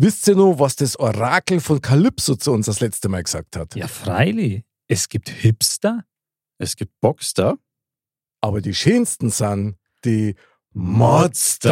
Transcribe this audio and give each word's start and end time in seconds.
Wisst 0.00 0.28
ihr 0.28 0.36
noch, 0.36 0.60
was 0.60 0.76
das 0.76 0.96
Orakel 0.96 1.58
von 1.58 1.80
Kalypso 1.82 2.36
zu 2.36 2.52
uns 2.52 2.66
das 2.66 2.78
letzte 2.78 3.08
Mal 3.08 3.24
gesagt 3.24 3.56
hat? 3.56 3.74
Ja, 3.74 3.88
freilich. 3.88 4.62
Es 4.86 5.08
gibt 5.08 5.28
Hipster. 5.28 6.04
Es 6.58 6.76
gibt 6.76 6.92
Boxster. 7.00 7.58
Aber 8.40 8.60
die 8.60 8.74
schönsten 8.74 9.30
sind 9.30 9.76
die 10.04 10.36
Modster. 10.72 11.64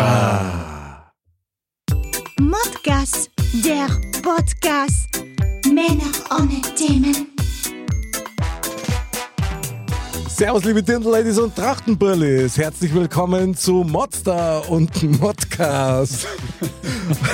Modcast, 2.41 3.31
der 3.65 3.87
Podcast. 4.23 5.07
Männer 5.65 6.11
ohne 6.37 6.61
Themen. 6.75 7.36
Servus, 10.37 10.65
liebe 10.65 10.83
Dirndl-Ladies 10.83 11.39
und 11.39 11.57
Trachtenbirlis. 11.57 12.59
Herzlich 12.59 12.93
willkommen 12.93 13.55
zu 13.55 13.87
Modster 13.89 14.69
und 14.69 15.03
Modcast. 15.19 16.27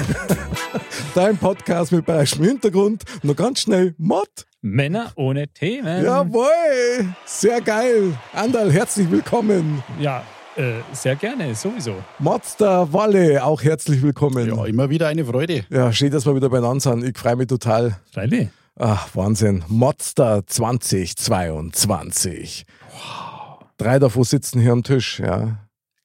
Dein 1.16 1.36
Podcast 1.36 1.90
mit 1.90 2.06
bayerischem 2.06 2.44
Hintergrund. 2.44 3.02
Nur 3.24 3.34
ganz 3.34 3.62
schnell 3.62 3.96
Mod. 3.98 4.28
Männer 4.60 5.10
ohne 5.16 5.48
Themen. 5.48 6.04
Jawohl, 6.04 7.12
sehr 7.24 7.60
geil. 7.60 8.16
Andal, 8.32 8.70
herzlich 8.70 9.10
willkommen. 9.10 9.82
Ja, 9.98 10.22
äh, 10.54 10.74
sehr 10.92 11.16
gerne, 11.16 11.56
sowieso. 11.56 11.96
Modster 12.20 12.92
Walle, 12.92 13.44
auch 13.44 13.64
herzlich 13.64 14.00
willkommen. 14.00 14.46
Ja, 14.46 14.64
immer 14.64 14.90
wieder 14.90 15.08
eine 15.08 15.24
Freude. 15.24 15.64
Ja, 15.70 15.92
schön, 15.92 16.12
dass 16.12 16.24
wir 16.24 16.36
wieder 16.36 16.50
beieinander 16.50 16.78
sind. 16.78 17.02
Ich 17.02 17.18
freue 17.18 17.34
mich 17.34 17.48
total. 17.48 17.96
Freilich. 18.12 18.48
Ach, 18.78 19.08
Wahnsinn. 19.14 19.64
Modster 19.66 20.46
2022. 20.46 22.64
Wow. 22.92 23.66
Drei 23.76 23.98
davon 23.98 24.24
sitzen 24.24 24.60
hier 24.60 24.72
am 24.72 24.82
Tisch, 24.82 25.20
ja. 25.20 25.58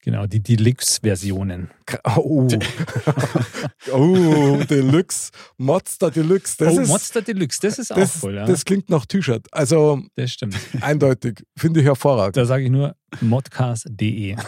Genau, 0.07 0.25
die 0.25 0.41
Deluxe-Versionen. 0.41 1.69
Oh. 2.15 2.47
oh, 3.91 4.57
Deluxe. 4.69 5.31
Modster 5.57 6.09
Deluxe. 6.09 6.55
Das 6.59 6.77
oh, 6.77 6.79
ist, 6.79 6.87
Monster 6.87 7.21
Deluxe, 7.21 7.59
das 7.61 7.77
ist 7.77 7.91
auch 7.91 7.97
das, 7.97 8.15
voll, 8.15 8.35
ja. 8.35 8.45
das 8.45 8.63
klingt 8.63 8.89
nach 8.89 9.05
T-Shirt. 9.05 9.45
Also 9.51 10.01
das 10.15 10.31
stimmt. 10.31 10.55
eindeutig. 10.79 11.43
Finde 11.57 11.81
ich 11.81 11.85
hervorragend. 11.85 12.37
Da 12.37 12.45
sage 12.45 12.63
ich 12.63 12.69
nur 12.69 12.95
modcast.de. 13.19 14.37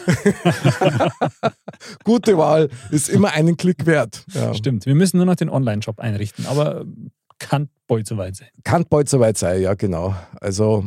Gute 2.05 2.37
Wahl. 2.37 2.69
Ist 2.89 3.09
immer 3.09 3.33
einen 3.33 3.57
Klick 3.57 3.85
wert. 3.85 4.23
Ja. 4.33 4.53
Stimmt. 4.53 4.85
Wir 4.85 4.95
müssen 4.95 5.17
nur 5.17 5.25
noch 5.25 5.35
den 5.35 5.49
Online-Shop 5.49 5.99
einrichten, 5.99 6.45
aber 6.45 6.85
kann 7.37 7.67
bald 7.85 8.07
soweit 8.07 8.37
sein. 8.37 8.47
Kann 8.63 8.85
bald 8.89 9.09
soweit 9.09 9.37
sein, 9.37 9.61
ja, 9.61 9.73
genau. 9.73 10.15
Also, 10.39 10.85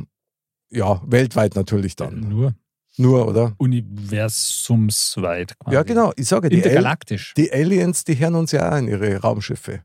ja, 0.73 1.01
weltweit 1.07 1.55
natürlich 1.55 1.97
dann. 1.97 2.21
Nur 2.29 2.55
Nur, 2.97 3.29
oder? 3.29 3.55
universumsweit. 3.59 5.59
quasi. 5.59 5.75
Ja, 5.75 5.83
genau. 5.83 6.13
Ich 6.17 6.29
sage, 6.29 6.49
die, 6.49 6.63
Al 6.65 6.97
die 7.37 7.53
Aliens, 7.53 8.05
die 8.05 8.19
hören 8.19 8.35
uns 8.35 8.53
ja 8.53 8.73
auch 8.73 8.79
in 8.79 8.89
ihre 8.89 9.17
Raumschiffe. 9.17 9.83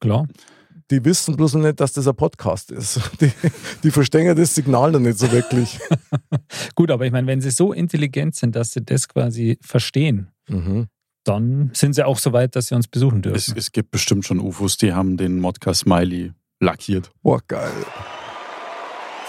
Klar. 0.00 0.26
Die 0.90 1.04
wissen 1.04 1.36
bloß 1.36 1.54
noch 1.54 1.62
nicht, 1.62 1.80
dass 1.80 1.92
das 1.92 2.08
ein 2.08 2.16
Podcast 2.16 2.70
ist. 2.70 2.98
Die, 3.20 3.30
die 3.82 3.90
verstehen 3.90 4.24
ja 4.24 4.34
das 4.34 4.54
Signal 4.54 4.90
noch 4.92 5.00
nicht 5.00 5.18
so 5.18 5.30
wirklich. 5.30 5.78
Gut, 6.74 6.90
aber 6.90 7.04
ich 7.04 7.12
meine, 7.12 7.26
wenn 7.26 7.42
sie 7.42 7.50
so 7.50 7.74
intelligent 7.74 8.34
sind, 8.36 8.56
dass 8.56 8.72
sie 8.72 8.82
das 8.82 9.06
quasi 9.08 9.58
verstehen, 9.60 10.28
Mhm. 10.48 10.86
dann 11.24 11.70
sind 11.74 11.92
sie 11.94 12.06
auch 12.06 12.18
so 12.18 12.32
weit, 12.32 12.56
dass 12.56 12.68
sie 12.68 12.74
uns 12.74 12.88
besuchen 12.88 13.18
Es, 13.18 13.22
dürfen. 13.46 13.58
es 13.58 13.70
gibt 13.72 13.90
bestimmt 13.90 14.24
schon 14.24 14.40
UFOs, 14.40 14.78
die 14.78 14.94
haben 14.94 15.18
den 15.18 15.40
Modcast 15.40 15.80
Smiley 15.80 16.32
lackiert. 16.58 17.10
Boah, 17.20 17.42
geil. 17.46 17.70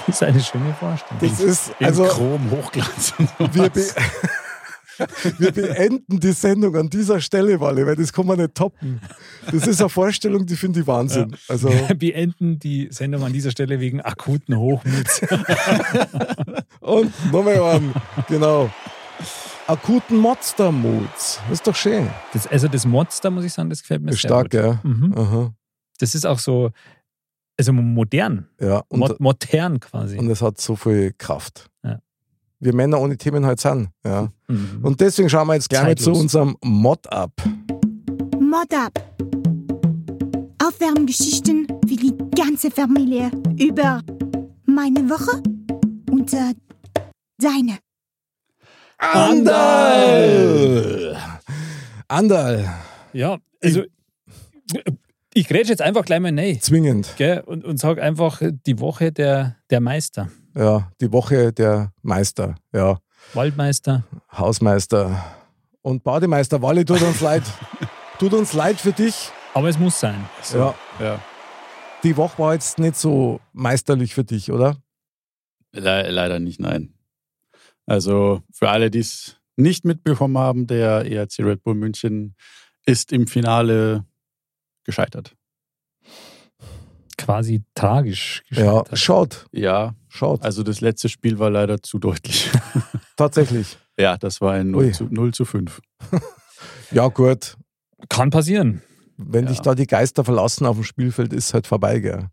Das 0.10 0.22
ist 0.22 0.24
eine 0.28 0.40
schöne 0.42 0.74
Vorstellung. 0.74 1.20
Das 1.22 1.40
ist, 1.40 1.72
In 1.80 1.86
also, 1.86 2.04
Chrom, 2.06 2.52
Hochglanz 2.52 3.14
und 3.38 3.54
wir, 3.56 3.70
be 3.70 3.82
sowas. 3.82 3.96
wir 5.38 5.52
beenden 5.52 6.20
die 6.20 6.32
Sendung 6.34 6.76
an 6.76 6.90
dieser 6.90 7.22
Stelle, 7.22 7.60
Walle, 7.60 7.86
weil 7.86 7.96
das 7.96 8.12
kann 8.12 8.26
man 8.26 8.38
nicht 8.38 8.56
toppen. 8.56 9.00
Das 9.52 9.66
ist 9.66 9.80
eine 9.80 9.90
Vorstellung, 9.90 10.46
die 10.46 10.56
finde 10.56 10.82
ich 10.82 10.88
Wahnsinn. 10.88 11.36
Also, 11.48 11.70
Wir 11.70 11.96
beenden 11.96 12.60
die 12.60 12.90
Sendung 12.92 13.24
an 13.24 13.32
dieser 13.34 13.52
Stelle 13.52 13.80
wegen 13.80 14.02
akuten 14.02 14.58
Hochmuts. 14.58 15.22
und 16.82 17.32
nochmal 17.32 17.60
an, 17.62 17.94
genau. 18.28 18.70
Akuten 19.68 20.18
Monster-Moods. 20.18 21.42
Das 21.48 21.60
ist 21.60 21.68
doch 21.68 21.76
schön. 21.76 22.10
Das, 22.34 22.48
also 22.48 22.68
das 22.68 22.86
Monster, 22.86 23.30
muss 23.30 23.46
ich 23.46 23.54
sagen, 23.54 23.70
das 23.70 23.82
gefällt 23.82 24.02
mir 24.02 24.12
Ist 24.12 24.22
sehr 24.22 24.30
stark, 24.30 24.50
gut. 24.50 24.60
ja. 24.60 24.80
Mhm. 24.84 25.14
Aha. 25.16 25.54
Das 26.00 26.16
ist 26.16 26.26
auch 26.26 26.40
so, 26.40 26.72
also 27.60 27.74
modern, 27.74 28.48
Ja, 28.60 28.84
und, 28.88 29.00
Mo 29.00 29.10
modern 29.20 29.80
quasi. 29.80 30.18
und 30.18 30.30
es 30.30 30.42
hat 30.42 30.60
so 30.62 30.76
viel 30.76 31.14
Kraft. 31.18 31.70
Ja. 31.84 32.00
Wir 32.60 32.74
Männer 32.74 33.00
ohne 33.02 33.18
Themen 33.18 33.46
halt 33.46 33.60
sind. 33.60 33.90
Ja. 34.06 34.32
Mhm. 34.48 34.80
Und 34.82 35.00
deswegen 35.02 35.30
schauen 35.30 35.48
wir 35.48 35.56
jetzt 35.56 35.70
gerne 35.70 35.96
zu 35.96 36.06
Zeitlos. 36.06 36.22
unserem 36.22 36.56
Mod-Up. 36.64 37.32
Mod 38.40 38.74
up. 38.74 38.94
Aufwärmgeschichten 40.66 41.68
für 41.88 41.96
die 41.96 42.14
ganze 42.36 42.72
Familie 42.72 43.30
über 43.60 44.02
meine 44.66 45.10
Woche 45.10 45.42
und 46.12 46.34
äh, 46.34 46.54
deine. 47.38 47.78
Andal! 48.98 51.18
Andal, 52.08 52.68
ja, 53.14 53.38
also 53.64 53.84
ich 55.34 55.48
grätsch 55.48 55.70
jetzt 55.70 55.82
einfach 55.82 56.06
gleich 56.06 56.20
mal 56.20 56.38
rein. 56.38 56.60
zwingend. 56.62 57.14
Gell? 57.18 57.42
Und, 57.42 57.64
und 57.64 57.78
sag 57.78 58.00
einfach 58.00 58.42
die 58.66 58.80
Woche 58.80 59.12
der, 59.12 59.56
der 59.70 59.80
Meister. 59.82 60.30
Ja, 60.56 60.92
die 61.00 61.12
Woche 61.12 61.54
der 61.54 61.92
Meister. 62.02 62.56
Ja, 62.74 63.00
Waldmeister. 63.34 64.04
Hausmeister 64.32 65.24
und 65.82 66.04
Bademeister. 66.04 66.62
Wally, 66.62 66.84
tut 66.86 67.02
uns 67.02 67.22
leid. 67.22 67.44
Tut 68.20 68.34
uns 68.34 68.52
leid 68.52 68.76
für 68.82 68.92
dich. 68.92 69.30
Aber 69.54 69.70
es 69.70 69.80
muss 69.80 69.98
sein. 70.00 70.26
Ja, 70.54 70.76
Ja. 71.00 71.20
die 72.04 72.18
Woche 72.18 72.38
war 72.40 72.54
jetzt 72.54 72.78
nicht 72.80 72.98
so 72.98 73.40
meisterlich 73.54 74.14
für 74.14 74.26
dich, 74.26 74.52
oder? 74.52 74.76
Le 75.72 76.10
leider 76.10 76.40
nicht, 76.40 76.60
nein. 76.60 76.94
Also 77.86 78.42
für 78.52 78.70
alle, 78.70 78.92
die 78.92 79.00
es 79.00 79.38
nicht 79.56 79.86
mitbekommen 79.86 80.38
haben, 80.38 80.68
der 80.68 81.06
ERC 81.10 81.40
Red 81.40 81.64
Bull 81.64 81.76
München 81.76 82.36
ist 82.86 83.12
im 83.14 83.26
Finale 83.28 84.06
gescheitert. 84.90 85.36
Quasi 87.18 87.64
tragisch 87.76 88.44
Ja, 88.50 88.80
gescheitert. 88.82 89.00
schaut, 89.00 89.46
Ja, 89.52 89.96
schaut. 90.08 90.42
also 90.44 90.64
das 90.64 90.80
letzte 90.82 91.10
Spiel 91.10 91.38
war 91.38 91.50
leider 91.50 91.82
zu 91.84 92.00
deutlich. 92.00 92.50
Tatsächlich. 93.18 93.78
ja, 93.98 94.18
das 94.18 94.40
war 94.42 94.54
ein 94.54 94.74
Ui. 94.74 94.86
0 94.86 94.94
zu, 94.94 95.04
0 95.06 95.34
zu 95.34 95.46
5. 95.46 95.82
Ja, 96.92 97.08
gut. 97.08 97.56
Kann 98.10 98.32
passieren. 98.32 98.82
Wenn 99.16 99.46
Ja. 99.46 99.52
dich 99.52 99.60
da 99.62 99.76
die 99.76 99.86
Geister 99.88 100.26
verlassen 100.26 100.66
auf 100.66 100.76
dem 100.76 100.84
Spielfeld, 100.84 101.32
ist 101.34 101.54
halt 101.54 101.68
vorbei, 101.68 102.00
gell? 102.00 102.30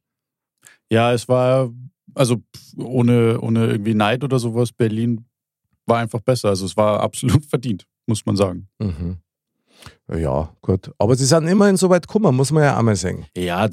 Ja, 0.91 1.13
es 1.13 1.29
war, 1.29 1.71
also 2.15 2.39
ohne, 2.79 3.39
ohne 3.41 3.67
irgendwie 3.67 3.95
Neid 3.95 4.25
oder 4.25 4.39
sowas, 4.39 4.73
Berlin 4.73 5.27
war 5.85 5.99
einfach 5.99 6.21
besser. 6.21 6.49
Also 6.49 6.65
es 6.65 6.77
war 6.77 7.01
absolut 7.01 7.45
verdient, 7.45 7.87
muss 8.07 8.25
man 8.25 8.35
sagen. 8.37 8.69
Mhm. 8.79 9.19
Ja, 10.15 10.51
gut. 10.63 10.91
Aber 10.99 11.15
sie 11.17 11.25
sind 11.25 11.47
immerhin 11.49 11.77
so 11.77 11.91
weit 11.91 12.07
gekommen, 12.07 12.35
muss 12.37 12.53
man 12.53 12.63
ja 12.65 12.79
einmal 12.79 12.97
sagen. 12.97 13.27
Ja, 13.37 13.69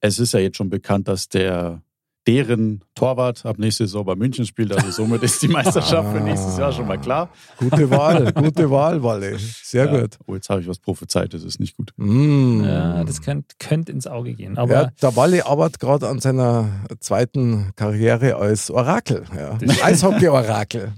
es 0.00 0.18
ist 0.18 0.32
ja 0.32 0.40
jetzt 0.40 0.56
schon 0.56 0.70
bekannt, 0.70 1.08
dass 1.08 1.28
der 1.28 1.82
deren 2.26 2.82
Torwart 2.94 3.44
ab 3.44 3.58
nächste 3.58 3.84
Saison 3.86 4.06
bei 4.06 4.14
München 4.14 4.46
spielt. 4.46 4.72
Also 4.72 4.90
somit 4.90 5.22
ist 5.22 5.42
die 5.42 5.48
Meisterschaft 5.48 6.10
für 6.10 6.22
nächstes 6.22 6.56
Jahr 6.56 6.72
schon 6.72 6.86
mal 6.86 6.98
klar. 6.98 7.28
Gute 7.58 7.90
Wahl, 7.90 8.32
gute 8.34 8.70
Wahl, 8.70 9.02
Walle. 9.02 9.36
Sehr 9.38 9.84
Ja. 9.92 10.00
gut. 10.00 10.16
Oh, 10.26 10.34
jetzt 10.34 10.48
habe 10.48 10.62
ich 10.62 10.66
was 10.66 10.78
prophezeit, 10.78 11.34
das 11.34 11.42
ist 11.44 11.60
nicht 11.60 11.76
gut. 11.76 11.92
Mm. 11.96 12.64
Ja, 12.64 13.04
das 13.04 13.20
könnte 13.20 13.54
könnt 13.58 13.90
ins 13.90 14.06
Auge 14.06 14.32
gehen. 14.32 14.56
Aber 14.56 14.72
ja, 14.72 14.90
der 15.02 15.16
Walle 15.16 15.44
arbeitet 15.44 15.80
gerade 15.80 16.08
an 16.08 16.18
seiner 16.20 16.68
zweiten 16.98 17.72
Karriere 17.76 18.36
als 18.36 18.70
Orakel. 18.70 19.24
Ja. 19.36 19.58
Eishockey-Orakel. 19.84 20.94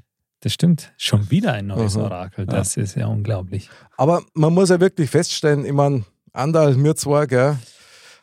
Das 0.46 0.52
stimmt. 0.52 0.92
Schon 0.96 1.28
wieder 1.32 1.54
ein 1.54 1.66
neues 1.66 1.96
Aha. 1.96 2.04
Orakel. 2.04 2.46
Das 2.46 2.76
ist 2.76 2.94
ja 2.94 3.08
unglaublich. 3.08 3.68
Aber 3.96 4.22
man 4.34 4.54
muss 4.54 4.68
ja 4.68 4.78
wirklich 4.78 5.10
feststellen, 5.10 5.64
ich 5.64 5.72
meine, 5.72 6.04
Andal, 6.32 6.76
mir 6.76 6.94
zwar, 6.94 7.26
gell, 7.26 7.58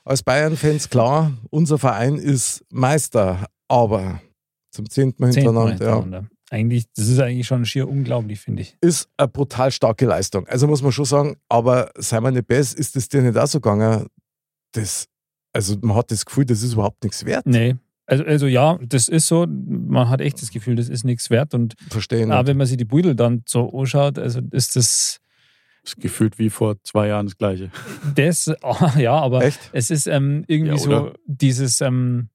als 0.05 0.23
Bayern-Fans 0.23 0.89
klar, 0.89 1.33
unser 1.49 1.77
Verein 1.77 2.15
ist 2.15 2.63
Meister, 2.71 3.45
aber 3.67 4.21
zum 4.71 4.89
zehnten 4.89 5.21
Mal 5.21 5.33
Zehnmal 5.33 5.71
hintereinander, 5.71 5.85
ja, 5.85 5.95
hintereinander. 5.95 6.29
Eigentlich, 6.49 6.85
das 6.95 7.09
ist 7.09 7.19
eigentlich 7.19 7.45
schon 7.45 7.65
schier 7.65 7.89
unglaublich, 7.89 8.39
finde 8.39 8.61
ich. 8.61 8.77
ist 8.79 9.09
eine 9.17 9.27
brutal 9.27 9.69
starke 9.73 10.05
Leistung. 10.05 10.47
Also 10.47 10.65
muss 10.67 10.81
man 10.81 10.93
schon 10.93 11.03
sagen, 11.03 11.35
aber 11.49 11.91
sei 11.97 12.21
mal 12.21 12.31
nicht 12.31 12.47
besser, 12.47 12.77
ist 12.77 12.95
es 12.95 13.09
dir 13.09 13.21
nicht 13.21 13.37
auch 13.37 13.47
so 13.47 13.59
gegangen? 13.59 14.07
Das, 14.71 15.07
also 15.51 15.75
man 15.81 15.97
hat 15.97 16.09
das 16.09 16.25
Gefühl, 16.25 16.45
das 16.45 16.63
ist 16.63 16.71
überhaupt 16.71 17.03
nichts 17.03 17.25
wert. 17.25 17.45
Nee. 17.45 17.75
Also, 18.05 18.23
also 18.25 18.47
ja, 18.47 18.79
das 18.85 19.07
ist 19.07 19.27
so. 19.27 19.47
Man 19.47 20.09
hat 20.09 20.19
echt 20.21 20.41
das 20.41 20.51
Gefühl, 20.51 20.75
das 20.75 20.89
ist 20.89 21.03
nichts 21.05 21.29
wert. 21.29 21.53
Und 21.53 21.75
Verstehen. 21.89 22.31
aber 22.31 22.47
wenn 22.47 22.57
man 22.57 22.67
sich 22.67 22.77
die 22.77 22.85
Beutel 22.85 23.15
dann 23.15 23.43
so 23.47 23.71
anschaut, 23.77 24.19
also 24.19 24.41
ist 24.51 24.75
das 24.75 25.19
Ist 25.83 25.97
gefühlt 26.01 26.37
wie 26.37 26.49
vor 26.49 26.75
zwei 26.83 27.07
Jahren 27.07 27.27
das 27.27 27.37
Gleiche. 27.37 27.71
das, 28.15 28.51
ja, 28.97 29.13
aber 29.13 29.43
Echt? 29.45 29.59
es 29.71 29.89
ist 29.89 30.07
ähm, 30.07 30.43
irgendwie 30.47 30.73
Ja, 30.73 30.77
so 30.77 31.13
dieses, 31.25 31.79
ähm, 31.81 32.29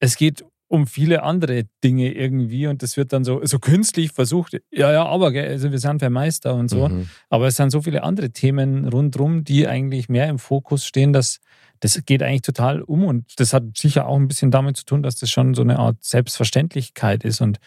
es 0.00 0.16
geht 0.16 0.44
um 0.74 0.86
viele 0.86 1.22
andere 1.22 1.64
Dinge 1.82 2.12
irgendwie 2.12 2.66
und 2.66 2.82
das 2.82 2.96
wird 2.96 3.12
dann 3.12 3.24
so, 3.24 3.40
so 3.44 3.58
künstlich 3.58 4.12
versucht. 4.12 4.58
Ja, 4.72 4.92
ja, 4.92 5.06
aber 5.06 5.28
also 5.28 5.70
wir 5.70 5.78
sind 5.78 6.02
Meister 6.10 6.54
und 6.54 6.68
so. 6.68 6.88
Mhm. 6.88 7.08
Aber 7.30 7.46
es 7.46 7.56
sind 7.56 7.70
so 7.70 7.80
viele 7.82 8.02
andere 8.02 8.30
Themen 8.30 8.88
rundherum, 8.88 9.44
die 9.44 9.66
eigentlich 9.66 10.08
mehr 10.08 10.28
im 10.28 10.38
Fokus 10.38 10.84
stehen, 10.84 11.12
dass 11.12 11.38
das 11.80 12.00
geht 12.06 12.22
eigentlich 12.22 12.42
total 12.42 12.82
um 12.82 13.04
und 13.04 13.38
das 13.38 13.52
hat 13.52 13.76
sicher 13.76 14.06
auch 14.06 14.16
ein 14.16 14.28
bisschen 14.28 14.50
damit 14.50 14.76
zu 14.76 14.84
tun, 14.84 15.02
dass 15.02 15.16
das 15.16 15.30
schon 15.30 15.54
so 15.54 15.62
eine 15.62 15.78
Art 15.78 15.96
Selbstverständlichkeit 16.02 17.24
ist 17.24 17.40
und 17.40 17.58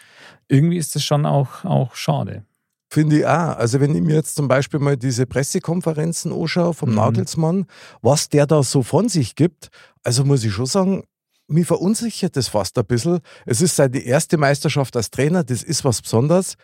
irgendwie 0.47 0.77
ist 0.77 0.95
das 0.95 1.03
schon 1.03 1.25
auch, 1.25 1.65
auch 1.65 1.95
schade. 1.95 2.43
Finde 2.89 3.19
ich 3.19 3.25
auch. 3.25 3.57
Also 3.57 3.79
wenn 3.79 3.93
ich 3.93 4.01
mir 4.01 4.15
jetzt 4.15 4.35
zum 4.35 4.47
Beispiel 4.47 4.79
mal 4.79 4.97
diese 4.97 5.25
Pressekonferenzen 5.25 6.31
anschaue 6.31 6.73
vom 6.73 6.89
Mhm. 6.89 6.95
Nagelsmann, 6.95 7.65
was 8.01 8.29
der 8.29 8.47
da 8.47 8.63
so 8.63 8.81
von 8.81 9.09
sich 9.09 9.35
gibt, 9.35 9.69
also 10.03 10.23
muss 10.23 10.43
ich 10.43 10.53
schon 10.53 10.65
sagen, 10.65 11.03
mich 11.47 11.67
verunsichert 11.67 12.35
das 12.35 12.47
fast 12.49 12.77
ein 12.77 12.85
bisschen. 12.85 13.19
Es 13.45 13.61
ist 13.61 13.75
seine 13.75 13.99
erste 13.99 14.37
Meisterschaft 14.37 14.95
als 14.95 15.09
Trainer, 15.09 15.43
das 15.43 15.63
ist 15.63 15.83
was 15.83 16.01
Besonderes, 16.01 16.55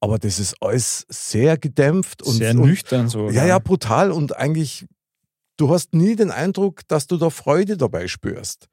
aber 0.00 0.18
das 0.18 0.38
ist 0.38 0.54
alles 0.62 1.06
sehr 1.08 1.58
gedämpft 1.58 2.22
und, 2.22 2.34
Sehr 2.34 2.52
und 2.52 2.60
nüchtern 2.60 3.08
so. 3.08 3.30
ja, 3.30 3.44
ja, 3.46 3.58
brutal 3.58 4.12
und 4.12 4.36
eigentlich, 4.36 4.86
du 5.56 5.70
hast 5.70 5.94
nie 5.94 6.14
den 6.14 6.30
Eindruck, 6.30 6.86
dass 6.88 7.06
du 7.06 7.16
da 7.16 7.30
Freude 7.30 7.76
dabei 7.76 8.06
spürst. 8.06 8.68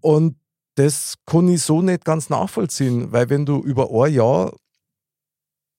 Und 0.00 0.36
das 0.74 1.14
kann 1.26 1.48
ich 1.48 1.62
so 1.62 1.82
nicht 1.82 2.04
ganz 2.04 2.28
nachvollziehen, 2.28 3.12
weil 3.12 3.30
wenn 3.30 3.46
du 3.46 3.60
über 3.60 3.90
ein 3.90 4.12
Jahr 4.12 4.52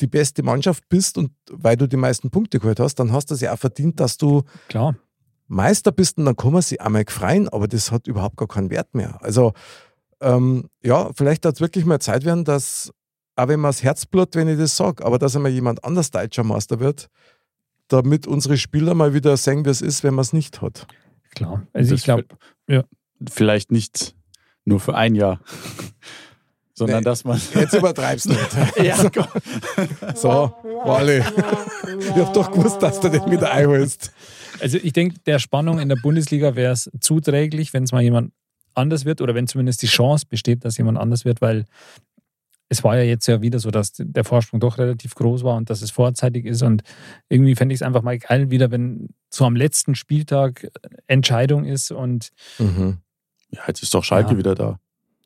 die 0.01 0.07
beste 0.07 0.43
Mannschaft 0.43 0.87
bist 0.89 1.17
und 1.17 1.31
weil 1.51 1.77
du 1.77 1.87
die 1.87 1.97
meisten 1.97 2.29
Punkte 2.29 2.59
geholt 2.59 2.79
hast, 2.79 2.95
dann 2.95 3.11
hast 3.11 3.29
du 3.29 3.35
es 3.35 3.41
ja 3.41 3.53
auch 3.53 3.59
verdient, 3.59 3.99
dass 3.99 4.17
du 4.17 4.43
Klar. 4.67 4.95
Meister 5.47 5.91
bist 5.91 6.17
und 6.17 6.25
dann 6.25 6.35
kann 6.35 6.53
man 6.53 6.61
sich 6.61 6.81
einmal 6.81 7.05
freuen, 7.07 7.49
aber 7.49 7.67
das 7.67 7.91
hat 7.91 8.07
überhaupt 8.07 8.37
gar 8.37 8.47
keinen 8.47 8.69
Wert 8.69 8.93
mehr. 8.95 9.17
Also 9.21 9.53
ähm, 10.21 10.69
ja, 10.81 11.11
vielleicht 11.13 11.45
hat 11.45 11.55
es 11.55 11.61
wirklich 11.61 11.85
mal 11.85 11.99
Zeit 11.99 12.25
werden, 12.25 12.45
dass, 12.45 12.91
auch 13.35 13.47
wenn 13.47 13.59
man 13.59 13.69
das 13.69 13.83
Herzblut, 13.83 14.35
wenn 14.35 14.47
ich 14.47 14.57
das 14.57 14.75
sage, 14.75 15.05
aber 15.05 15.19
dass 15.19 15.35
einmal 15.35 15.51
jemand 15.51 15.83
anders 15.83 16.11
deutscher 16.11 16.43
Meister 16.43 16.79
wird, 16.79 17.07
damit 17.89 18.25
unsere 18.25 18.57
Spieler 18.57 18.93
mal 18.93 19.13
wieder 19.13 19.35
sehen, 19.37 19.65
wie 19.65 19.69
es 19.69 19.81
ist, 19.81 20.03
wenn 20.03 20.13
man 20.13 20.23
es 20.23 20.33
nicht 20.33 20.61
hat. 20.61 20.87
Klar. 21.35 21.67
Also 21.73 21.91
Das 21.91 21.99
ich 21.99 22.05
glaube, 22.05 22.25
Vielleicht 23.29 23.71
nicht 23.71 24.15
nur 24.65 24.79
für 24.79 24.95
ein 24.95 25.15
Jahr, 25.15 25.39
sondern 26.73 26.99
Nee. 26.99 27.03
dass 27.05 27.23
man. 27.23 27.39
Jetzt 27.53 27.73
übertreibst 27.75 28.25
du 28.25 28.29
nicht. 28.31 28.77
ja, 28.83 29.09
komm. 29.09 29.27
So, 30.15 30.53
Wally. 30.85 31.23
Ich 31.99 32.09
hab 32.15 32.33
doch 32.33 32.51
gewusst, 32.51 32.81
dass 32.81 32.99
du 32.99 33.09
den 33.09 33.29
wieder 33.31 33.51
einholst. 33.51 34.11
also 34.61 34.77
ich 34.77 34.93
denke, 34.93 35.15
der 35.25 35.39
Spannung 35.39 35.79
in 35.79 35.89
der 35.89 35.95
Bundesliga 35.97 36.55
wäre 36.55 36.73
es 36.73 36.89
zuträglich, 36.99 37.73
wenn 37.73 37.83
es 37.83 37.91
mal 37.91 38.01
jemand 38.01 38.31
anders 38.75 39.05
wird 39.05 39.21
oder 39.21 39.35
wenn 39.35 39.47
zumindest 39.47 39.81
die 39.81 39.87
Chance 39.87 40.25
besteht, 40.27 40.65
dass 40.65 40.77
jemand 40.77 40.97
anders 40.97 41.25
wird, 41.25 41.41
weil 41.41 41.65
es 42.69 42.83
war 42.83 42.97
ja 42.97 43.03
jetzt 43.03 43.27
ja 43.27 43.39
wieder 43.41 43.59
so, 43.59 43.69
dass 43.69 43.91
der 43.97 44.23
Vorsprung 44.23 44.59
doch 44.59 44.79
relativ 44.79 45.13
groß 45.13 45.43
war 45.43 45.55
und 45.57 45.69
dass 45.69 45.83
es 45.83 45.91
vorzeitig 45.91 46.45
ist. 46.45 46.63
Und 46.63 46.81
irgendwie 47.29 47.53
fände 47.55 47.73
ich 47.73 47.81
es 47.81 47.85
einfach 47.85 48.01
mal 48.01 48.17
geil, 48.17 48.49
wieder, 48.49 48.71
wenn 48.71 49.09
so 49.29 49.45
am 49.45 49.55
letzten 49.55 49.93
Spieltag 49.93 50.67
Entscheidung 51.05 51.65
ist 51.65 51.91
und 51.91 52.29
Mhm. 52.57 52.97
Ja, 53.51 53.61
jetzt 53.67 53.83
ist 53.83 53.93
doch 53.93 54.03
Schalke 54.03 54.31
Ja. 54.31 54.37
wieder 54.39 54.55
da. 54.55 54.79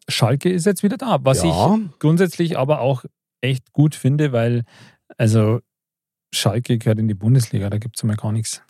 Schalke 0.10 0.50
ist 0.50 0.66
jetzt 0.66 0.84
wieder 0.84 0.98
da, 0.98 1.20
was 1.22 1.44
ja, 1.44 1.50
ich 1.50 2.00
grundsätzlich 2.00 2.58
aber 2.58 2.80
auch 2.80 3.04
echt 3.42 3.74
gut 3.74 3.96
finde, 3.96 4.32
weil 4.32 4.64
also 5.18 5.60
Schalke 6.34 6.78
gehört 6.78 7.00
in 7.00 7.08
die 7.08 7.14
Bundesliga, 7.14 7.70
da 7.70 7.78
gibt 7.78 7.98
es 7.98 8.04
mal 8.04 8.16
gar 8.16 8.32
nichts. 8.32 8.62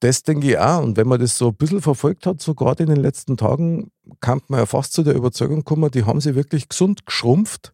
das 0.00 0.22
denke 0.22 0.48
ich 0.48 0.58
auch. 0.58 0.82
Und 0.82 0.96
wenn 0.96 1.08
man 1.08 1.20
das 1.20 1.36
so 1.36 1.48
ein 1.48 1.54
bisschen 1.54 1.80
verfolgt 1.82 2.26
hat, 2.26 2.40
so 2.40 2.54
gerade 2.54 2.82
in 2.84 2.88
den 2.88 3.00
letzten 3.00 3.36
Tagen, 3.36 3.90
kann 4.20 4.40
man 4.48 4.60
ja 4.60 4.66
fast 4.66 4.92
zu 4.92 5.02
der 5.02 5.14
Überzeugung 5.14 5.64
kommen, 5.64 5.90
die 5.90 6.04
haben 6.04 6.20
sie 6.20 6.34
wirklich 6.34 6.68
gesund 6.68 7.06
geschrumpft 7.06 7.72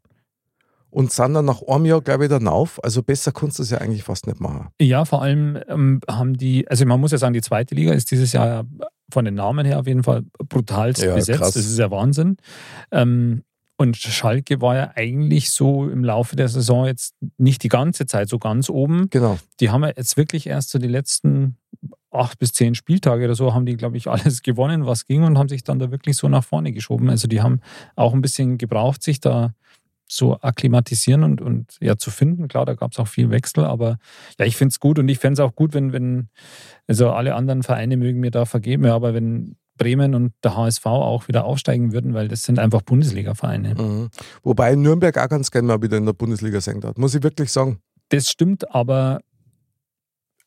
und 0.90 1.12
sind 1.12 1.34
dann 1.34 1.44
nach 1.44 1.62
einem 1.62 1.86
Jahr, 1.86 2.00
glaube 2.00 2.24
ich, 2.24 2.30
dann 2.30 2.48
auf. 2.48 2.82
Also 2.82 3.02
besser 3.02 3.32
kannst 3.32 3.58
du 3.58 3.62
es 3.64 3.70
ja 3.70 3.78
eigentlich 3.78 4.04
fast 4.04 4.26
nicht 4.26 4.40
machen. 4.40 4.68
Ja, 4.80 5.04
vor 5.04 5.22
allem 5.22 5.58
ähm, 5.68 6.00
haben 6.08 6.34
die, 6.34 6.68
also 6.68 6.86
man 6.86 7.00
muss 7.00 7.12
ja 7.12 7.18
sagen, 7.18 7.34
die 7.34 7.40
zweite 7.40 7.74
Liga 7.74 7.92
ist 7.92 8.10
dieses 8.10 8.32
Jahr 8.32 8.46
ja 8.46 8.86
von 9.14 9.24
den 9.24 9.34
Namen 9.34 9.64
her 9.64 9.78
auf 9.80 9.86
jeden 9.86 10.02
Fall 10.02 10.24
brutalst 10.48 11.02
Ja, 11.02 11.14
besetzt. 11.14 11.38
krass. 11.40 11.54
Das 11.54 11.64
ist 11.64 11.78
ja 11.78 11.90
Wahnsinn. 11.90 12.36
Ähm, 12.90 13.42
und 13.76 13.96
Schalke 13.96 14.60
war 14.60 14.76
ja 14.76 14.92
eigentlich 14.94 15.50
so 15.50 15.88
im 15.88 16.04
Laufe 16.04 16.36
der 16.36 16.48
Saison 16.48 16.86
jetzt 16.86 17.14
nicht 17.38 17.62
die 17.64 17.68
ganze 17.68 18.06
Zeit 18.06 18.28
so 18.28 18.38
ganz 18.38 18.68
oben. 18.70 19.08
Genau. 19.10 19.38
Die 19.60 19.70
haben 19.70 19.82
ja 19.82 19.90
jetzt 19.96 20.16
wirklich 20.16 20.46
erst 20.46 20.70
so 20.70 20.78
die 20.78 20.86
letzten 20.88 21.56
acht 22.12 22.38
bis 22.38 22.52
zehn 22.52 22.76
Spieltage 22.76 23.24
oder 23.24 23.34
so, 23.34 23.52
haben 23.54 23.66
die, 23.66 23.76
glaube 23.76 23.96
ich, 23.96 24.06
alles 24.14 24.42
gewonnen, 24.42 24.86
was 24.86 25.06
ging 25.06 25.24
und 25.24 25.38
haben 25.38 25.48
sich 25.48 25.64
dann 25.64 25.78
da 25.80 25.90
wirklich 25.90 26.16
so 26.16 26.28
nach 26.28 26.44
vorne 26.44 26.70
geschoben. 26.72 27.10
Also 27.10 27.26
die 27.26 27.40
haben 27.42 27.60
auch 27.96 28.12
ein 28.14 28.20
bisschen 28.22 28.58
gebraucht, 28.58 29.02
sich 29.02 29.20
da 29.20 29.54
so 30.06 30.38
akklimatisieren 30.40 31.24
und, 31.24 31.40
und 31.40 31.76
ja 31.80 31.96
zu 31.96 32.10
finden. 32.10 32.48
Klar, 32.48 32.66
da 32.66 32.74
gab 32.74 32.92
es 32.92 32.98
auch 32.98 33.08
viel 33.08 33.30
Wechsel, 33.30 33.64
aber 33.64 33.98
ja, 34.38 34.46
ich 34.46 34.56
finde 34.56 34.72
es 34.72 34.80
gut 34.80 34.98
und 34.98 35.08
ich 35.08 35.18
fände 35.18 35.34
es 35.34 35.40
auch 35.40 35.54
gut, 35.54 35.74
wenn, 35.74 35.92
wenn, 35.92 36.28
also 36.86 37.10
alle 37.10 37.34
anderen 37.34 37.62
Vereine 37.62 37.96
mögen 37.96 38.20
mir 38.20 38.30
da 38.30 38.44
vergeben, 38.44 38.84
ja, 38.84 38.94
aber 38.94 39.14
wenn 39.14 39.56
Bremen 39.76 40.14
und 40.14 40.32
der 40.44 40.56
HSV 40.56 40.86
auch 40.86 41.28
wieder 41.28 41.44
aufsteigen 41.44 41.92
würden, 41.92 42.14
weil 42.14 42.28
das 42.28 42.44
sind 42.44 42.58
einfach 42.58 42.82
Bundesliga-Vereine. 42.82 43.74
Mhm. 43.74 44.10
Wobei 44.42 44.76
Nürnberg 44.76 45.18
auch 45.18 45.28
ganz 45.28 45.50
gerne 45.50 45.68
mal 45.68 45.82
wieder 45.82 45.96
in 45.96 46.06
der 46.06 46.12
Bundesliga 46.12 46.60
sein 46.60 46.80
darf. 46.80 46.96
Muss 46.96 47.14
ich 47.14 47.22
wirklich 47.22 47.50
sagen. 47.50 47.78
Das 48.10 48.28
stimmt, 48.28 48.72
aber 48.72 49.20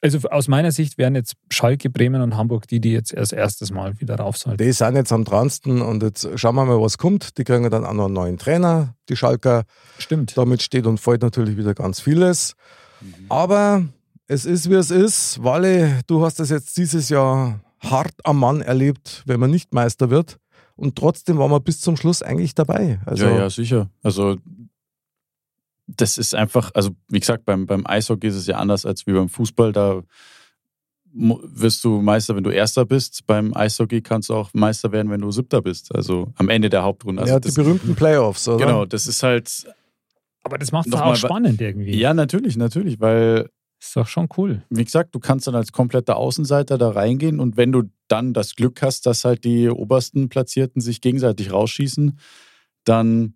also 0.02 0.20
aus 0.30 0.48
meiner 0.48 0.72
Sicht 0.72 0.98
wären 0.98 1.16
jetzt 1.16 1.36
Schalke, 1.52 1.90
Bremen 1.90 2.22
und 2.22 2.38
Hamburg 2.38 2.68
die, 2.68 2.80
die 2.80 2.92
jetzt 2.92 3.14
erst 3.14 3.34
erstes 3.34 3.72
Mal 3.72 4.00
wieder 4.00 4.16
rauf 4.16 4.38
sollten. 4.38 4.64
Die 4.64 4.72
sind 4.72 4.96
jetzt 4.96 5.12
am 5.12 5.24
dransten 5.24 5.82
und 5.82 6.04
jetzt 6.04 6.28
schauen 6.36 6.56
wir 6.56 6.66
mal, 6.66 6.80
was 6.82 6.98
kommt. 6.98 7.38
Die 7.38 7.44
kriegen 7.44 7.70
dann 7.70 7.86
auch 7.86 7.94
noch 7.94 8.06
einen 8.06 8.14
neuen 8.14 8.38
Trainer, 8.38 8.96
die 9.10 9.16
Schalker. 9.16 9.64
Stimmt. 9.98 10.38
Damit 10.38 10.62
steht 10.62 10.86
und 10.86 11.00
fällt 11.00 11.22
natürlich 11.22 11.58
wieder 11.58 11.74
ganz 11.74 12.00
vieles. 12.00 12.54
Aber 13.30 13.86
es 14.28 14.46
ist, 14.46 14.70
wie 14.70 14.76
es 14.76 14.92
ist. 14.92 15.44
Walle, 15.44 16.02
du 16.08 16.24
hast 16.24 16.40
das 16.40 16.50
jetzt 16.50 16.78
dieses 16.78 17.10
Jahr 17.10 17.62
hart 17.80 18.14
am 18.24 18.40
Mann 18.40 18.62
erlebt, 18.62 19.24
wenn 19.26 19.40
man 19.40 19.50
nicht 19.50 19.74
Meister 19.74 20.10
wird. 20.10 20.38
Und 20.76 20.96
trotzdem 20.96 21.40
waren 21.40 21.50
wir 21.50 21.60
bis 21.60 21.82
zum 21.82 21.98
Schluss 21.98 22.22
eigentlich 22.22 22.54
dabei. 22.54 23.00
Also, 23.06 23.26
ja, 23.26 23.38
ja, 23.38 23.50
sicher. 23.50 23.90
Also 24.04 24.38
das 25.88 26.18
ist 26.18 26.36
einfach, 26.36 26.72
also 26.74 26.92
wie 27.10 27.20
gesagt, 27.20 27.46
beim, 27.46 27.66
beim 27.66 27.86
Eishockey 27.88 28.28
ist 28.28 28.36
es 28.36 28.48
ja 28.48 28.58
anders 28.58 28.86
als 28.86 29.08
wie 29.08 29.14
beim 29.14 29.30
Fußball. 29.30 29.72
Da 29.72 30.04
wirst 31.14 31.84
du 31.84 32.02
Meister, 32.02 32.36
wenn 32.36 32.44
du 32.44 32.52
Erster 32.52 32.86
bist. 32.86 33.26
Beim 33.26 33.56
Eishockey 33.56 34.02
kannst 34.02 34.30
du 34.30 34.36
auch 34.36 34.54
Meister 34.54 34.92
werden, 34.92 35.10
wenn 35.10 35.22
du 35.22 35.32
Siebter 35.32 35.62
bist. 35.62 35.96
Also 35.96 36.32
am 36.36 36.50
Ende 36.50 36.70
der 36.70 36.84
Hauptrunde. 36.84 37.22
Also 37.22 37.34
ja, 37.34 37.40
das, 37.40 37.54
die 37.54 37.62
berühmten 37.62 37.96
Playoffs, 37.96 38.48
oder? 38.48 38.66
genau, 38.66 38.86
das 38.86 39.08
ist 39.08 39.24
halt, 39.24 39.66
Aber 40.44 40.58
das 40.58 40.72
macht 40.72 40.88
es 40.88 40.94
auch 40.94 41.16
spannend 41.16 41.60
irgendwie. 41.62 41.98
ja, 41.98 42.14
natürlich, 42.14 42.58
natürlich, 42.58 43.00
weil 43.00 43.50
Ist 43.80 43.96
doch 43.96 44.08
schon 44.08 44.28
cool. 44.38 44.64
wie 44.70 44.84
gesagt, 44.84 45.16
du 45.16 45.20
kannst 45.20 45.48
dann 45.48 45.56
als 45.56 45.72
kompletter 45.72 46.18
Außenseiter 46.18 46.78
da 46.78 46.90
reingehen 46.90 47.40
und 47.40 47.58
wenn 47.58 47.72
du 47.72 47.84
dann 48.10 48.34
das 48.34 48.56
Glück 48.56 48.82
hast, 48.82 49.06
dass 49.06 49.24
halt 49.26 49.44
die 49.44 49.70
obersten 49.70 50.30
Platzierten 50.30 50.82
sich 50.82 51.02
gegenseitig 51.02 51.52
rausschießen, 51.52 52.20
dann 52.84 53.34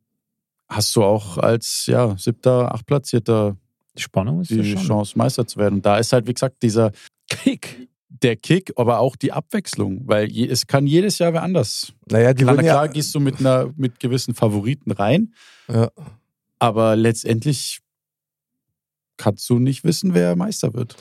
hast 0.71 0.95
du 0.95 1.03
auch 1.03 1.37
als 1.37 1.85
ja, 1.87 2.17
siebter, 2.17 2.73
achtplatzierter 2.73 3.57
Die 3.97 4.01
Spannung 4.01 4.41
ist 4.41 4.51
die 4.51 4.63
schon. 4.63 4.81
Chance, 4.87 5.17
Meister 5.17 5.45
zu 5.45 5.59
werden. 5.59 5.75
Und 5.75 5.85
da 5.85 5.97
ist 5.97 6.13
halt, 6.13 6.27
wie 6.27 6.33
gesagt, 6.33 6.63
dieser 6.63 6.91
Kick. 7.29 7.87
der 8.09 8.35
Kick, 8.37 8.71
aber 8.77 8.99
auch 8.99 9.15
die 9.15 9.31
Abwechslung, 9.31 10.01
weil 10.07 10.31
je, 10.31 10.47
es 10.47 10.67
kann 10.67 10.87
jedes 10.87 11.19
Jahr 11.19 11.33
wer 11.33 11.43
anders. 11.43 11.93
Naja, 12.09 12.33
die 12.33 12.43
na 12.45 12.53
klar 12.55 12.85
ja, 12.85 12.87
gehst 12.87 13.13
du 13.15 13.19
mit, 13.19 13.39
einer, 13.39 13.71
mit 13.75 13.99
gewissen 13.99 14.33
Favoriten 14.33 14.91
rein, 14.91 15.33
ja, 15.67 15.89
aber 16.59 16.95
letztendlich 16.95 17.79
kannst 19.17 19.49
du 19.49 19.59
nicht 19.59 19.83
wissen, 19.83 20.13
wer 20.13 20.35
Meister 20.35 20.73
wird. 20.73 20.95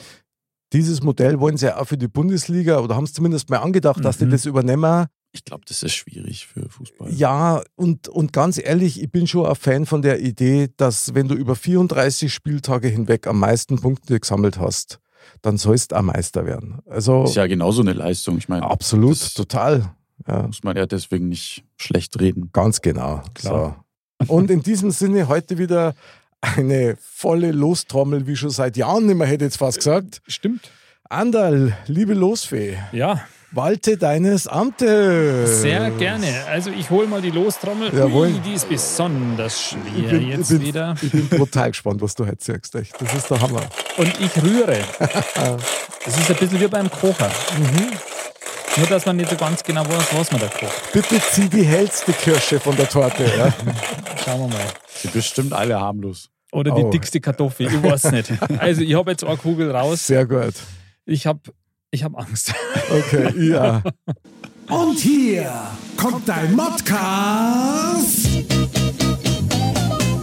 dieses 0.73 1.01
Modell 1.03 1.39
wollen 1.39 1.57
sie 1.57 1.65
ja 1.67 1.77
auch 1.79 1.85
für 1.87 1.97
die 1.97 2.07
Bundesliga 2.07 2.79
oder 2.79 2.95
haben 2.95 3.03
es 3.03 3.13
zumindest 3.13 3.49
mal 3.49 3.57
angedacht, 3.57 4.03
dass 4.05 4.17
die 4.17 4.25
Mhm. 4.25 4.31
das 4.31 4.45
übernehmen. 4.45 5.07
Ich 5.33 5.45
glaube, 5.45 5.63
das 5.67 5.81
ist 5.81 5.93
schwierig 5.93 6.47
für 6.47 6.69
Fußball. 6.69 7.11
Ja, 7.13 7.61
und, 7.75 8.09
und 8.09 8.33
ganz 8.33 8.57
ehrlich, 8.61 9.01
ich 9.01 9.09
bin 9.11 9.27
schon 9.27 9.45
ein 9.45 9.55
Fan 9.55 9.85
von 9.85 10.01
der 10.01 10.19
Idee, 10.19 10.69
dass 10.75 11.13
wenn 11.13 11.27
du 11.29 11.35
über 11.35 11.55
34 11.55 12.33
Spieltage 12.33 12.89
hinweg 12.89 13.27
am 13.27 13.39
meisten 13.39 13.79
Punkte 13.79 14.19
gesammelt 14.19 14.59
hast, 14.59 14.99
dann 15.41 15.57
sollst 15.57 15.91
du 15.91 15.95
auch 15.97 16.01
Meister 16.01 16.45
werden. 16.45 16.79
Also 16.85 17.23
Ist 17.23 17.35
ja 17.35 17.47
genauso 17.47 17.81
eine 17.81 17.93
Leistung. 17.93 18.37
Ich 18.37 18.49
meine, 18.49 18.63
absolut, 18.63 19.33
total. 19.35 19.95
Ja, 20.27 20.43
muss 20.43 20.63
man 20.63 20.75
ja 20.75 20.85
deswegen 20.85 21.29
nicht 21.29 21.63
schlecht 21.77 22.19
reden. 22.19 22.49
ganz 22.51 22.81
genau. 22.81 23.23
Klar. 23.33 23.85
So. 24.19 24.35
Und 24.35 24.51
in 24.51 24.61
diesem 24.61 24.91
Sinne 24.91 25.27
heute 25.27 25.57
wieder 25.57 25.95
eine 26.41 26.97
volle 26.99 27.51
Lostrommel, 27.51 28.27
wie 28.27 28.35
schon 28.35 28.49
seit 28.49 28.77
Jahren 28.77 29.05
nicht 29.05 29.15
mehr, 29.15 29.27
hätte 29.27 29.45
ich 29.45 29.51
jetzt 29.51 29.57
fast 29.57 29.77
gesagt. 29.77 30.21
Stimmt. 30.27 30.69
Andal, 31.09 31.77
liebe 31.87 32.13
Losfee, 32.13 32.77
Ja, 32.91 33.21
walte 33.51 33.97
deines 33.97 34.47
Amtes. 34.47 35.61
sehr 35.61 35.89
gerne. 35.91 36.27
Also 36.49 36.69
ich 36.71 36.89
hole 36.89 37.07
mal 37.07 37.21
die 37.21 37.31
Lostrommel. 37.31 37.93
Jawohl. 37.93 38.27
Ui, 38.27 38.39
die 38.45 38.53
ist 38.53 38.69
besonders 38.69 39.61
schwer 39.69 40.09
bin, 40.09 40.27
jetzt 40.29 40.51
ich 40.51 40.57
bin, 40.59 40.67
wieder. 40.67 40.95
Ich 41.01 41.11
bin 41.11 41.27
brutal 41.27 41.71
gespannt, 41.71 42.01
was 42.01 42.15
du 42.15 42.25
heute 42.25 42.43
sagst. 42.43 42.75
Echt. 42.75 42.99
Das 43.01 43.13
ist 43.13 43.29
der 43.29 43.41
Hammer. 43.41 43.61
Und 43.97 44.13
ich 44.19 44.43
rühre. 44.43 44.77
Das 46.03 46.17
ist 46.17 46.31
ein 46.31 46.35
bisschen 46.37 46.59
wie 46.59 46.67
beim 46.67 46.89
Kocher. 46.89 47.29
Nur, 48.75 48.87
dass 48.87 49.05
man 49.05 49.17
nicht 49.17 49.29
so 49.29 49.35
ganz 49.35 49.63
genau 49.63 49.85
weiß, 49.87 50.07
was 50.17 50.31
man 50.31 50.41
da 50.41 50.47
kocht. 50.47 50.91
Bitte 50.93 51.21
zieh 51.31 51.47
die 51.47 51.61
hellste 51.63 52.11
Kirsche 52.11 52.59
von 52.59 52.75
der 52.75 52.89
Torte. 52.89 53.23
Ja? 53.25 53.53
Schauen 54.25 54.39
wir 54.39 54.47
mal. 54.47 54.65
Sind 54.87 55.13
bestimmt 55.13 55.53
alle 55.53 55.79
harmlos. 55.79 56.29
Oder 56.51 56.73
die 56.73 56.81
Oh. 56.81 56.89
dickste 56.89 57.21
Kartoffel, 57.21 57.67
ich 57.67 57.83
weiß 57.83 58.11
nicht. 58.13 58.31
Also, 58.57 58.81
ich 58.81 58.95
habe 58.95 59.11
jetzt 59.11 59.23
eine 59.23 59.37
Kugel 59.37 59.69
raus. 59.69 60.07
Sehr 60.07 60.25
gut. 60.25 60.55
Ich 61.05 61.27
habe 61.27 61.39
ich 61.91 62.03
hab 62.03 62.17
Angst. 62.17 62.53
Okay, 62.89 63.31
ja. 63.49 63.81
Und 64.67 64.97
hier 64.99 65.49
kommt 65.95 66.27
dein 66.27 66.53
Modcast. 66.53 68.27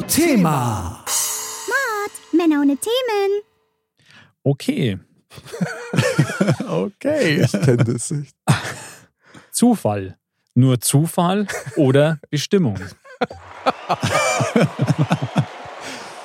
Thema. 0.07 1.03
Männer 2.33 2.61
ohne 2.61 2.77
Themen. 2.77 3.43
Okay. 4.43 4.99
Okay. 6.69 7.43
Ich 7.43 7.53
kenne 7.53 7.85
das 7.85 8.11
nicht. 8.11 8.35
Zufall. 9.51 10.17
Nur 10.55 10.81
Zufall 10.81 11.47
oder 11.77 12.21
Bestimmung? 12.31 12.79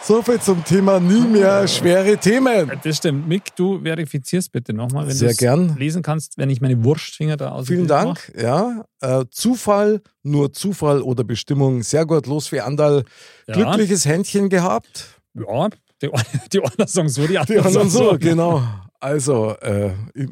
So 0.05 0.21
viel 0.21 0.37
zum 0.41 0.61
Thema 0.65 0.99
nie 0.99 1.21
mehr 1.21 1.65
schwere 1.65 2.17
Themen. 2.17 2.69
Das 2.83 2.97
stimmt. 2.97 3.25
Mick, 3.25 3.55
du 3.55 3.79
verifizierst 3.79 4.51
bitte 4.51 4.73
nochmal, 4.73 5.07
wenn 5.07 5.17
du 5.17 5.75
lesen 5.79 6.01
kannst, 6.01 6.37
wenn 6.37 6.49
ich 6.49 6.59
meine 6.59 6.83
Wurstfinger 6.83 7.37
da 7.37 7.51
aus. 7.51 7.67
Vielen 7.67 7.87
Dank. 7.87 8.33
Ja, 8.37 8.83
äh, 8.99 9.23
Zufall, 9.31 10.01
nur 10.21 10.51
Zufall 10.51 11.01
oder 11.01 11.23
Bestimmung. 11.23 11.83
Sehr 11.83 12.05
gut, 12.05 12.27
los 12.27 12.47
für 12.47 12.65
Andal. 12.65 13.05
Ja. 13.47 13.53
Glückliches 13.53 14.05
Händchen 14.05 14.49
gehabt. 14.49 15.21
Ja, 15.35 15.69
die, 16.01 16.09
die 16.51 16.61
anderen 16.61 16.87
sagen 16.87 17.07
so, 17.07 17.21
die 17.21 17.27
Die 17.27 17.37
anderen 17.37 17.65
anderen 17.65 17.89
sagen 17.89 18.09
so, 18.09 18.17
genau. 18.19 18.61
Also, 18.99 19.55
äh, 19.61 19.91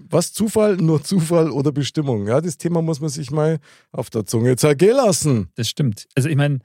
was 0.09 0.33
Zufall, 0.33 0.75
nur 0.77 1.01
Zufall 1.01 1.49
oder 1.49 1.71
Bestimmung? 1.71 2.27
Ja, 2.27 2.41
das 2.41 2.57
Thema 2.57 2.81
muss 2.81 2.99
man 2.99 3.09
sich 3.09 3.31
mal 3.31 3.59
auf 3.93 4.09
der 4.09 4.25
Zunge 4.25 4.57
zergehen 4.57 4.97
lassen. 4.97 5.49
Das 5.55 5.69
stimmt. 5.69 6.07
Also 6.13 6.27
ich 6.27 6.35
meine, 6.35 6.59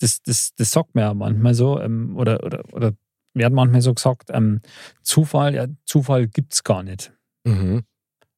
das, 0.00 0.22
das, 0.22 0.54
das 0.56 0.70
sagt 0.70 0.94
man 0.94 1.04
ja 1.04 1.14
manchmal 1.14 1.54
so, 1.54 1.80
ähm, 1.80 2.16
oder, 2.16 2.42
oder, 2.44 2.64
oder 2.72 2.92
werden 3.34 3.54
manchmal 3.54 3.82
so 3.82 3.94
gesagt, 3.94 4.30
ähm, 4.32 4.60
Zufall, 5.02 5.54
ja, 5.54 5.66
Zufall 5.84 6.26
gibt 6.26 6.52
es 6.52 6.64
gar 6.64 6.82
nicht. 6.82 7.12
Mhm. 7.44 7.82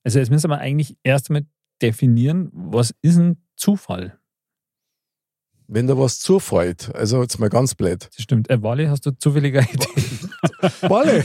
Also 0.05 0.19
jetzt 0.19 0.31
müssen 0.31 0.51
wir 0.51 0.59
eigentlich 0.59 0.97
erst 1.03 1.31
einmal 1.31 1.47
definieren, 1.81 2.51
was 2.53 2.95
ist 3.03 3.17
ein 3.17 3.43
Zufall? 3.57 4.19
Wenn 5.69 5.87
da 5.87 5.97
was 5.97 6.19
zufällt, 6.21 6.95
also 6.95 7.23
jetzt 7.23 7.39
mal 7.39 7.49
ganz 7.49 7.75
blöd. 7.75 8.09
Das 8.15 8.23
stimmt. 8.23 8.51
Äh, 8.51 8.63
Wally, 8.63 8.87
hast 8.87 9.07
du 9.07 9.13
zufällig 9.13 9.57
eine 9.57 9.67
Idee, 9.73 10.89
Walle, 10.89 11.25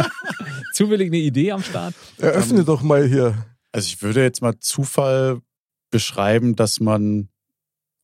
zufällig 0.74 1.08
eine 1.08 1.18
Idee 1.18 1.52
am 1.52 1.62
Start? 1.62 1.94
eröffne 2.18 2.64
doch 2.64 2.82
mal 2.82 3.06
hier. 3.06 3.46
Also 3.72 3.86
ich 3.86 4.02
würde 4.02 4.22
jetzt 4.22 4.42
mal 4.42 4.58
Zufall 4.60 5.40
beschreiben, 5.90 6.56
dass 6.56 6.80
man 6.80 7.28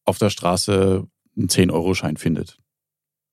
auf 0.05 0.19
der 0.19 0.31
Straße 0.31 1.07
einen 1.37 1.49
10-Euro-Schein 1.49 2.17
findet. 2.17 2.59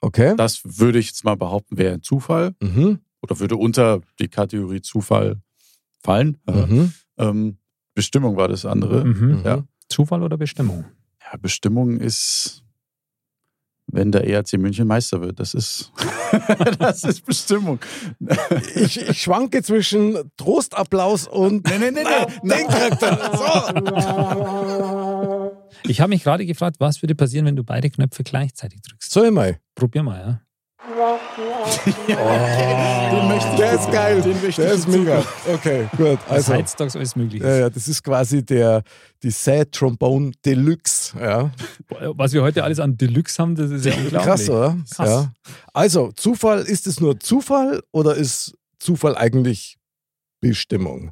Okay. 0.01 0.33
Das 0.35 0.61
würde 0.79 0.99
ich 0.99 1.07
jetzt 1.07 1.23
mal 1.23 1.35
behaupten, 1.35 1.77
wäre 1.77 1.93
ein 1.93 2.01
Zufall 2.01 2.55
Mhm. 2.61 2.99
oder 3.21 3.39
würde 3.39 3.55
unter 3.55 4.01
die 4.19 4.27
Kategorie 4.29 4.81
Zufall 4.81 5.41
fallen. 6.03 6.37
Mhm. 6.47 6.93
Ähm, 7.17 7.57
Bestimmung 7.93 8.35
war 8.37 8.47
das 8.47 8.65
andere. 8.65 9.05
Mhm. 9.05 9.37
Mhm. 9.39 9.41
Ja. 9.45 9.63
Zufall 9.89 10.23
oder 10.23 10.37
Bestimmung? 10.37 10.85
Ja, 11.21 11.37
Bestimmung 11.37 11.99
ist, 11.99 12.63
wenn 13.87 14.11
der 14.11 14.25
ERC 14.27 14.53
München 14.53 14.87
Meister 14.87 15.21
wird. 15.21 15.39
Das 15.39 15.53
ist, 15.53 15.91
das 16.79 17.03
ist 17.03 17.25
Bestimmung. 17.25 17.79
Ich, 18.73 18.99
ich 19.01 19.21
schwanke 19.21 19.61
zwischen 19.61 20.17
Trostapplaus 20.37 21.27
und. 21.27 21.67
Nee, 21.67 21.77
nee, 21.77 21.91
nee, 21.91 22.03
nee. 22.41 22.55
Den 22.55 22.67
Charakter. 22.67 23.31
So. 23.37 24.90
Ich 25.87 25.99
habe 26.01 26.09
mich 26.09 26.23
gerade 26.23 26.45
gefragt, 26.45 26.77
was 26.79 27.01
würde 27.01 27.15
passieren, 27.15 27.45
wenn 27.45 27.55
du 27.55 27.63
beide 27.63 27.89
Knöpfe 27.89 28.23
gleichzeitig 28.23 28.81
drückst? 28.81 29.11
So 29.11 29.23
immer. 29.23 29.53
Probier 29.75 30.03
mal, 30.03 30.19
ja. 30.19 30.41
Den 33.11 33.27
möchte 33.27 33.49
ich 33.51 33.55
Der 33.57 33.73
ist 33.73 33.91
geil. 33.91 34.21
Den 34.21 34.41
möchte 34.41 34.61
Der 34.61 34.73
ich 34.73 34.79
ist 34.79 34.87
mega. 34.87 35.23
Okay, 35.53 35.87
gut. 35.95 36.19
Also, 36.27 36.53
Heiztags 36.53 36.95
alles 36.95 37.15
möglich. 37.15 37.41
ja, 37.41 37.55
ja, 37.57 37.69
das 37.69 37.87
ist 37.87 38.03
quasi 38.03 38.43
der, 38.43 38.83
die 39.21 39.31
Sad 39.31 39.71
Trombone 39.71 40.31
Deluxe. 40.45 41.17
Ja. 41.19 41.51
Was 42.15 42.33
wir 42.33 42.41
heute 42.41 42.63
alles 42.63 42.79
an 42.79 42.97
Deluxe 42.97 43.41
haben, 43.41 43.55
das 43.55 43.71
ist 43.71 43.85
ja 43.85 43.93
unglaublich. 43.93 44.23
Krass, 44.23 44.49
oder? 44.49 44.77
Krass. 44.95 45.09
Ja. 45.09 45.31
Also, 45.73 46.11
Zufall, 46.13 46.61
ist 46.61 46.87
es 46.87 46.99
nur 46.99 47.19
Zufall 47.19 47.81
oder 47.91 48.15
ist 48.15 48.55
Zufall 48.79 49.15
eigentlich 49.15 49.77
Bestimmung? 50.39 51.11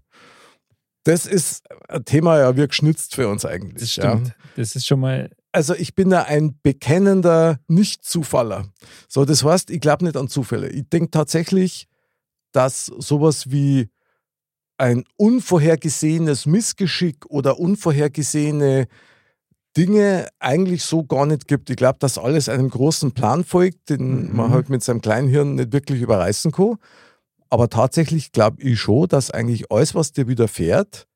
Das 1.03 1.25
ist 1.25 1.63
ein 1.88 2.03
Thema 2.06 2.39
ja 2.39 2.56
wie 2.58 2.68
geschnitzt 2.68 3.15
für 3.15 3.27
uns 3.29 3.46
eigentlich. 3.46 3.79
Das 3.82 3.96
ja. 3.96 4.12
stimmt. 4.12 4.36
Das 4.56 4.75
ist 4.75 4.86
schon 4.86 5.00
mal. 5.00 5.29
Also 5.51 5.74
ich 5.74 5.96
bin 5.96 6.12
ja 6.12 6.24
ein 6.24 6.60
bekennender 6.62 7.60
Nicht-Zufaller. 7.68 8.68
So, 9.08 9.25
das 9.25 9.44
heißt, 9.44 9.72
ich 9.72 9.82
glaube 9.82 10.06
nicht 10.06 10.18
an 10.18 10.27
Zufälle. 10.27 10.70
Ich 10.70 10.88
denke 10.89 11.10
tatsächlich, 11.12 11.88
dass 12.51 12.86
sowas 12.86 13.50
wie 13.50 13.89
ein 14.77 15.03
unvorhergesehenes 15.18 16.46
Missgeschick 16.46 17.25
oder 17.27 17.60
unvorhergesehene 17.60 18.88
Dinge 19.75 20.27
eigentlich 20.39 20.84
so 20.84 21.03
gar 21.03 21.25
nicht 21.25 21.48
gibt. 21.48 21.70
Ich 21.70 21.75
glaube, 21.75 22.00
dass 22.00 22.18
alles 22.18 22.50
einem 22.50 22.70
großen 22.70 23.12
Plan 23.13 23.44
folgt, 23.44 23.89
den 23.89 24.29
Mhm. 24.29 24.36
man 24.36 24.51
halt 24.51 24.70
mit 24.70 24.84
seinem 24.84 25.01
kleinen 25.01 25.27
Hirn 25.27 25.56
nicht 25.56 25.74
wirklich 25.74 26.01
überreißen 26.01 26.51
kann. 26.51 26.75
Aber 27.50 27.70
tatsächlich 27.70 28.32
glaube 28.32 28.62
ich 28.62 28.79
schon, 28.79 29.08
dass 29.08 29.32
eigentlich 29.32 29.72
alles, 29.72 29.96
was 29.96 30.12
dir 30.12 30.27
widerfährt, 30.27 31.08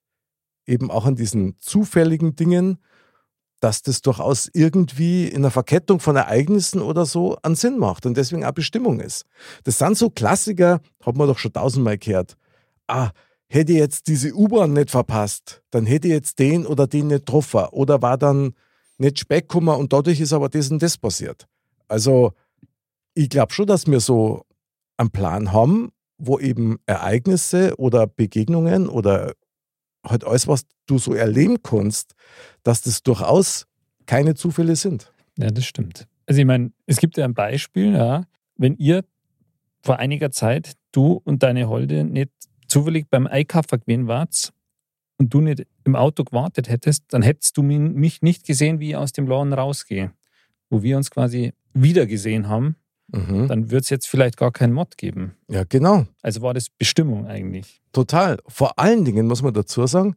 eben 0.66 0.90
auch 0.90 1.06
an 1.06 1.16
diesen 1.16 1.58
zufälligen 1.60 2.36
Dingen, 2.36 2.80
dass 3.60 3.82
das 3.82 4.02
durchaus 4.02 4.50
irgendwie 4.54 5.28
in 5.28 5.42
der 5.42 5.52
Verkettung 5.52 6.00
von 6.00 6.16
Ereignissen 6.16 6.82
oder 6.82 7.06
so 7.06 7.38
einen 7.44 7.56
Sinn 7.56 7.78
macht 7.78 8.06
und 8.06 8.18
deswegen 8.18 8.44
auch 8.44 8.52
Bestimmung 8.52 9.00
ist. 9.00 9.26
Das 9.64 9.78
sind 9.78 9.98
so 9.98 10.10
Klassiker, 10.10 10.82
hat 11.02 11.16
man 11.16 11.28
doch 11.28 11.38
schon 11.38 11.54
tausendmal 11.54 11.98
gehört. 11.98 12.36
Ah, 12.88 13.12
hätte 13.48 13.72
ich 13.72 13.78
jetzt 13.78 14.08
diese 14.08 14.34
U-Bahn 14.34 14.74
nicht 14.74 14.90
verpasst, 14.90 15.64
dann 15.72 15.86
hätte 15.86 16.08
ich 16.08 16.14
jetzt 16.14 16.40
den 16.40 16.66
oder 16.66 16.88
den 16.88 17.08
nicht 17.08 17.26
getroffen 17.26 17.66
oder 17.72 18.02
war 18.02 18.18
dann 18.18 18.54
nicht 18.98 19.20
Speck 19.20 19.48
gekommen 19.48 19.78
und 19.78 19.94
dadurch 19.94 20.20
ist 20.20 20.34
aber 20.34 20.50
das 20.50 20.70
und 20.70 20.82
das 20.82 20.98
passiert. 20.98 21.48
Also 21.88 22.34
ich 23.14 23.30
glaube 23.30 23.54
schon, 23.54 23.68
dass 23.68 23.88
wir 23.88 24.00
so 24.00 24.46
einen 24.98 25.12
Plan 25.12 25.54
haben, 25.54 25.92
wo 26.26 26.40
eben 26.40 26.78
Ereignisse 26.86 27.76
oder 27.78 28.08
Begegnungen 28.08 28.88
oder 28.88 29.34
halt 30.06 30.26
alles, 30.26 30.48
was 30.48 30.66
du 30.86 30.98
so 30.98 31.14
erleben 31.14 31.62
kannst, 31.64 32.16
dass 32.64 32.82
das 32.82 33.04
durchaus 33.04 33.68
keine 34.06 34.36
Zufälle 34.36 34.76
sind. 34.76 35.14
Ja, 35.38 35.50
das 35.50 35.66
stimmt. 35.66 36.08
Also 36.26 36.42
ich 36.42 36.48
meine, 36.48 36.72
es 36.86 36.98
gibt 36.98 37.18
ja 37.18 37.26
ein 37.26 37.34
Beispiel, 37.34 37.94
ja, 37.94 38.24
wenn 38.58 38.76
ihr 38.76 39.04
vor 39.82 40.00
einiger 40.00 40.32
Zeit, 40.32 40.74
du 40.92 41.22
und 41.24 41.44
deine 41.44 41.68
Holde, 41.68 42.04
nicht 42.04 42.32
zufällig 42.68 43.08
beim 43.10 43.28
Einkaufen 43.28 43.80
gewesen 43.80 44.08
wart 44.08 44.54
und 45.18 45.34
du 45.34 45.42
nicht 45.42 45.66
im 45.84 45.96
Auto 45.96 46.24
gewartet 46.24 46.70
hättest, 46.70 47.06
dann 47.10 47.22
hättest 47.22 47.58
du 47.58 47.64
mich 47.64 48.22
nicht 48.22 48.46
gesehen, 48.46 48.80
wie 48.80 48.90
ich 48.90 48.96
aus 48.96 49.12
dem 49.12 49.28
Laden 49.28 49.54
rausgehe. 49.54 50.14
Wo 50.70 50.82
wir 50.82 50.98
uns 50.98 51.12
quasi 51.12 51.54
wieder 51.74 52.06
gesehen 52.06 52.48
haben, 52.48 52.78
Mhm. 53.08 53.48
dann 53.48 53.70
wird 53.70 53.84
es 53.84 53.90
jetzt 53.90 54.08
vielleicht 54.08 54.38
gar 54.38 54.52
keinen 54.52 54.74
Mod 54.74 54.98
geben. 54.98 55.36
Ja, 55.50 55.64
genau. 55.64 56.06
Also 56.22 56.42
war 56.42 56.54
das 56.54 56.70
Bestimmung 56.70 57.28
eigentlich. 57.28 57.82
Total. 57.92 58.40
Vor 58.48 58.80
allen 58.80 59.06
Dingen 59.06 59.28
muss 59.28 59.42
man 59.42 59.54
dazu 59.54 59.86
sagen, 59.86 60.16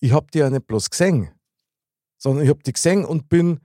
ich 0.00 0.12
habe 0.12 0.26
die 0.32 0.38
ja 0.38 0.48
nicht 0.50 0.66
bloß 0.66 0.90
gesehen, 0.90 1.28
sondern 2.16 2.44
ich 2.44 2.50
habe 2.50 2.62
die 2.64 2.72
gesehen 2.72 3.04
und 3.04 3.28
bin, 3.28 3.60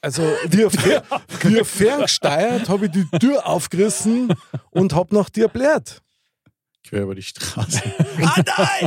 also 0.00 0.22
wie, 0.48 0.68
fer 0.70 1.02
wie 1.42 1.64
ferngesteuert, 1.64 2.68
habe 2.68 2.86
ich 2.86 2.92
die 2.92 3.18
Tür 3.18 3.46
aufgerissen 3.46 4.32
und 4.70 4.94
habe 4.94 5.14
nach 5.14 5.28
dir 5.28 5.48
blärt. 5.48 6.00
Quer 6.86 7.02
über 7.02 7.14
die 7.14 7.22
Straße. 7.22 7.82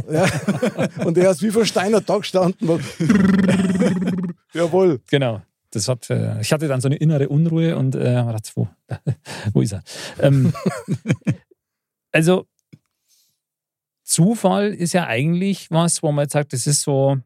Ja. 0.10 0.26
Und 1.04 1.18
er 1.18 1.32
ist 1.32 1.42
wie 1.42 1.52
versteinert 1.52 2.10
da 2.10 2.18
gestanden. 2.18 2.70
und 2.70 2.82
Jawohl. 4.54 5.02
Genau. 5.10 5.42
Das 5.78 5.88
hat, 5.88 6.10
äh, 6.10 6.42
ich 6.42 6.52
hatte 6.52 6.68
dann 6.68 6.82
so 6.82 6.88
eine 6.88 6.96
innere 6.96 7.30
Unruhe 7.30 7.78
und 7.78 7.96
äh, 7.96 8.00
gedacht, 8.00 8.52
wo, 8.56 8.68
wo 9.54 9.62
ist 9.62 9.74
er? 9.74 9.84
Ähm, 10.20 10.52
also 12.12 12.48
Zufall 14.04 14.74
ist 14.74 14.94
ja 14.94 15.06
eigentlich 15.06 15.70
was, 15.70 16.02
wo 16.02 16.12
man 16.12 16.24
jetzt 16.24 16.34
sagt, 16.34 16.54
das 16.54 16.66
ist 16.66 16.82
so 16.82 17.18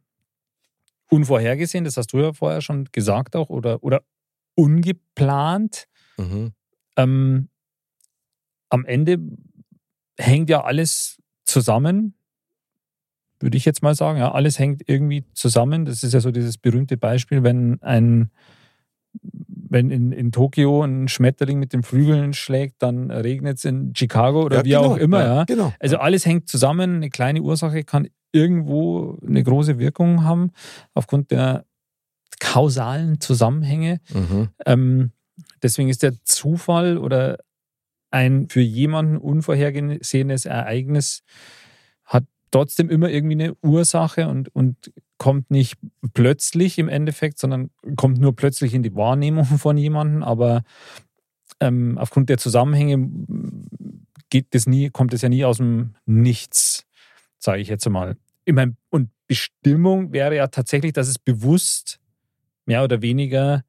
unvorhergesehen, 1.09 1.85
das 1.85 1.95
hast 1.95 2.11
du 2.11 2.19
ja 2.19 2.33
vorher 2.33 2.61
schon 2.61 2.89
gesagt 2.91 3.35
auch, 3.35 3.49
oder, 3.49 3.83
oder 3.83 4.03
ungeplant. 4.55 5.87
Mhm. 6.17 6.53
Ähm, 6.97 7.49
am 8.69 8.85
Ende 8.85 9.19
hängt 10.17 10.49
ja 10.49 10.63
alles 10.63 11.21
zusammen, 11.45 12.15
würde 13.43 13.57
ich 13.57 13.65
jetzt 13.65 13.81
mal 13.83 13.95
sagen. 13.95 14.19
Ja, 14.19 14.31
alles 14.31 14.59
hängt 14.59 14.83
irgendwie 14.87 15.23
zusammen. 15.33 15.85
Das 15.85 16.03
ist 16.03 16.13
ja 16.13 16.19
so 16.19 16.31
dieses 16.31 16.57
berühmte 16.57 16.97
Beispiel, 16.97 17.43
wenn 17.43 17.81
ein 17.81 18.31
wenn 19.71 19.89
in, 19.89 20.11
in 20.11 20.31
Tokio 20.31 20.83
ein 20.83 21.07
Schmetterling 21.07 21.59
mit 21.59 21.73
den 21.73 21.83
Flügeln 21.83 22.33
schlägt, 22.33 22.81
dann 22.81 23.09
regnet 23.09 23.57
es 23.57 23.65
in 23.65 23.93
Chicago 23.95 24.43
oder 24.43 24.57
Ja, 24.57 24.63
wie 24.65 24.69
genau. 24.69 24.83
auch 24.93 24.97
immer. 24.97 25.23
Ja. 25.23 25.43
Genau. 25.45 25.73
Also 25.79 25.97
alles 25.97 26.25
hängt 26.25 26.49
zusammen. 26.49 26.95
Eine 26.97 27.09
kleine 27.09 27.41
Ursache 27.41 27.83
kann 27.83 28.07
irgendwo 28.33 29.17
eine 29.25 29.43
große 29.43 29.79
Wirkung 29.79 30.23
haben, 30.23 30.51
aufgrund 30.93 31.31
der 31.31 31.65
kausalen 32.39 33.21
Zusammenhänge. 33.21 33.99
Mhm. 34.13 34.49
Ähm, 34.65 35.11
deswegen 35.61 35.89
ist 35.89 36.03
der 36.03 36.13
Zufall 36.23 36.97
oder 36.97 37.37
ein 38.09 38.49
für 38.49 38.61
jemanden 38.61 39.17
unvorhergesehenes 39.17 40.45
Ereignis 40.45 41.23
trotzdem 42.51 42.89
immer 42.89 43.09
irgendwie 43.09 43.43
eine 43.43 43.55
Ursache 43.61 44.27
und, 44.27 44.53
und 44.53 44.91
kommt 45.17 45.51
nicht 45.51 45.77
plötzlich 46.13 46.77
im 46.77 46.89
Endeffekt, 46.89 47.39
sondern 47.39 47.69
kommt 47.95 48.19
nur 48.19 48.35
plötzlich 48.35 48.73
in 48.73 48.83
die 48.83 48.95
Wahrnehmung 48.95 49.45
von 49.57 49.77
jemandem, 49.77 50.23
aber 50.23 50.63
ähm, 51.59 51.97
aufgrund 51.97 52.29
der 52.29 52.37
Zusammenhänge 52.37 53.09
geht 54.29 54.47
das 54.53 54.65
nie, 54.65 54.89
kommt 54.89 55.13
es 55.13 55.21
ja 55.21 55.29
nie 55.29 55.45
aus 55.45 55.57
dem 55.57 55.95
Nichts, 56.05 56.85
sage 57.37 57.61
ich 57.61 57.67
jetzt 57.67 57.87
mal. 57.87 58.17
Ich 58.45 58.53
mein, 58.53 58.77
und 58.89 59.09
Bestimmung 59.27 60.11
wäre 60.11 60.35
ja 60.35 60.47
tatsächlich, 60.47 60.93
dass 60.93 61.07
es 61.07 61.19
bewusst 61.19 61.99
mehr 62.65 62.83
oder 62.83 63.01
weniger 63.01 63.63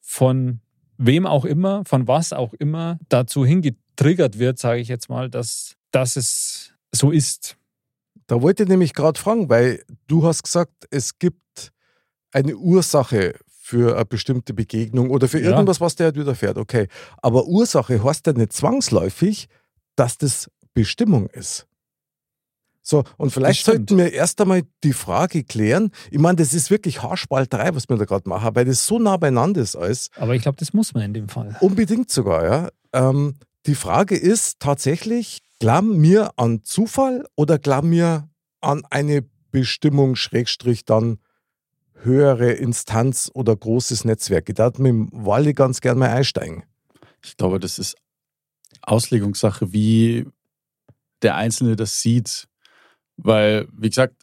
von 0.00 0.60
wem 0.98 1.26
auch 1.26 1.44
immer, 1.44 1.84
von 1.84 2.06
was 2.06 2.32
auch 2.32 2.52
immer 2.54 2.98
dazu 3.08 3.44
hingetriggert 3.44 4.38
wird, 4.38 4.58
sage 4.58 4.80
ich 4.80 4.88
jetzt 4.88 5.08
mal, 5.08 5.30
dass, 5.30 5.76
dass 5.90 6.16
es 6.16 6.74
so 6.92 7.10
ist. 7.10 7.56
Da 8.26 8.40
wollte 8.42 8.62
ich 8.62 8.68
nämlich 8.68 8.94
gerade 8.94 9.18
fragen, 9.20 9.48
weil 9.48 9.82
du 10.06 10.24
hast 10.24 10.42
gesagt, 10.44 10.72
es 10.90 11.18
gibt 11.18 11.72
eine 12.32 12.56
Ursache 12.56 13.34
für 13.60 13.94
eine 13.96 14.04
bestimmte 14.04 14.54
Begegnung 14.54 15.10
oder 15.10 15.28
für 15.28 15.40
Ja. 15.40 15.50
irgendwas, 15.50 15.80
was 15.80 15.96
dir 15.96 16.04
halt 16.04 16.16
widerfährt. 16.16 16.58
Okay. 16.58 16.88
Aber 17.22 17.46
Ursache 17.46 18.02
heißt 18.02 18.26
ja 18.26 18.32
nicht 18.32 18.52
zwangsläufig, 18.52 19.48
dass 19.96 20.18
das 20.18 20.50
Bestimmung 20.74 21.26
ist. 21.28 21.66
So, 22.86 23.02
und 23.16 23.30
vielleicht 23.30 23.64
sollten 23.64 23.96
wir 23.96 24.12
erst 24.12 24.38
einmal 24.42 24.62
die 24.82 24.92
Frage 24.92 25.42
klären. 25.44 25.90
Ich 26.10 26.18
meine, 26.18 26.36
das 26.36 26.52
ist 26.52 26.70
wirklich 26.70 27.02
Haarspalterei, 27.02 27.74
was 27.74 27.88
wir 27.88 27.96
da 27.96 28.04
gerade 28.04 28.28
machen, 28.28 28.54
weil 28.54 28.66
das 28.66 28.84
so 28.84 28.98
nah 28.98 29.16
beieinander 29.16 29.62
ist 29.62 29.74
alles. 29.74 30.10
Aber 30.16 30.34
ich 30.34 30.42
glaube, 30.42 30.58
das 30.58 30.74
muss 30.74 30.92
man 30.92 31.04
in 31.04 31.14
dem 31.14 31.28
Fall. 31.30 31.56
Unbedingt 31.60 32.10
sogar, 32.10 32.44
ja. 32.44 32.68
Ähm, 32.92 33.36
die 33.64 33.74
Frage 33.74 34.16
ist 34.16 34.60
tatsächlich, 34.60 35.40
glauben 35.58 36.02
wir 36.02 36.38
an 36.38 36.62
Zufall 36.64 37.26
oder 37.36 37.58
glauben 37.58 37.90
wir 37.90 38.28
an 38.60 38.84
eine 38.90 39.24
Bestimmung, 39.50 40.16
Schrägstrich 40.16 40.84
dann 40.84 41.18
höhere 41.94 42.52
Instanz 42.52 43.30
oder 43.32 43.54
großes 43.56 44.04
Netzwerk? 44.04 44.48
Ich 44.48 44.54
darf 44.54 44.78
mit 44.78 44.90
dem 44.90 45.10
Wally 45.12 45.54
ganz 45.54 45.80
gerne 45.80 46.00
mal 46.00 46.10
einsteigen. 46.10 46.64
Ich 47.22 47.36
glaube, 47.36 47.60
das 47.60 47.78
ist 47.78 47.96
Auslegungssache, 48.82 49.72
wie 49.72 50.26
der 51.22 51.36
Einzelne 51.36 51.76
das 51.76 52.00
sieht. 52.00 52.48
Weil, 53.16 53.68
wie 53.72 53.88
gesagt, 53.88 54.16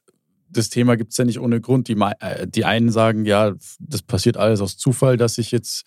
das 0.50 0.70
Thema 0.70 0.98
gibt 0.98 1.12
es 1.12 1.18
ja 1.18 1.26
nicht 1.26 1.40
ohne 1.40 1.62
Grund. 1.62 1.88
Die, 1.88 1.98
äh, 2.20 2.48
die 2.48 2.66
einen 2.66 2.92
sagen, 2.92 3.26
ja, 3.26 3.54
das 3.80 4.02
passiert 4.02 4.38
alles 4.38 4.62
aus 4.62 4.78
Zufall, 4.78 5.18
dass 5.18 5.38
ich 5.38 5.52
jetzt 5.52 5.86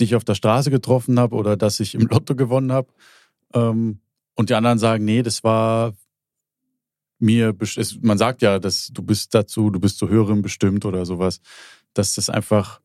dich 0.00 0.14
auf 0.14 0.24
der 0.24 0.34
Straße 0.34 0.70
getroffen 0.70 1.18
habe 1.18 1.36
oder 1.36 1.56
dass 1.56 1.80
ich 1.80 1.94
im 1.94 2.06
Lotto 2.06 2.34
gewonnen 2.34 2.72
habe. 2.72 2.88
Ähm, 3.54 4.00
und 4.36 4.50
die 4.50 4.54
anderen 4.54 4.78
sagen, 4.78 5.04
nee, 5.04 5.22
das 5.22 5.42
war 5.42 5.92
mir, 7.18 7.54
es, 7.60 7.98
man 8.02 8.18
sagt 8.18 8.42
ja, 8.42 8.58
dass 8.58 8.88
du 8.92 9.02
bist 9.02 9.34
dazu, 9.34 9.70
du 9.70 9.80
bist 9.80 9.98
zu 9.98 10.08
höherem 10.08 10.42
bestimmt 10.42 10.84
oder 10.84 11.04
sowas, 11.06 11.40
dass 11.94 12.14
das 12.14 12.28
einfach 12.30 12.80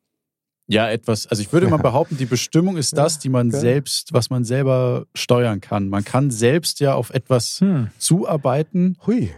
ja 0.68 0.90
etwas, 0.90 1.28
also 1.28 1.42
ich 1.42 1.52
würde 1.52 1.68
mal 1.68 1.78
behaupten, 1.90 2.16
die 2.18 2.26
Bestimmung 2.26 2.78
ist 2.78 2.98
das, 2.98 3.20
die 3.20 3.28
man 3.30 3.50
geil. 3.50 3.60
selbst, 3.60 4.14
was 4.14 4.30
man 4.30 4.46
selber 4.46 5.06
steuern 5.14 5.60
kann. 5.60 5.90
Man 5.90 6.06
kann 6.06 6.32
selbst 6.32 6.80
ja 6.80 6.94
auf 6.96 7.10
etwas 7.10 7.60
Hm. 7.60 7.90
zuarbeiten 7.98 8.98
Hui. 9.06 9.32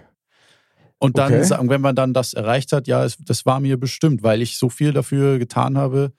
und 0.99 1.17
dann 1.17 1.33
Okay. 1.33 1.43
sagen, 1.43 1.69
wenn 1.69 1.81
man 1.81 1.95
dann 1.95 2.13
das 2.13 2.33
erreicht 2.35 2.71
hat, 2.71 2.87
ja, 2.87 3.03
es, 3.03 3.17
das 3.17 3.45
war 3.47 3.59
mir 3.59 3.77
bestimmt, 3.77 4.21
weil 4.21 4.41
ich 4.43 4.57
so 4.59 4.69
viel 4.69 4.93
dafür 4.93 5.39
getan 5.39 5.75
habe. 5.77 6.13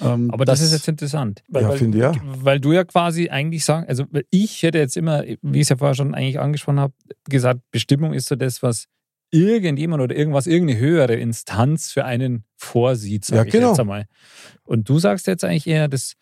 Ähm, 0.00 0.30
Aber 0.30 0.44
das, 0.44 0.60
ist 0.60 0.72
jetzt 0.72 0.88
interessant. 0.88 1.42
Weil, 1.48 1.62
Ja, 1.62 1.68
weil, 1.68 1.78
finde 1.78 1.98
ich 1.98 2.02
ja. 2.02 2.14
weil 2.22 2.60
du 2.60 2.72
ja 2.72 2.84
quasi 2.84 3.28
eigentlich 3.28 3.64
sagst, 3.64 3.88
also 3.88 4.04
weil 4.10 4.24
ich 4.30 4.62
hätte 4.62 4.78
jetzt 4.78 4.96
immer, 4.96 5.22
wie 5.42 5.58
ich 5.58 5.62
es 5.62 5.68
ja 5.68 5.76
vorher 5.76 5.94
schon 5.94 6.14
eigentlich 6.14 6.40
angesprochen 6.40 6.80
habe, 6.80 6.94
gesagt, 7.28 7.60
Bestimmung 7.70 8.14
ist 8.14 8.28
so 8.28 8.36
das, 8.36 8.62
was 8.62 8.86
irgendjemand 9.30 10.02
oder 10.02 10.14
irgendwas, 10.16 10.46
irgendeine 10.46 10.78
höhere 10.80 11.14
Instanz 11.14 11.90
für 11.90 12.04
einen 12.04 12.44
vorsieht, 12.56 13.24
sage 13.24 13.40
Ja, 13.40 13.44
ich 13.46 13.52
genau. 13.52 13.70
jetzt 13.70 13.80
einmal. 13.80 14.06
Und 14.64 14.88
du 14.88 14.98
sagst 14.98 15.26
jetzt 15.26 15.44
eigentlich 15.44 15.66
eher, 15.66 15.88
das, 15.88 16.14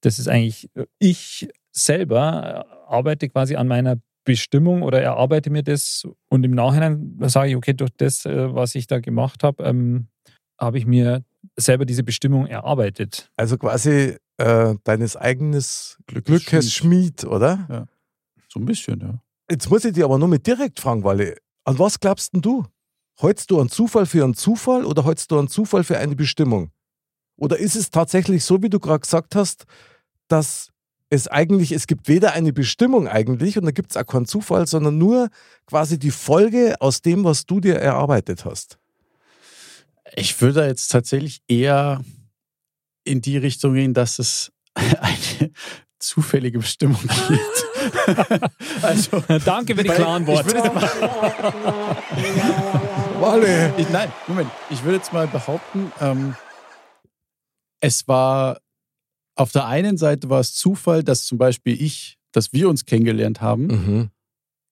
das 0.00 0.18
ist 0.18 0.28
eigentlich, 0.28 0.70
ich 0.98 1.48
selber 1.72 2.66
arbeite 2.88 3.28
quasi 3.28 3.56
an 3.56 3.68
meiner 3.68 3.96
Bestimmung 4.24 4.82
oder 4.82 5.00
erarbeite 5.00 5.48
mir 5.50 5.62
das 5.62 6.06
und 6.28 6.44
im 6.44 6.50
Nachhinein 6.50 7.16
sage 7.22 7.50
ich, 7.50 7.56
okay, 7.56 7.72
durch 7.72 7.90
das, 7.96 8.26
äh, 8.26 8.54
was 8.54 8.74
ich 8.74 8.86
da 8.86 9.00
gemacht 9.00 9.42
habe, 9.42 9.64
ähm, 9.64 10.08
habe 10.60 10.76
ich 10.78 10.86
mir 10.86 11.24
selber 11.56 11.84
diese 11.84 12.02
Bestimmung 12.02 12.46
erarbeitet. 12.46 13.30
Also 13.36 13.58
quasi 13.58 14.16
äh, 14.38 14.74
deines 14.84 15.16
eigenes 15.16 15.98
Glückes 16.06 16.46
Glückes 16.46 16.72
Schmied, 16.72 17.24
oder? 17.24 17.86
so 18.48 18.60
ein 18.60 18.64
bisschen, 18.64 19.00
ja. 19.00 19.20
Jetzt 19.50 19.70
muss 19.70 19.84
ich 19.84 19.92
dich 19.92 20.04
aber 20.04 20.18
nur 20.18 20.28
mit 20.28 20.46
direkt 20.46 20.80
fragen, 20.80 21.04
Wally. 21.04 21.34
An 21.64 21.78
was 21.78 22.00
glaubst 22.00 22.34
denn 22.34 22.42
du? 22.42 22.66
Hältst 23.16 23.50
du 23.50 23.60
einen 23.60 23.68
Zufall 23.68 24.06
für 24.06 24.24
einen 24.24 24.34
Zufall 24.34 24.84
oder 24.84 25.04
hältst 25.04 25.30
du 25.30 25.38
einen 25.38 25.48
Zufall 25.48 25.84
für 25.84 25.98
eine 25.98 26.16
Bestimmung? 26.16 26.70
Oder 27.36 27.58
ist 27.58 27.76
es 27.76 27.90
tatsächlich 27.90 28.44
so, 28.44 28.62
wie 28.62 28.68
du 28.68 28.78
gerade 28.78 29.00
gesagt 29.00 29.34
hast, 29.34 29.64
dass 30.28 30.70
es 31.10 31.28
eigentlich, 31.28 31.72
es 31.72 31.86
gibt 31.86 32.08
weder 32.08 32.32
eine 32.32 32.52
Bestimmung 32.52 33.08
eigentlich 33.08 33.56
und 33.56 33.64
da 33.64 33.70
gibt 33.70 33.90
es 33.90 33.96
auch 33.96 34.06
keinen 34.06 34.26
Zufall, 34.26 34.66
sondern 34.66 34.98
nur 34.98 35.28
quasi 35.66 35.98
die 35.98 36.10
Folge 36.10 36.76
aus 36.80 37.00
dem, 37.00 37.24
was 37.24 37.46
du 37.46 37.60
dir 37.60 37.76
erarbeitet 37.76 38.44
hast? 38.44 38.78
Ich 40.14 40.40
würde 40.40 40.66
jetzt 40.66 40.88
tatsächlich 40.88 41.40
eher 41.48 42.02
in 43.04 43.20
die 43.20 43.36
Richtung 43.36 43.74
gehen, 43.74 43.94
dass 43.94 44.18
es 44.18 44.52
eine 44.74 45.50
zufällige 45.98 46.58
Bestimmung 46.58 47.00
gibt. 47.00 47.66
also, 48.82 49.22
Danke 49.44 49.74
für 49.74 49.82
die 49.82 49.88
klaren 49.88 50.22
ich 50.22 50.28
Worte. 50.28 50.54
Wally! 53.20 53.72
ich, 53.76 53.88
nein, 53.90 54.12
Moment. 54.26 54.50
Ich 54.70 54.82
würde 54.84 54.96
jetzt 54.98 55.12
mal 55.12 55.26
behaupten, 55.26 55.90
ähm, 56.00 56.36
es 57.80 58.06
war 58.08 58.60
auf 59.38 59.52
der 59.52 59.66
einen 59.66 59.96
Seite 59.96 60.28
war 60.30 60.40
es 60.40 60.54
Zufall, 60.54 61.04
dass 61.04 61.24
zum 61.24 61.38
Beispiel 61.38 61.80
ich, 61.80 62.18
dass 62.32 62.52
wir 62.52 62.68
uns 62.68 62.84
kennengelernt 62.84 63.40
haben. 63.40 63.66
Mhm. 63.66 64.10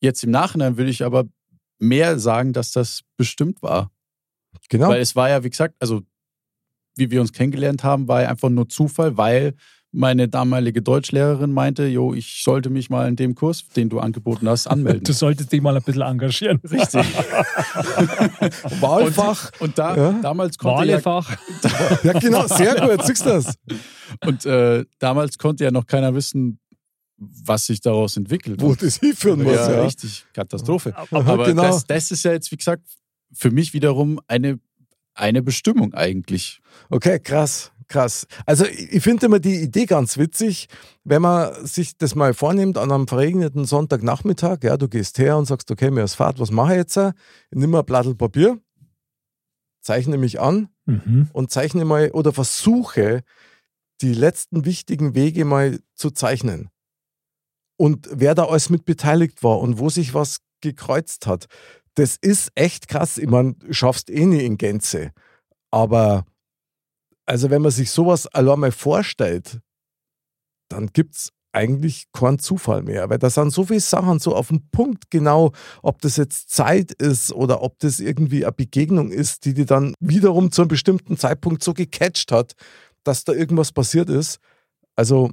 Jetzt 0.01 0.25
im 0.25 0.33
Nachhinein 0.33 0.77
würde 0.77 0.90
ich 0.90 1.05
aber 1.05 1.25
mehr 1.79 2.18
sagen, 2.18 2.53
dass 2.53 2.72
das 2.72 3.03
bestimmt 3.16 3.62
war. 3.62 3.92
Genau. 4.69 4.88
Weil 4.88 5.01
es 5.01 5.14
war 5.16 5.29
ja, 5.29 5.42
wie 5.45 5.51
gesagt, 5.51 5.75
also 5.81 6.03
wie 6.97 7.11
wir 7.11 7.21
uns 7.21 7.33
kennengelernt 7.33 7.85
haben, 7.85 8.09
war 8.09 8.23
ja 8.23 8.29
einfach 8.31 8.49
nur 8.49 8.69
Zufall, 8.69 9.16
weil 9.16 9.55
meine 9.92 10.29
damalige 10.29 10.83
Deutschlehrerin 10.83 11.53
meinte, 11.53 11.87
jo, 11.87 12.12
ich 12.12 12.42
sollte 12.42 12.69
mich 12.69 12.90
mal 12.90 13.09
in 13.09 13.16
dem 13.16 13.35
Kurs, 13.35 13.66
den 13.77 13.88
du 13.88 13.99
angeboten 13.99 14.49
hast, 14.49 14.66
anmelden. 14.66 15.05
Du 15.05 15.12
solltest 15.12 15.53
dich 15.53 15.62
mal 15.62 15.75
ein 15.77 15.83
bisschen 15.83 16.03
engagieren. 16.03 16.61
Richtig. 16.64 17.07
Wahlfach. 18.81 19.53
Und 19.61 19.79
da, 19.79 19.97
Ja. 19.97 20.12
damals 20.21 20.59
konnte 20.59 20.85
ja, 20.87 21.03
Wahlefach. 21.05 21.37
Ja, 22.03 22.12
genau, 22.12 22.47
sehr 22.47 22.75
gut. 22.75 23.07
Siehst 23.07 23.25
du 23.25 23.31
das? 23.31 23.55
und 24.25 24.45
äh, 24.47 24.85
damals 24.99 25.38
konnte 25.38 25.64
ja 25.64 25.71
noch 25.71 25.87
keiner 25.87 26.14
wissen, 26.14 26.59
was 27.16 27.66
sich 27.66 27.81
daraus 27.81 28.16
entwickelt. 28.16 28.61
Wo 28.61 28.75
das 28.75 28.97
hinführen 28.97 29.42
muss, 29.42 29.55
ja, 29.55 29.73
ja. 29.73 29.85
richtig, 29.85 30.27
Katastrophe. 30.35 30.95
Aha, 30.95 31.07
Aber 31.11 31.47
genau. 31.47 31.62
das, 31.62 31.87
das 31.87 32.11
ist 32.11 32.23
ja 32.25 32.33
jetzt, 32.33 32.51
wie 32.53 32.57
gesagt, 32.57 32.83
für 33.32 33.50
mich 33.50 33.72
wiederum 33.74 34.20
eine, 34.28 34.58
eine 35.14 35.42
Bestimmung 35.42 35.94
eigentlich. 35.94 36.60
Okay, 36.90 37.18
krass, 37.18 37.72
krass. 37.88 38.26
Also 38.44 38.64
ich 38.66 39.02
finde 39.02 39.26
immer 39.26 39.38
die 39.38 39.62
Idee 39.62 39.86
ganz 39.86 40.18
witzig, 40.18 40.68
wenn 41.04 41.22
man 41.22 41.66
sich 41.66 41.96
das 41.96 42.14
mal 42.14 42.34
vornimmt 42.34 42.78
an 42.78 42.92
einem 42.92 43.08
verregneten 43.08 43.64
Sonntagnachmittag, 43.64 44.58
ja, 44.62 44.76
du 44.76 44.88
gehst 44.88 45.18
her 45.18 45.36
und 45.36 45.46
sagst, 45.46 45.70
okay, 45.70 45.90
mir 45.90 46.04
ist 46.04 46.14
Fahrt, 46.14 46.38
was 46.38 46.50
mache 46.50 46.72
ich 46.72 46.78
jetzt? 46.78 46.96
Ich 46.96 47.12
nimm 47.52 47.70
mal 47.70 47.80
ein 47.80 47.86
Blattl 47.86 48.14
Papier, 48.14 48.60
zeichne 49.80 50.18
mich 50.18 50.40
an 50.40 50.68
Mhm. 50.88 51.28
und 51.32 51.50
zeichne 51.50 51.84
mal 51.84 52.10
oder 52.12 52.32
versuche 52.32 53.24
die 54.00 54.14
letzten 54.14 54.64
wichtigen 54.64 55.14
Wege 55.16 55.44
mal 55.44 55.80
zu 55.94 56.10
zeichnen. 56.12 56.70
Und 57.76 58.08
wer 58.12 58.34
da 58.34 58.44
alles 58.44 58.70
mit 58.70 58.84
beteiligt 58.84 59.42
war 59.42 59.58
und 59.58 59.78
wo 59.78 59.90
sich 59.90 60.14
was 60.14 60.38
gekreuzt 60.60 61.26
hat. 61.26 61.46
Das 61.96 62.16
ist 62.16 62.52
echt 62.54 62.88
krass. 62.88 63.18
Ich 63.18 63.28
meine, 63.28 63.56
schaffst 63.70 64.11
eh 64.11 64.26
nie 64.26 64.44
in 64.44 64.59
Gänze. 64.59 65.12
Aber 65.70 66.24
also 67.26 67.50
wenn 67.50 67.62
man 67.62 67.72
sich 67.72 67.90
sowas 67.90 68.26
allein 68.28 68.61
mal 68.61 68.72
vorstellt, 68.72 69.61
dann 70.68 70.88
gibt 70.88 71.14
es 71.16 71.32
eigentlich 71.52 72.04
keinen 72.12 72.38
Zufall 72.38 72.82
mehr, 72.82 73.09
weil 73.09 73.18
da 73.18 73.30
sind 73.30 73.50
so 73.50 73.64
viele 73.64 73.80
Sachen 73.80 74.18
so 74.18 74.37
auf 74.37 74.48
den 74.48 74.68
Punkt 74.70 75.11
genau, 75.11 75.52
ob 75.82 76.02
das 76.02 76.18
jetzt 76.18 76.50
Zeit 76.50 76.92
ist 76.92 77.32
oder 77.32 77.62
ob 77.62 77.78
das 77.78 77.98
irgendwie 77.98 78.44
eine 78.44 78.52
Begegnung 78.52 79.11
ist, 79.11 79.46
die 79.46 79.54
die 79.54 79.64
dann 79.64 79.94
wiederum 79.98 80.52
zu 80.52 80.62
einem 80.62 80.68
bestimmten 80.68 81.16
Zeitpunkt 81.16 81.64
so 81.64 81.72
gecatcht 81.72 82.30
hat, 82.30 82.52
dass 83.04 83.24
da 83.24 83.32
irgendwas 83.32 83.72
passiert 83.72 84.11
ist. 84.11 84.38
Also 84.96 85.30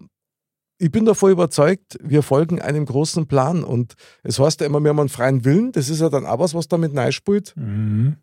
ich 0.78 0.92
bin 0.92 1.06
davor 1.06 1.30
überzeugt, 1.30 1.98
wir 2.02 2.24
folgen 2.24 2.62
einem 2.62 2.86
großen 2.86 3.28
Plan. 3.28 3.64
Und 3.64 3.94
es 4.24 4.40
heißt 4.40 4.62
ja 4.62 4.68
immer, 4.68 4.82
wir 4.82 4.90
haben 4.90 5.00
einen 5.00 5.10
freien 5.10 5.46
Willen. 5.46 5.72
Das 5.72 5.90
ist 5.90 6.02
ja 6.02 6.10
dann 6.10 6.26
auch 6.26 6.40
was, 6.40 6.54
was 6.54 6.68
damit 6.68 6.96
reinspielt. 6.96 7.54
Mhm. 7.56 8.18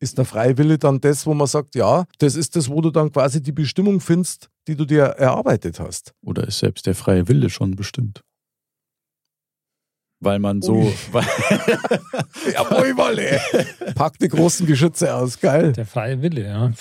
Ist 0.00 0.16
der 0.16 0.24
freie 0.24 0.56
Wille 0.56 0.78
dann 0.78 1.00
das, 1.00 1.26
wo 1.26 1.34
man 1.34 1.48
sagt, 1.48 1.74
ja, 1.74 2.04
das 2.18 2.36
ist 2.36 2.54
das, 2.54 2.68
wo 2.68 2.80
du 2.80 2.90
dann 2.90 3.10
quasi 3.10 3.42
die 3.42 3.50
Bestimmung 3.52 4.00
findest, 4.00 4.48
die 4.68 4.76
du 4.76 4.84
dir 4.84 5.02
erarbeitet 5.02 5.80
hast. 5.80 6.14
Oder 6.22 6.46
ist 6.46 6.60
selbst 6.60 6.86
der 6.86 6.94
freie 6.94 7.26
Wille 7.26 7.50
schon 7.50 7.74
bestimmt? 7.74 8.22
Weil 10.20 10.38
man 10.38 10.62
so. 10.62 10.74
Ui. 10.74 10.94
Weil, 11.12 11.24
Jawohl, 12.52 12.96
Wolle. 12.96 13.40
Pack 13.94 14.18
die 14.18 14.28
großen 14.28 14.66
Geschütze 14.66 15.14
aus, 15.14 15.40
geil. 15.40 15.72
Der 15.72 15.86
freie 15.86 16.20
Wille, 16.22 16.44
ja. 16.44 16.72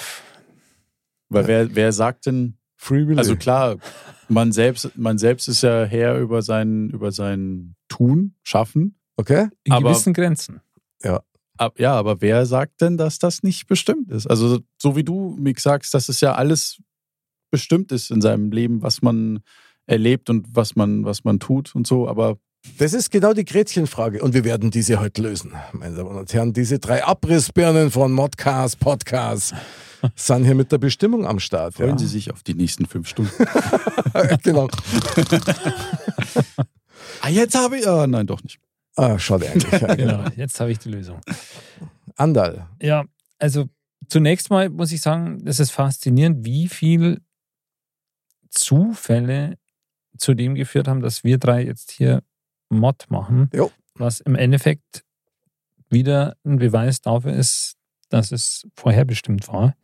weil 1.30 1.48
wer, 1.48 1.76
wer 1.76 1.92
sagt 1.92 2.26
denn, 2.28 2.58
Free 2.76 3.08
Will. 3.08 3.18
also 3.18 3.36
klar, 3.36 3.78
man 4.30 4.52
selbst, 4.52 4.98
man 4.98 5.18
selbst 5.18 5.48
ist 5.48 5.62
ja 5.64 5.84
Herr 5.86 6.18
über 6.20 6.42
sein, 6.42 6.90
über 6.90 7.12
sein 7.12 7.76
Tun, 7.88 8.36
Schaffen. 8.44 8.96
okay? 9.18 9.48
In 9.64 9.74
Aber- 9.74 9.90
gewissen 9.92 10.14
Grenzen. 10.14 10.62
Ab, 11.60 11.80
ja, 11.80 11.94
aber 11.96 12.22
wer 12.22 12.46
sagt 12.46 12.82
denn, 12.82 12.98
dass 12.98 13.18
das 13.18 13.42
nicht 13.42 13.66
bestimmt 13.66 14.12
ist? 14.12 14.28
Also, 14.28 14.60
so 14.80 14.96
wie 14.96 15.04
du 15.04 15.36
mir 15.40 15.56
sagst, 15.58 15.92
dass 15.96 16.08
es 16.08 16.22
ja 16.22 16.36
alles 16.36 16.78
bestimmt 17.50 17.92
ist 17.92 18.12
in 18.12 18.22
seinem 18.22 18.52
Leben, 18.52 18.84
was 18.84 19.02
man 19.02 19.40
erlebt 19.88 20.30
und 20.30 20.56
was 20.56 20.76
man, 20.76 21.04
was 21.04 21.24
man 21.24 21.40
tut 21.40 21.74
und 21.74 21.88
so, 21.88 22.08
aber 22.08 22.38
Das 22.78 22.94
ist 22.94 23.10
genau 23.10 23.34
die 23.34 23.46
Gretchenfrage 23.46 24.22
und 24.22 24.36
wir 24.36 24.44
werden 24.44 24.70
diese 24.70 25.00
heute 25.00 25.24
lösen. 25.24 25.54
Meine 25.72 25.96
Damen 25.96 26.16
und 26.16 26.32
Herren, 26.32 26.54
diese 26.54 26.78
drei 26.78 27.04
Abrissbirnen 27.04 27.90
von 27.90 28.12
Modcast, 28.12 28.80
Podcast 28.80 29.56
sind 30.16 30.46
hier 30.46 30.56
mit 30.56 30.72
der 30.72 30.78
Bestimmung 30.78 31.26
am 31.26 31.40
Start. 31.40 31.76
freuen 31.76 31.92
ja. 31.92 31.98
Sie 31.98 32.08
sich 32.08 32.32
auf 32.32 32.44
die 32.44 32.54
nächsten 32.54 32.86
fünf 32.86 33.08
Stunden. 33.08 33.32
genau. 34.44 34.68
ah, 37.22 37.30
jetzt 37.30 37.56
habe 37.56 37.78
ich. 37.78 37.88
Ah, 37.88 38.08
nein, 38.08 38.28
doch 38.28 38.42
nicht. 38.44 38.60
Ah, 38.96 39.18
schade 39.20 39.50
eigentlich. 39.50 39.72
Ja, 39.72 39.96
genau. 39.96 40.18
Genau, 40.18 40.30
jetzt 40.36 40.60
habe 40.60 40.72
ich 40.72 40.80
die 40.80 40.90
Lösung. 40.90 41.22
Andal. 42.16 42.68
Ja, 42.82 43.06
also 43.38 43.70
zunächst 44.08 44.50
mal 44.50 44.70
muss 44.70 44.92
ich 44.92 45.02
sagen, 45.02 45.44
es 45.46 45.60
ist 45.60 45.72
faszinierend, 45.72 46.46
wie 46.46 46.68
viel 46.68 47.22
Zufälle 48.50 49.58
zu 50.18 50.34
dem 50.34 50.56
geführt 50.56 50.88
haben, 50.88 51.02
dass 51.02 51.24
wir 51.24 51.38
drei 51.38 51.64
jetzt 51.64 51.92
hier 51.92 52.24
Mod 52.70 53.06
machen, 53.10 53.50
Jo. 53.54 53.72
was 53.94 54.20
im 54.20 54.36
Endeffekt 54.36 55.06
wieder 55.90 56.36
ein 56.44 56.58
Beweis 56.58 57.02
dafür 57.02 57.34
ist, 57.34 57.77
dass 58.10 58.32
es 58.32 58.68
vorherbestimmt 58.76 59.48
war. 59.48 59.76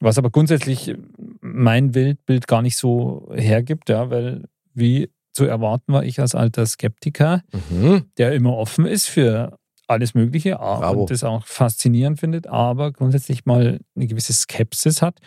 Was 0.00 0.18
aber 0.18 0.30
grundsätzlich 0.30 0.94
mein 1.40 1.94
Weltbild 1.94 2.46
gar 2.46 2.62
nicht 2.62 2.76
so 2.76 3.28
hergibt, 3.34 3.88
ja, 3.88 4.10
weil 4.10 4.44
wie 4.74 5.10
zu 5.32 5.44
erwarten 5.44 5.92
war 5.92 6.04
ich 6.04 6.20
als 6.20 6.34
alter 6.34 6.66
Skeptiker, 6.66 7.42
Mhm. 7.70 8.04
der 8.16 8.32
immer 8.32 8.56
offen 8.56 8.86
ist 8.86 9.06
für 9.08 9.58
alles 9.86 10.14
Mögliche 10.14 10.60
a- 10.60 10.78
Bravo. 10.80 11.00
und 11.02 11.10
das 11.10 11.24
auch 11.24 11.46
faszinierend 11.46 12.20
findet, 12.20 12.46
aber 12.46 12.92
grundsätzlich 12.92 13.46
mal 13.46 13.80
eine 13.96 14.06
gewisse 14.06 14.32
Skepsis 14.32 15.00
hat, 15.02 15.18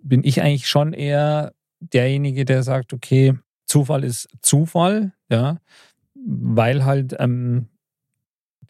bin 0.00 0.24
ich 0.24 0.40
eigentlich 0.42 0.68
schon 0.68 0.92
eher 0.92 1.52
derjenige, 1.80 2.44
der 2.44 2.62
sagt, 2.62 2.92
okay, 2.92 3.34
Zufall 3.66 4.02
ist 4.04 4.28
Zufall, 4.42 5.12
ja, 5.30 5.58
weil 6.14 6.84
halt 6.84 7.14
ähm, 7.18 7.68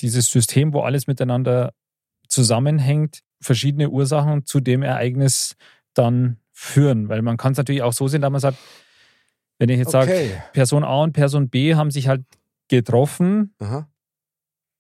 dieses 0.01 0.31
System, 0.31 0.73
wo 0.73 0.81
alles 0.81 1.07
miteinander 1.07 1.73
zusammenhängt, 2.29 3.21
verschiedene 3.41 3.91
Ursachen 3.91 4.47
zu 4.47 4.61
dem 4.61 4.83
Ereignis 4.83 5.57
dann 5.95 6.39
führen. 6.53 7.09
Weil 7.09 7.23
man 7.23 7.37
kann 7.37 7.53
es 7.53 7.59
natürlich 7.59 7.83
auch 7.83 7.93
so 7.93 8.09
sehen, 8.09 8.23
dass 8.23 8.31
man 8.31 8.41
sagt, 8.41 8.59
wenn 9.59 9.69
ich 9.69 9.79
jetzt 9.79 9.91
sage, 9.91 10.13
Okay. 10.13 10.43
Person 10.53 10.85
A 10.85 11.03
und 11.03 11.13
Person 11.13 11.49
B 11.49 11.75
haben 11.75 11.91
sich 11.91 12.09
halt 12.09 12.25
getroffen, 12.69 13.55
Aha. 13.59 13.89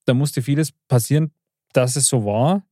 da 0.04 0.14
musste 0.14 0.42
vieles 0.42 0.72
passieren, 0.88 1.32
dass 1.72 1.96
es 1.96 2.06
so 2.06 2.24
war. 2.24 2.64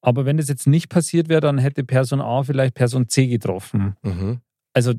Aber 0.00 0.24
wenn 0.24 0.36
das 0.36 0.48
jetzt 0.48 0.66
nicht 0.66 0.88
passiert 0.88 1.28
wäre, 1.28 1.40
dann 1.40 1.58
hätte 1.58 1.84
Person 1.84 2.20
A 2.20 2.42
vielleicht 2.42 2.74
Person 2.74 3.08
C 3.08 3.28
getroffen. 3.28 3.96
Mhm. 4.02 4.40
Also 4.72 4.94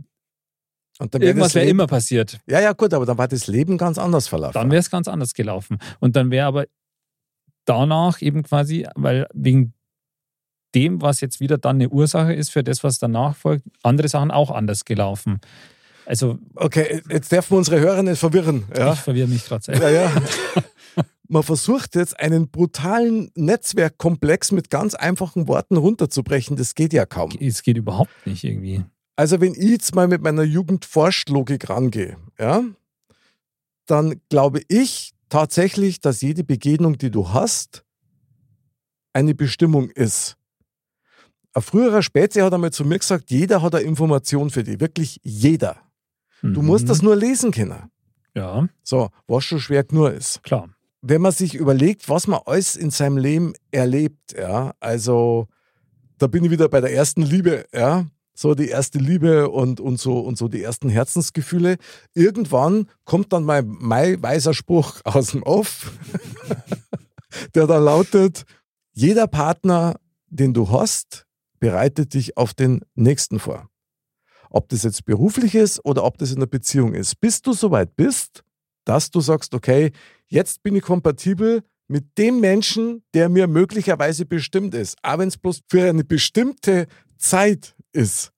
Und 1.00 1.14
dann 1.14 1.22
wär 1.22 1.30
irgendwas 1.30 1.56
wäre 1.56 1.66
immer 1.66 1.88
passiert. 1.88 2.40
Ja, 2.48 2.62
ja, 2.62 2.74
gut, 2.74 2.94
aber 2.94 3.06
dann 3.06 3.18
war 3.18 3.28
das 3.28 3.48
Leben 3.48 3.78
ganz 3.78 3.98
anders 3.98 4.28
verlaufen. 4.28 4.54
Dann 4.54 4.72
wäre 4.72 4.80
es 4.80 4.90
ganz 4.90 5.08
anders 5.08 5.34
gelaufen. 5.34 5.78
Und 6.00 6.16
dann 6.16 6.32
wäre 6.32 6.48
aber 6.48 6.66
danach 7.66 8.22
eben 8.22 8.44
quasi, 8.44 8.88
weil 8.96 9.28
wegen 9.34 9.74
dem, 10.76 11.02
was 11.02 11.22
jetzt 11.22 11.40
wieder 11.40 11.58
dann 11.58 11.78
eine 11.78 11.90
Ursache 11.90 12.34
ist 12.34 12.50
für 12.50 12.64
das, 12.64 12.84
was 12.84 12.98
danach 12.98 13.36
folgt, 13.36 13.66
andere 13.84 14.08
Sachen 14.08 14.32
auch 14.32 14.52
anders 14.52 14.86
gelaufen. 14.86 15.40
Also 16.06 16.38
okay, 16.56 17.02
jetzt 17.10 17.32
dürfen 17.32 17.52
wir 17.52 17.58
unsere 17.60 17.80
Hörer 17.80 18.04
nicht 18.04 18.20
verwirren. 18.20 18.66
Ja? 18.76 18.94
ich 18.94 19.00
verwirre 19.00 19.28
mich 19.28 19.46
gerade 19.46 19.64
selber. 19.64 19.90
Ja, 19.90 20.06
ja. 20.06 20.12
Man 21.30 21.44
versucht 21.44 21.96
jetzt 21.96 22.20
einen 22.20 22.50
brutalen 22.50 23.32
Netzwerkkomplex 23.36 24.52
mit 24.52 24.70
ganz 24.70 24.94
einfachen 24.94 25.48
Worten 25.48 25.78
runterzubrechen. 25.78 26.58
Das 26.58 26.76
geht 26.76 26.94
ja 26.94 27.06
kaum. 27.06 27.32
Es 27.40 27.64
geht 27.64 27.78
überhaupt 27.78 28.12
nicht 28.26 28.44
irgendwie. 28.44 28.84
Also 29.16 29.40
wenn 29.40 29.54
ich 29.54 29.70
jetzt 29.70 29.96
mal 29.96 30.08
mit 30.08 30.22
meiner 30.22 30.44
Jugendforschlogik 30.44 31.70
rangehe, 31.70 32.18
ja, 32.40 32.64
dann 33.86 34.22
glaube 34.30 34.62
ich 34.68 35.13
tatsächlich, 35.34 36.00
dass 36.00 36.22
jede 36.22 36.44
Begegnung, 36.44 36.98
die 36.98 37.10
du 37.10 37.30
hast, 37.30 37.84
eine 39.14 39.34
Bestimmung 39.34 39.90
ist. 39.90 40.38
Ein 41.54 41.62
früherer 41.64 42.02
Spätze 42.04 42.44
hat 42.44 42.54
einmal 42.54 42.72
zu 42.72 42.86
mir 42.86 43.00
gesagt, 43.00 43.30
jeder 43.32 43.62
hat 43.62 43.74
eine 43.76 43.84
Information 43.84 44.50
für 44.52 44.64
dich. 44.64 44.80
Wirklich 44.80 45.20
jeder. 45.24 45.78
Du 46.42 46.62
musst 46.62 46.86
Mhm. 46.86 46.88
das 46.90 47.02
nur 47.02 47.16
lesen 47.16 47.52
können. 47.52 47.90
Ja, 48.36 48.68
So, 48.84 49.10
was 49.28 49.44
schon 49.46 49.60
schwer 49.60 49.86
nur 49.92 50.12
ist. 50.14 50.42
klar. 50.44 50.70
wenn 51.06 51.22
man 51.22 51.32
sich 51.34 51.54
überlegt, 51.56 52.08
was 52.10 52.28
man 52.28 52.40
alles 52.46 52.76
in 52.78 52.90
seinem 52.90 53.18
Leben 53.18 53.54
erlebt, 53.72 54.34
ja, 54.38 54.74
also 54.80 55.48
da 56.18 56.28
bin 56.28 56.44
ich 56.46 56.52
wieder 56.52 56.70
bei 56.70 56.80
der 56.80 56.94
ersten 56.94 57.22
Liebe, 57.24 57.66
ja, 57.74 58.06
so 58.34 58.56
die 58.56 58.70
erste 58.70 58.98
Liebe 58.98 59.50
und, 59.50 59.80
und, 59.80 60.00
so, 60.00 60.20
und 60.20 60.38
so 60.38 60.48
die 60.48 60.64
ersten 60.64 60.90
Herzensgefühle. 60.90 61.78
Irgendwann 62.14 62.90
kommt 63.06 63.32
dann 63.32 63.44
mein, 63.44 63.68
mein 63.68 64.22
weiser 64.22 64.54
Spruch 64.54 65.02
aus 65.04 65.32
dem 65.32 65.44
Off, 65.44 65.92
der 67.56 67.68
da 67.68 67.78
lautet, 67.78 68.44
jeder 68.94 69.28
Partner, 69.28 69.96
den 70.28 70.54
du 70.54 70.70
hast, 70.70 71.26
bereitet 71.60 72.14
dich 72.14 72.38
auf 72.38 72.54
den 72.54 72.82
nächsten 72.96 73.40
vor. 73.40 73.70
Ob 74.50 74.70
das 74.70 74.84
jetzt 74.84 75.06
beruflich 75.06 75.56
ist 75.56 75.84
oder 75.84 76.04
ob 76.04 76.18
das 76.18 76.32
in 76.32 76.38
einer 76.38 76.48
Beziehung 76.48 76.94
ist. 76.94 77.20
Bis 77.20 77.42
du 77.42 77.54
soweit 77.54 77.96
bist, 77.96 78.44
dass 78.86 79.10
du 79.10 79.22
sagst, 79.22 79.54
okay, 79.54 79.92
jetzt 80.28 80.62
bin 80.62 80.76
ich 80.76 80.84
kompatibel 80.84 81.64
mit 81.88 82.18
dem 82.18 82.40
Menschen, 82.40 83.04
der 83.14 83.30
mir 83.30 83.48
möglicherweise 83.48 84.26
bestimmt 84.26 84.74
ist. 84.74 84.98
Aber 85.02 85.22
wenn 85.22 85.30
es 85.30 85.38
bloß 85.38 85.62
für 85.70 85.90
eine 85.90 86.04
bestimmte 86.04 86.88
Zeit 87.18 87.76
ist. 87.94 88.32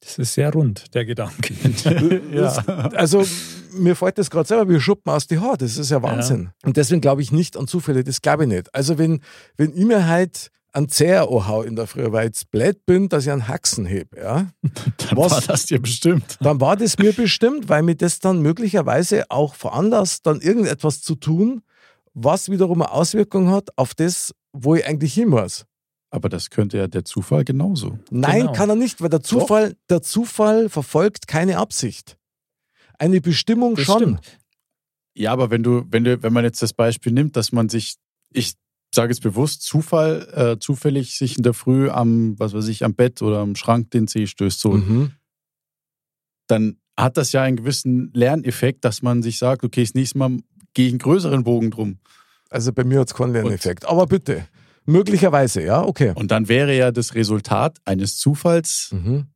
Das 0.00 0.18
ist 0.18 0.34
sehr 0.34 0.52
rund, 0.52 0.92
der 0.94 1.04
Gedanke. 1.04 1.54
Das- 2.34 2.66
Also 2.68 3.24
mir 3.72 3.94
fällt 3.96 4.18
das 4.18 4.30
gerade 4.30 4.48
selber 4.48 4.68
wie 4.68 4.80
Schuppen 4.80 5.12
aus 5.12 5.26
die 5.26 5.38
Haare. 5.38 5.58
Das 5.58 5.76
ist 5.78 5.90
ja 5.90 6.02
Wahnsinn. 6.02 6.50
Und 6.64 6.76
deswegen 6.76 7.00
glaube 7.00 7.22
ich 7.22 7.30
nicht 7.32 7.56
an 7.56 7.66
Zufälle. 7.68 8.02
Das 8.04 8.20
glaube 8.20 8.42
ich 8.44 8.48
nicht. 8.48 8.74
Also 8.74 8.98
wenn, 8.98 9.20
wenn 9.56 9.74
ich 9.76 9.84
mir 9.84 10.06
halt 10.08 10.50
einen 10.74 10.88
Zeher 10.88 11.28
anhau 11.30 11.62
in 11.62 11.76
der 11.76 11.86
Früh, 11.86 12.10
weil 12.12 12.22
ich 12.24 12.28
jetzt 12.30 12.50
blöd 12.50 12.84
bin, 12.86 13.08
dass 13.08 13.24
ich 13.26 13.30
einen 13.30 13.46
Haxen 13.46 13.84
heb, 13.86 14.16
ja, 14.16 14.48
Dann 14.96 15.16
Was? 15.18 15.32
war 15.32 15.40
das 15.42 15.66
dir 15.66 15.80
bestimmt. 15.80 16.38
dann 16.40 16.60
war 16.60 16.76
das 16.76 16.98
mir 16.98 17.12
bestimmt, 17.12 17.68
weil 17.68 17.82
mir 17.82 17.94
das 17.94 18.18
dann 18.20 18.40
möglicherweise 18.42 19.24
auch 19.30 19.54
veranlasst, 19.54 20.26
dann 20.26 20.40
irgendetwas 20.40 21.00
zu 21.02 21.14
tun, 21.14 21.62
was 22.14 22.48
wiederum 22.50 22.82
eine 22.82 22.90
Auswirkung 22.90 23.50
hat 23.50 23.68
auf 23.76 23.94
das, 23.94 24.34
wo 24.52 24.74
ich 24.74 24.86
eigentlich 24.86 25.14
hin 25.14 25.28
muss. 25.28 25.64
Aber 26.14 26.28
das 26.28 26.50
könnte 26.50 26.76
ja 26.76 26.86
der 26.88 27.04
Zufall 27.06 27.42
genauso. 27.42 27.98
Nein, 28.10 28.40
Genau. 28.42 28.52
kann 28.52 28.68
er 28.68 28.76
nicht, 28.76 29.00
weil 29.00 29.08
der 29.08 29.22
Zufall, 29.22 29.76
der 29.88 30.02
Zufall 30.02 30.68
verfolgt 30.68 31.26
keine 31.26 31.56
Absicht. 31.56 32.18
Eine 32.98 33.20
Bestimmung 33.22 33.74
Das 33.76 33.86
schon. 33.86 33.96
stimmt. 33.96 34.38
Ja, 35.14 35.32
aber 35.32 35.50
wenn 35.50 35.62
du, 35.62 35.84
wenn 35.90 36.04
du, 36.04 36.22
wenn 36.22 36.32
man 36.34 36.44
jetzt 36.44 36.60
das 36.62 36.74
Beispiel 36.74 37.12
nimmt, 37.12 37.34
dass 37.36 37.50
man 37.50 37.68
sich, 37.70 37.96
ich 38.30 38.52
sage 38.94 39.10
jetzt 39.12 39.22
bewusst, 39.22 39.62
Zufall, 39.62 40.28
äh, 40.34 40.58
zufällig 40.58 41.16
sich 41.16 41.38
in 41.38 41.42
der 41.44 41.54
Früh 41.54 41.88
am, 41.88 42.38
was 42.38 42.52
weiß 42.52 42.68
ich, 42.68 42.84
am 42.84 42.94
Bett 42.94 43.22
oder 43.22 43.38
am 43.38 43.56
Schrank 43.56 43.90
den 43.90 44.06
Zeh 44.06 44.26
stößt, 44.26 44.60
so, 44.60 44.72
Mhm. 44.72 45.12
dann 46.46 46.76
hat 46.96 47.16
das 47.16 47.32
ja 47.32 47.42
einen 47.42 47.56
gewissen 47.56 48.10
Lerneffekt, 48.12 48.84
dass 48.84 49.00
man 49.00 49.22
sich 49.22 49.38
sagt, 49.38 49.64
okay, 49.64 49.82
das 49.82 49.94
nächste 49.94 50.18
Mal 50.18 50.38
gehe 50.74 50.86
ich 50.88 50.92
einen 50.92 50.98
größeren 50.98 51.42
Bogen 51.44 51.70
drum. 51.70 51.98
Also 52.50 52.70
bei 52.72 52.84
mir 52.84 53.00
hat 53.00 53.08
es 53.08 53.14
keinen 53.14 53.32
Lerneffekt. 53.32 53.86
Aber 53.86 54.06
bitte, 54.06 54.46
möglicherweise, 54.84 55.62
ja, 55.62 55.82
okay. 55.82 56.12
Und 56.14 56.30
dann 56.30 56.48
wäre 56.48 56.76
ja 56.76 56.90
das 56.90 57.14
Resultat 57.14 57.78
eines 57.84 58.16
Zufalls 58.18 58.90
Mhm. 58.92 59.26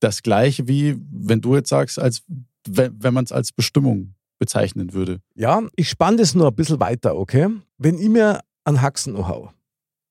das 0.00 0.22
gleiche 0.22 0.66
wie, 0.68 0.96
wenn 1.10 1.40
du 1.40 1.54
jetzt 1.56 1.68
sagst, 1.68 1.98
als 1.98 2.22
wenn, 2.66 2.94
wenn 3.02 3.14
man 3.14 3.24
es 3.24 3.32
als 3.32 3.52
Bestimmung 3.52 4.14
bezeichnen 4.38 4.92
würde. 4.92 5.20
Ja, 5.34 5.62
ich 5.76 5.88
spanne 5.88 6.16
das 6.18 6.34
nur 6.34 6.48
ein 6.48 6.54
bisschen 6.54 6.80
weiter, 6.80 7.16
okay? 7.16 7.48
Wenn 7.78 7.98
ich 7.98 8.08
mir 8.08 8.40
einen 8.64 8.82
Haxen 8.82 9.16
anhau 9.16 9.52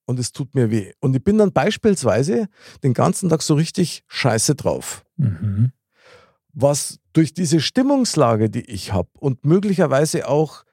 und 0.06 0.20
es 0.20 0.32
tut 0.32 0.56
mir 0.56 0.72
weh 0.72 0.92
und 1.00 1.16
ich 1.16 1.24
bin 1.24 1.38
dann 1.38 1.52
beispielsweise 1.54 2.48
den 2.84 2.94
ganzen 2.94 3.30
Tag 3.30 3.42
so 3.42 3.54
richtig 3.56 4.04
scheiße 4.08 4.56
drauf, 4.56 5.04
Mhm. 5.18 5.72
was 6.54 7.00
durch 7.14 7.34
diese 7.34 7.60
Stimmungslage, 7.60 8.50
die 8.50 8.62
ich 8.70 8.94
habe 8.94 9.10
und 9.20 9.44
möglicherweise 9.46 10.28
auch 10.28 10.64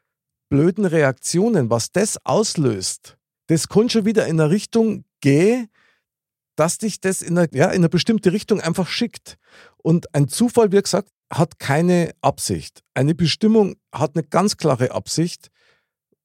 blöden 0.49 0.85
Reaktionen, 0.87 1.69
was 1.71 1.93
das 1.93 2.17
auslöst, 2.25 3.18
das 3.49 3.69
kann 3.69 3.91
schon 3.91 4.05
wieder 4.05 4.27
in 4.27 4.41
eine 4.41 4.51
Richtung 4.51 5.05
gehen, 5.21 5.69
dass 6.57 6.79
dich 6.79 7.01
das 7.01 7.23
in 7.23 7.39
eine, 7.39 7.49
ja, 7.53 7.67
in 7.67 7.79
eine 7.79 7.89
bestimmte 7.89 8.33
Richtung 8.33 8.61
einfach 8.61 8.89
schickt. 8.89 9.39
Und 9.77 10.15
ein 10.15 10.29
Zufall, 10.29 10.73
wie 10.73 10.81
gesagt, 10.81 11.11
hat 11.33 11.59
keine 11.59 12.13
Absicht. 12.21 12.83
Eine 12.95 13.15
Bestimmung 13.15 13.77
hat 13.93 14.17
eine 14.17 14.25
ganz 14.25 14.57
klare 14.57 14.93
Absicht. 14.93 15.51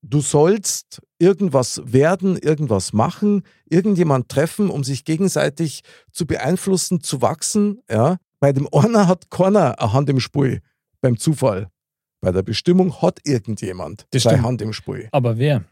Du 0.02 0.22
sollst 0.22 1.02
irgendwas 1.18 1.82
werden, 1.86 2.38
irgendwas 2.38 2.94
machen, 2.94 3.44
irgendjemand 3.70 4.28
treffen, 4.30 4.70
um 4.70 4.84
sich 4.84 5.06
gegenseitig 5.06 5.82
zu 6.12 6.26
beeinflussen, 6.26 7.02
zu 7.02 7.22
wachsen. 7.22 7.82
Ja. 7.90 8.18
Bei 8.40 8.52
dem 8.52 8.68
einer 8.74 9.08
hat 9.08 9.30
keiner 9.30 9.80
eine 9.80 9.94
Hand 9.94 10.10
im 10.10 10.20
Spiel 10.20 10.62
beim 11.00 11.18
Zufall. 11.18 11.70
Bei 12.22 12.32
der 12.32 12.42
Bestimmung 12.42 13.02
hat 13.02 13.20
irgendjemand 13.24 14.08
stimmt. 14.14 14.42
Hand 14.42 14.62
im 14.62 14.74
Spiel. 14.74 15.10
Aber 15.12 15.38
wer? 15.38 15.64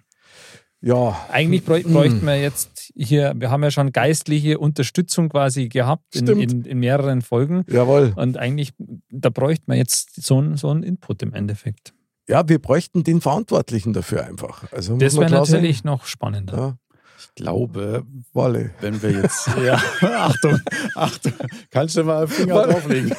Ja, 0.83 1.27
Eigentlich 1.29 1.63
bräuch, 1.63 1.83
bräuchten 1.83 2.25
wir 2.25 2.41
jetzt 2.41 2.91
hier, 2.95 3.33
wir 3.35 3.51
haben 3.51 3.61
ja 3.63 3.69
schon 3.69 3.91
geistliche 3.91 4.57
Unterstützung 4.57 5.29
quasi 5.29 5.69
gehabt 5.69 6.15
in, 6.15 6.27
in, 6.27 6.65
in 6.65 6.79
mehreren 6.79 7.21
Folgen. 7.21 7.63
jawohl. 7.67 8.13
Und 8.15 8.37
eigentlich, 8.37 8.73
da 9.11 9.29
bräuchten 9.29 9.71
wir 9.71 9.77
jetzt 9.77 10.23
so, 10.25 10.39
einen- 10.39 10.57
so 10.57 10.69
einen 10.69 10.81
Input 10.81 11.21
im 11.21 11.33
Endeffekt. 11.33 11.93
Ja, 12.27 12.47
wir 12.49 12.59
bräuchten 12.59 13.03
den 13.03 13.21
Verantwortlichen 13.21 13.93
dafür 13.93 14.25
einfach. 14.25 14.71
Also 14.71 14.97
Das 14.97 15.17
wäre 15.19 15.29
natürlich 15.29 15.83
noch 15.83 16.05
spannender. 16.05 16.57
Ja, 16.57 16.77
Ich 17.19 17.35
glaube, 17.35 18.03
Walle. 18.33 18.71
wenn 18.81 19.01
wir 19.03 19.11
jetzt. 19.11 19.49
ja, 19.63 19.79
Achtung, 20.01 20.59
Achtung. 20.95 21.33
Kannst 21.69 21.95
du 21.97 22.03
mal 22.03 22.19
einen 22.19 22.27
Finger 22.27 22.55
Warte. 22.55 22.71
drauflegen? 22.73 23.11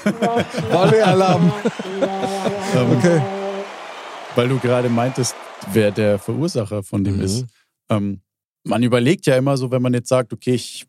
Walle-Alarm. 0.72 1.52
Ähm, 2.74 2.90
Okay. 2.98 3.20
Weil 4.34 4.48
du 4.48 4.58
gerade 4.58 4.88
meintest, 4.88 5.34
wer 5.72 5.90
der 5.90 6.18
Verursacher 6.18 6.82
von 6.82 7.04
dem 7.04 7.16
Mhm. 7.16 7.22
ist. 7.22 7.46
Ähm, 7.90 8.22
man 8.64 8.82
überlegt 8.82 9.26
ja 9.26 9.36
immer 9.36 9.56
so, 9.56 9.70
wenn 9.70 9.82
man 9.82 9.92
jetzt 9.92 10.08
sagt, 10.08 10.32
okay, 10.32 10.54
ich, 10.54 10.86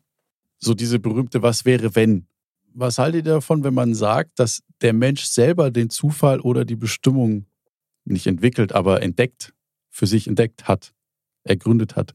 so 0.58 0.74
diese 0.74 0.98
berühmte 0.98 1.42
Was 1.42 1.64
wäre 1.64 1.94
wenn? 1.94 2.26
Was 2.72 2.98
haltet 2.98 3.26
ihr 3.26 3.34
davon, 3.34 3.62
wenn 3.62 3.74
man 3.74 3.94
sagt, 3.94 4.38
dass 4.38 4.62
der 4.80 4.92
Mensch 4.92 5.24
selber 5.24 5.70
den 5.70 5.90
Zufall 5.90 6.40
oder 6.40 6.64
die 6.64 6.76
Bestimmung 6.76 7.46
nicht 8.04 8.26
entwickelt, 8.26 8.72
aber 8.72 9.02
entdeckt, 9.02 9.52
für 9.90 10.06
sich 10.06 10.26
entdeckt 10.26 10.66
hat, 10.66 10.92
ergründet 11.44 11.96
hat? 11.96 12.14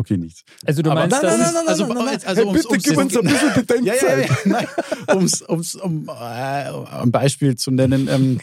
Okay, 0.00 0.16
nichts. 0.16 0.44
Also 0.64 0.80
du 0.82 0.90
Aber 0.90 1.00
meinst, 1.00 1.22
nein, 1.22 1.38
nein, 1.38 1.56
also- 1.68 1.84
also 1.84 1.86
hey, 1.86 2.52
bitte 2.52 2.68
ums- 2.68 2.82
gib 2.84 2.96
uns 2.96 3.16
ein 3.16 3.24
bisschen 3.24 3.84
Ja, 3.84 3.94
ja, 3.94 4.00
Bedenkzeit. 4.00 4.28
ja. 4.28 4.36
Nein, 4.46 4.66
um's, 5.16 5.42
um's, 5.42 5.74
um 5.74 6.08
äh, 6.08 6.12
ein 6.12 7.10
Beispiel 7.12 7.56
zu 7.56 7.70
nennen. 7.70 8.08
Ähm, 8.08 8.40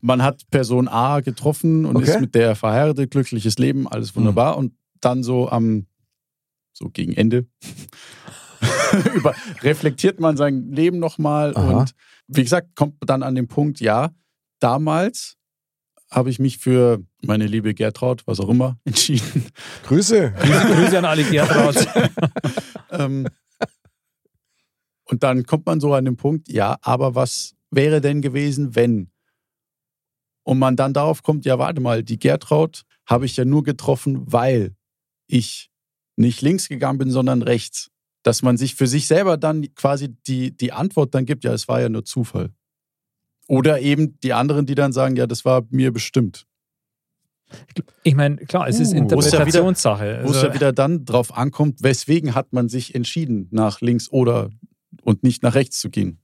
man 0.00 0.22
hat 0.22 0.42
Person 0.50 0.86
A 0.86 1.20
getroffen 1.20 1.86
und 1.86 1.96
Okay. 1.96 2.10
ist 2.12 2.20
mit 2.20 2.34
der 2.34 2.54
verheiratet, 2.56 3.10
glückliches 3.10 3.58
Leben, 3.58 3.88
alles 3.88 4.14
wunderbar. 4.14 4.56
Und 4.58 4.74
dann 5.00 5.22
so 5.24 5.48
am, 5.48 5.86
so 6.72 6.88
gegen 6.90 7.12
Ende, 7.14 7.46
über, 9.14 9.34
reflektiert 9.62 10.20
man 10.20 10.36
sein 10.36 10.70
Leben 10.70 10.98
nochmal. 10.98 11.52
Und 11.52 11.94
wie 12.28 12.42
gesagt, 12.44 12.76
kommt 12.76 12.94
dann 13.06 13.22
an 13.22 13.34
den 13.34 13.48
Punkt, 13.48 13.80
ja, 13.80 14.10
damals 14.60 15.36
habe 16.14 16.30
ich 16.30 16.38
mich 16.38 16.58
für 16.58 17.02
meine 17.22 17.46
liebe 17.46 17.74
Gertraud, 17.74 18.26
was 18.26 18.40
auch 18.40 18.48
immer, 18.48 18.78
entschieden. 18.84 19.46
Grüße. 19.86 20.32
Grüße 20.32 20.98
an 20.98 21.04
alle 21.04 21.24
Gertraud. 21.24 21.76
ähm, 22.90 23.28
und 25.04 25.22
dann 25.22 25.44
kommt 25.44 25.66
man 25.66 25.80
so 25.80 25.92
an 25.94 26.04
den 26.04 26.16
Punkt, 26.16 26.48
ja, 26.48 26.76
aber 26.80 27.14
was 27.14 27.54
wäre 27.70 28.00
denn 28.00 28.22
gewesen, 28.22 28.74
wenn? 28.74 29.10
Und 30.44 30.58
man 30.58 30.76
dann 30.76 30.92
darauf 30.92 31.22
kommt, 31.22 31.44
ja, 31.44 31.58
warte 31.58 31.80
mal, 31.80 32.02
die 32.02 32.18
Gertraud 32.18 32.84
habe 33.06 33.26
ich 33.26 33.36
ja 33.36 33.44
nur 33.44 33.62
getroffen, 33.62 34.22
weil 34.32 34.74
ich 35.26 35.70
nicht 36.16 36.42
links 36.42 36.68
gegangen 36.68 36.98
bin, 36.98 37.10
sondern 37.10 37.42
rechts. 37.42 37.90
Dass 38.22 38.42
man 38.42 38.56
sich 38.56 38.74
für 38.74 38.86
sich 38.86 39.06
selber 39.06 39.36
dann 39.36 39.74
quasi 39.74 40.08
die, 40.26 40.56
die 40.56 40.72
Antwort 40.72 41.14
dann 41.14 41.26
gibt, 41.26 41.44
ja, 41.44 41.52
es 41.52 41.68
war 41.68 41.80
ja 41.80 41.88
nur 41.88 42.04
Zufall. 42.04 42.54
Oder 43.48 43.80
eben 43.80 44.18
die 44.20 44.32
anderen, 44.32 44.66
die 44.66 44.74
dann 44.74 44.92
sagen, 44.92 45.16
ja, 45.16 45.26
das 45.26 45.44
war 45.44 45.64
mir 45.70 45.92
bestimmt. 45.92 46.46
Ich 48.02 48.14
meine, 48.14 48.36
klar, 48.36 48.66
es 48.68 48.80
ist 48.80 48.92
Uh, 48.94 48.96
wo 49.10 49.18
es 49.20 49.26
ja 49.26 49.32
wieder- 49.46 49.60
Interpretationssache. 49.60 50.20
Wo 50.24 50.30
es 50.30 50.36
Also, 50.36 50.46
ja 50.48 50.54
wieder 50.54 50.72
dann 50.72 51.04
drauf 51.04 51.36
ankommt, 51.36 51.82
weswegen 51.82 52.34
hat 52.34 52.52
man 52.52 52.68
sich 52.68 52.94
entschieden, 52.94 53.48
nach 53.50 53.80
links 53.80 54.10
oder 54.10 54.50
und 55.02 55.22
nicht 55.22 55.42
nach 55.42 55.54
rechts 55.54 55.78
zu 55.78 55.90
gehen. 55.90 56.18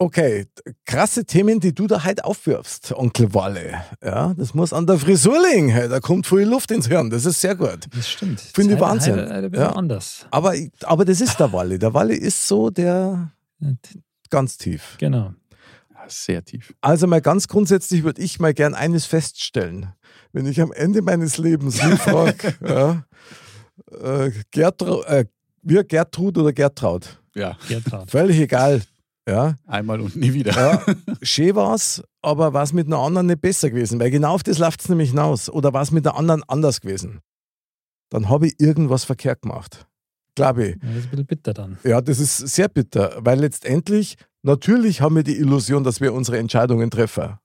Okay, 0.00 0.46
krasse 0.84 1.24
Themen, 1.24 1.58
die 1.58 1.74
du 1.74 1.88
da 1.88 2.04
halt 2.04 2.22
aufwirfst, 2.24 2.92
Onkel 2.92 3.34
Walle. 3.34 3.82
Ja, 4.04 4.32
das 4.34 4.54
muss 4.54 4.72
an 4.72 4.86
der 4.86 4.96
Frisur 4.98 5.36
liegen. 5.50 5.70
Hey, 5.70 5.88
da 5.88 5.98
kommt 5.98 6.24
viel 6.28 6.42
Luft 6.48 6.70
ins 6.70 6.86
Hirn. 6.86 7.10
Das 7.10 7.24
ist 7.24 7.40
sehr 7.40 7.56
gut. 7.56 7.88
das 7.96 8.08
stimmt. 8.08 8.40
Finde 8.40 8.74
ich 8.74 8.78
ist 8.78 8.80
Wahnsinn. 8.80 9.16
halt- 9.16 9.30
halt 9.30 9.44
ein 9.46 9.50
bisschen 9.50 9.66
Ja. 9.66 9.72
anders. 9.74 10.26
Aber, 10.30 10.54
aber 10.84 11.04
das 11.04 11.20
ist 11.20 11.40
der 11.40 11.52
Walle. 11.52 11.80
Der 11.80 11.94
Walle 11.94 12.14
ist 12.14 12.46
so 12.46 12.70
der 12.70 13.32
ganz 14.30 14.56
tief. 14.58 14.94
Genau. 14.98 15.34
Sehr 16.08 16.44
tief. 16.44 16.74
Also 16.80 17.06
mal 17.06 17.20
ganz 17.20 17.48
grundsätzlich 17.48 18.02
würde 18.02 18.22
ich 18.22 18.40
mal 18.40 18.54
gern 18.54 18.74
eines 18.74 19.06
feststellen. 19.06 19.92
Wenn 20.32 20.46
ich 20.46 20.60
am 20.60 20.72
Ende 20.72 21.02
meines 21.02 21.38
Lebens 21.38 21.82
mich 21.82 21.98
frage, 22.00 22.54
ja, 22.66 23.04
äh, 24.26 24.30
Gertru 24.50 25.02
äh, 25.02 25.24
wir 25.62 25.84
Gertrud 25.84 26.38
oder 26.38 26.52
Gertraud, 26.52 27.20
Ja, 27.34 27.56
Gertraud. 27.68 28.10
völlig 28.10 28.38
egal. 28.38 28.82
Ja, 29.28 29.56
einmal 29.66 30.00
und 30.00 30.16
nie 30.16 30.32
wieder. 30.32 30.52
ja 30.52 30.82
schön 31.22 31.54
war's, 31.54 32.02
aber 32.22 32.54
war 32.54 32.62
es 32.62 32.72
mit 32.72 32.86
einer 32.86 32.98
anderen 32.98 33.26
nicht 33.26 33.42
besser 33.42 33.68
gewesen? 33.68 34.00
Weil 34.00 34.10
genau 34.10 34.34
auf 34.34 34.42
das 34.42 34.58
läuft 34.58 34.80
es 34.80 34.88
nämlich 34.88 35.10
hinaus. 35.10 35.50
Oder 35.50 35.74
war 35.74 35.82
es 35.82 35.90
mit 35.90 36.06
einer 36.06 36.16
anderen 36.16 36.42
anders 36.44 36.80
gewesen? 36.80 37.20
Dann 38.08 38.30
habe 38.30 38.46
ich 38.46 38.54
irgendwas 38.58 39.04
verkehrt 39.04 39.42
gemacht. 39.42 39.86
Glaube 40.34 40.68
ich. 40.68 40.76
Ja, 40.76 40.88
das 40.88 40.96
ist 40.96 41.04
ein 41.04 41.10
bisschen 41.10 41.26
bitter 41.26 41.52
dann. 41.52 41.78
Ja, 41.84 42.00
das 42.00 42.18
ist 42.20 42.38
sehr 42.38 42.68
bitter, 42.68 43.16
weil 43.20 43.40
letztendlich, 43.40 44.16
natürlich 44.48 45.00
haben 45.00 45.14
wir 45.14 45.22
die 45.22 45.36
Illusion, 45.36 45.84
dass 45.84 46.00
wir 46.00 46.12
unsere 46.14 46.38
Entscheidungen 46.38 46.90
treffen. 46.90 47.38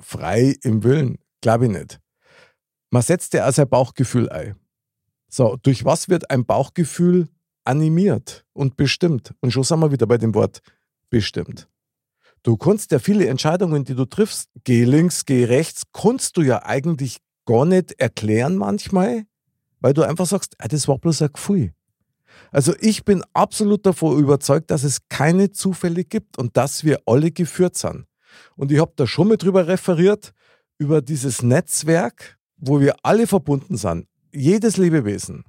Frei 0.00 0.56
im 0.62 0.82
Willen, 0.82 1.18
glaube 1.40 1.66
ich 1.66 1.70
nicht. 1.70 2.00
Man 2.90 3.02
setzt 3.02 3.34
ja 3.34 3.46
auch 3.46 3.52
sein 3.52 3.68
Bauchgefühl 3.68 4.28
ein. 4.30 4.56
So, 5.28 5.56
durch 5.62 5.84
was 5.84 6.08
wird 6.08 6.30
ein 6.30 6.46
Bauchgefühl 6.46 7.28
animiert 7.64 8.46
und 8.54 8.76
bestimmt? 8.76 9.34
Und 9.40 9.52
schon 9.52 9.64
sind 9.64 9.80
wir 9.80 9.92
wieder 9.92 10.06
bei 10.06 10.16
dem 10.16 10.34
Wort 10.34 10.62
bestimmt. 11.10 11.68
Du 12.42 12.56
kannst 12.56 12.92
ja 12.92 12.98
viele 12.98 13.26
Entscheidungen, 13.26 13.84
die 13.84 13.94
du 13.94 14.06
triffst, 14.06 14.48
geh 14.64 14.84
links, 14.84 15.26
geh 15.26 15.44
rechts, 15.44 15.82
kannst 15.92 16.36
du 16.38 16.42
ja 16.42 16.64
eigentlich 16.64 17.18
gar 17.44 17.66
nicht 17.66 17.92
erklären 18.00 18.56
manchmal, 18.56 19.24
weil 19.80 19.92
du 19.92 20.02
einfach 20.02 20.26
sagst, 20.26 20.54
ah, 20.58 20.68
das 20.68 20.88
war 20.88 20.98
bloß 20.98 21.22
ein 21.22 21.32
Gefühl. 21.32 21.74
Also 22.50 22.74
ich 22.80 23.04
bin 23.04 23.22
absolut 23.32 23.84
davon 23.86 24.18
überzeugt, 24.18 24.70
dass 24.70 24.84
es 24.84 25.08
keine 25.08 25.50
Zufälle 25.50 26.04
gibt 26.04 26.38
und 26.38 26.56
dass 26.56 26.84
wir 26.84 27.00
alle 27.06 27.30
geführt 27.30 27.76
sind. 27.76 28.06
Und 28.56 28.72
ich 28.72 28.80
habe 28.80 28.92
da 28.96 29.06
schon 29.06 29.28
mal 29.28 29.36
drüber 29.36 29.66
referiert, 29.66 30.32
über 30.78 31.02
dieses 31.02 31.42
Netzwerk, 31.42 32.38
wo 32.56 32.80
wir 32.80 32.94
alle 33.02 33.26
verbunden 33.26 33.76
sind. 33.76 34.06
Jedes 34.32 34.76
Lebewesen. 34.76 35.44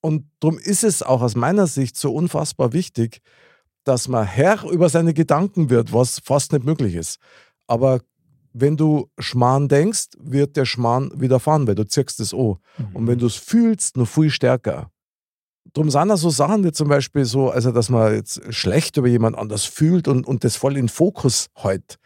Und 0.00 0.30
darum 0.40 0.58
ist 0.58 0.84
es 0.84 1.02
auch 1.02 1.20
aus 1.20 1.34
meiner 1.34 1.66
Sicht 1.66 1.96
so 1.96 2.14
unfassbar 2.14 2.72
wichtig, 2.72 3.20
dass 3.84 4.08
man 4.08 4.26
Herr 4.26 4.64
über 4.64 4.88
seine 4.88 5.14
Gedanken 5.14 5.70
wird, 5.70 5.92
was 5.92 6.20
fast 6.24 6.52
nicht 6.52 6.64
möglich 6.64 6.94
ist. 6.94 7.18
Aber 7.66 8.00
wenn 8.52 8.76
du 8.76 9.10
Schmarrn 9.18 9.68
denkst, 9.68 10.08
wird 10.18 10.56
der 10.56 10.64
Schmarrn 10.64 11.10
widerfahren, 11.14 11.66
weil 11.66 11.74
du 11.74 11.86
zirkst 11.86 12.20
es 12.20 12.32
an. 12.32 12.56
Und 12.94 13.06
wenn 13.06 13.18
du 13.18 13.26
es 13.26 13.36
fühlst, 13.36 13.96
noch 13.96 14.08
viel 14.08 14.30
stärker. 14.30 14.90
Drum 15.76 15.90
sind 15.90 16.08
da 16.08 16.16
so 16.16 16.30
Sachen 16.30 16.64
wie 16.64 16.72
zum 16.72 16.88
Beispiel 16.88 17.26
so, 17.26 17.50
also 17.50 17.70
dass 17.70 17.90
man 17.90 18.14
jetzt 18.14 18.40
schlecht 18.48 18.96
über 18.96 19.08
jemand 19.08 19.36
anders 19.36 19.66
fühlt 19.66 20.08
und, 20.08 20.26
und 20.26 20.42
das 20.42 20.56
voll 20.56 20.78
in 20.78 20.88
Fokus 20.88 21.48
hält. 21.54 21.98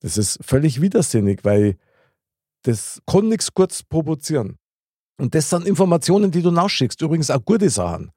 Das 0.00 0.18
ist 0.18 0.40
völlig 0.44 0.80
widersinnig, 0.80 1.44
weil 1.44 1.76
das 2.62 3.00
kann 3.06 3.28
nichts 3.28 3.54
kurz 3.54 3.84
provozieren. 3.84 4.58
Und 5.18 5.36
das 5.36 5.50
sind 5.50 5.68
Informationen, 5.68 6.32
die 6.32 6.42
du 6.42 6.50
nachschickst. 6.50 7.00
Übrigens 7.00 7.30
auch 7.30 7.44
gute 7.44 7.70
Sachen, 7.70 8.10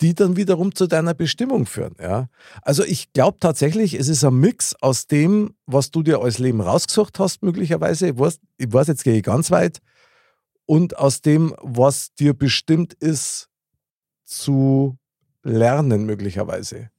die 0.00 0.12
dann 0.12 0.36
wiederum 0.36 0.74
zu 0.74 0.88
deiner 0.88 1.14
Bestimmung 1.14 1.64
führen. 1.64 1.94
Ja? 2.00 2.28
Also 2.62 2.82
ich 2.82 3.12
glaube 3.12 3.38
tatsächlich, 3.38 3.94
es 3.94 4.08
ist 4.08 4.24
ein 4.24 4.34
Mix 4.34 4.74
aus 4.80 5.06
dem, 5.06 5.54
was 5.66 5.92
du 5.92 6.02
dir 6.02 6.20
als 6.20 6.38
Leben 6.38 6.60
rausgesucht 6.60 7.20
hast, 7.20 7.44
möglicherweise. 7.44 8.08
Ich 8.08 8.18
weiß, 8.18 8.40
ich 8.58 8.72
weiß 8.72 8.88
jetzt 8.88 9.04
gehe 9.04 9.18
ich 9.18 9.22
ganz 9.22 9.52
weit. 9.52 9.78
Und 10.64 10.98
aus 10.98 11.20
dem, 11.20 11.54
was 11.62 12.12
dir 12.14 12.34
bestimmt 12.34 12.92
ist, 12.94 13.50
zu 14.26 14.98
lernen, 15.42 16.04
möglicherweise. 16.04 16.90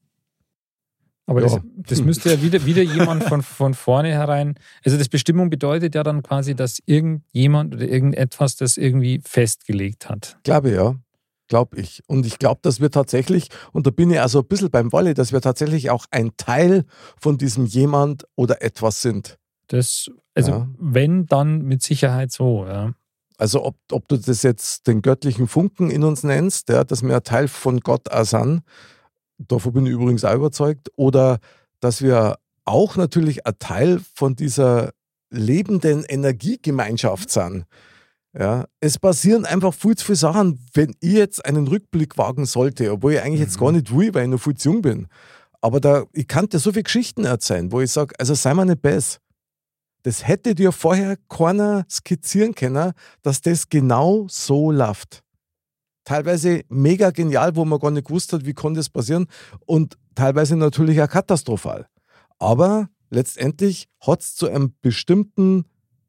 Aber 1.30 1.42
Ja. 1.42 1.48
das, 1.48 1.60
das 1.90 2.02
müsste 2.02 2.32
ja 2.32 2.42
wieder, 2.42 2.66
wieder 2.66 2.82
jemand 2.82 3.24
von, 3.26 3.44
von 3.44 3.74
vornherein. 3.74 4.56
Also, 4.86 4.98
das 4.98 5.10
Bestimmung 5.10 5.50
bedeutet 5.50 5.94
ja 5.94 6.04
dann 6.04 6.24
quasi, 6.24 6.56
dass 6.56 6.80
irgendjemand 6.86 7.76
oder 7.76 7.86
irgendetwas 7.88 8.56
das 8.56 8.78
irgendwie 8.78 9.20
festgelegt 9.24 10.08
hat. 10.10 10.40
Glaube 10.44 10.72
ja. 10.72 10.96
glaube 11.50 11.80
ich. 11.82 12.02
Und 12.08 12.26
ich 12.26 12.40
glaube, 12.40 12.60
dass 12.62 12.80
wir 12.80 12.92
tatsächlich, 12.92 13.50
und 13.74 13.86
da 13.88 13.92
bin 13.92 14.10
ich 14.12 14.20
also 14.22 14.40
ein 14.40 14.48
bisschen 14.48 14.70
beim 14.72 14.92
Wolle, 14.94 15.14
dass 15.14 15.34
wir 15.34 15.42
tatsächlich 15.42 15.90
auch 15.90 16.06
ein 16.12 16.32
Teil 16.38 16.86
von 17.20 17.38
diesem 17.38 17.66
jemand 17.66 18.26
oder 18.36 18.62
etwas 18.62 19.02
sind. 19.02 19.38
Das, 19.68 20.10
also 20.34 20.52
Ja. 20.52 20.70
wenn, 20.80 21.26
dann 21.26 21.62
mit 21.64 21.82
Sicherheit 21.82 22.32
so, 22.32 22.66
ja. 22.66 22.94
Also 23.38 23.64
ob, 23.64 23.76
ob 23.92 24.08
du 24.08 24.18
das 24.18 24.42
jetzt 24.44 24.88
den 24.88 25.02
göttlichen 25.02 25.48
Funken 25.48 25.92
in 25.92 26.04
uns 26.04 26.24
nennst, 26.24 26.70
ja, 26.70 26.84
dass 26.84 27.04
wir 27.04 27.16
ein 27.16 27.24
Teil 27.24 27.48
von 27.48 27.80
Gott 27.80 28.08
sind, 28.24 28.64
davon 29.38 29.74
bin 29.74 29.86
ich 29.86 29.92
übrigens 29.92 30.26
auch 30.26 30.34
überzeugt, 30.36 30.92
oder 30.96 31.40
dass 31.80 32.02
wir 32.02 32.38
auch 32.66 32.96
natürlich 32.96 33.46
ein 33.46 33.54
Teil 33.60 34.02
von 34.16 34.36
dieser 34.36 34.92
lebenden 35.30 36.04
Energiegemeinschaft 36.04 37.30
sind. 37.30 37.66
Ja, 38.38 38.66
es 38.80 39.00
passieren 39.00 39.46
einfach 39.46 39.74
viel 39.74 39.96
zu 39.96 40.06
viele 40.06 40.16
Sachen, 40.18 40.60
wenn 40.74 40.96
ich 41.00 41.14
jetzt 41.14 41.46
einen 41.46 41.68
Rückblick 41.68 42.18
wagen 42.18 42.46
sollte, 42.46 42.92
obwohl 42.92 43.14
ich 43.14 43.22
eigentlich 43.22 43.40
jetzt 43.40 43.56
Mhm. 43.56 43.60
gar 43.64 43.72
nicht 43.72 43.96
will, 43.96 44.14
weil 44.14 44.24
ich 44.24 44.30
noch 44.30 44.42
viel 44.42 44.54
zu 44.56 44.70
jung 44.70 44.82
bin. 44.82 45.08
Aber 45.62 45.80
da, 45.80 46.04
ich 46.14 46.28
kann 46.28 46.48
dir 46.48 46.60
so 46.60 46.72
viele 46.72 46.84
Geschichten 46.84 47.26
erzählen, 47.26 47.72
wo 47.72 47.82
ich 47.82 47.92
sage, 47.92 48.14
also 48.20 48.36
sei 48.36 48.54
mal 48.54 48.66
nicht 48.66 48.82
besser. 48.82 49.20
Das 50.08 50.26
hätte 50.26 50.56
dir 50.56 50.72
vorher 50.72 51.18
keiner 51.28 51.86
skizzieren 51.92 52.56
können, 52.56 52.94
dass 53.24 53.42
das 53.42 53.68
genau 53.68 54.26
so 54.30 54.72
läuft. 54.72 55.22
Teilweise 56.06 56.62
mega 56.70 57.12
genial, 57.12 57.58
wo 57.58 57.66
man 57.66 57.78
gar 57.78 57.92
nicht 57.92 58.08
gewusst 58.08 58.32
hat, 58.32 58.46
wie 58.46 58.54
kann 58.54 58.74
das 58.74 58.88
passieren 58.88 59.28
und 59.66 59.98
teilweise 60.16 60.56
natürlich 60.56 61.02
auch 61.02 61.10
katastrophal. 61.10 61.90
Aber 62.40 62.88
letztendlich 63.10 63.90
hat 64.00 64.22
es 64.22 64.34
zu 64.34 64.48
einem 64.48 64.74
bestimmten 64.82 65.66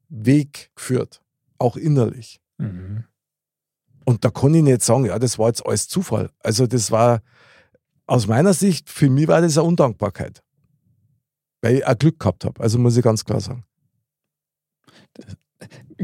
Weg 0.07 0.71
geführt, 0.75 1.21
auch 1.57 1.75
innerlich. 1.75 2.39
Mhm. 2.57 3.03
Und 4.05 4.23
da 4.23 4.29
kann 4.29 4.53
ich 4.53 4.63
nicht 4.63 4.81
sagen, 4.81 5.07
ja, 5.07 5.19
das 5.19 5.37
war 5.37 5.47
jetzt 5.47 5.65
alles 5.65 5.89
Zufall. 5.89 6.29
Also 6.39 6.67
das 6.67 6.89
war 6.89 7.21
aus 8.07 8.27
meiner 8.27 8.53
Sicht, 8.53 8.89
für 8.89 9.09
mich 9.09 9.27
war 9.27 9.41
das 9.41 9.57
eine 9.57 9.67
Undankbarkeit. 9.67 10.41
Weil 11.61 11.75
ich 11.75 11.85
auch 11.85 11.97
Glück 11.97 12.17
gehabt 12.17 12.45
habe. 12.45 12.63
Also 12.63 12.79
muss 12.79 12.95
ich 12.95 13.03
ganz 13.03 13.25
klar 13.25 13.41
sagen. 13.41 13.65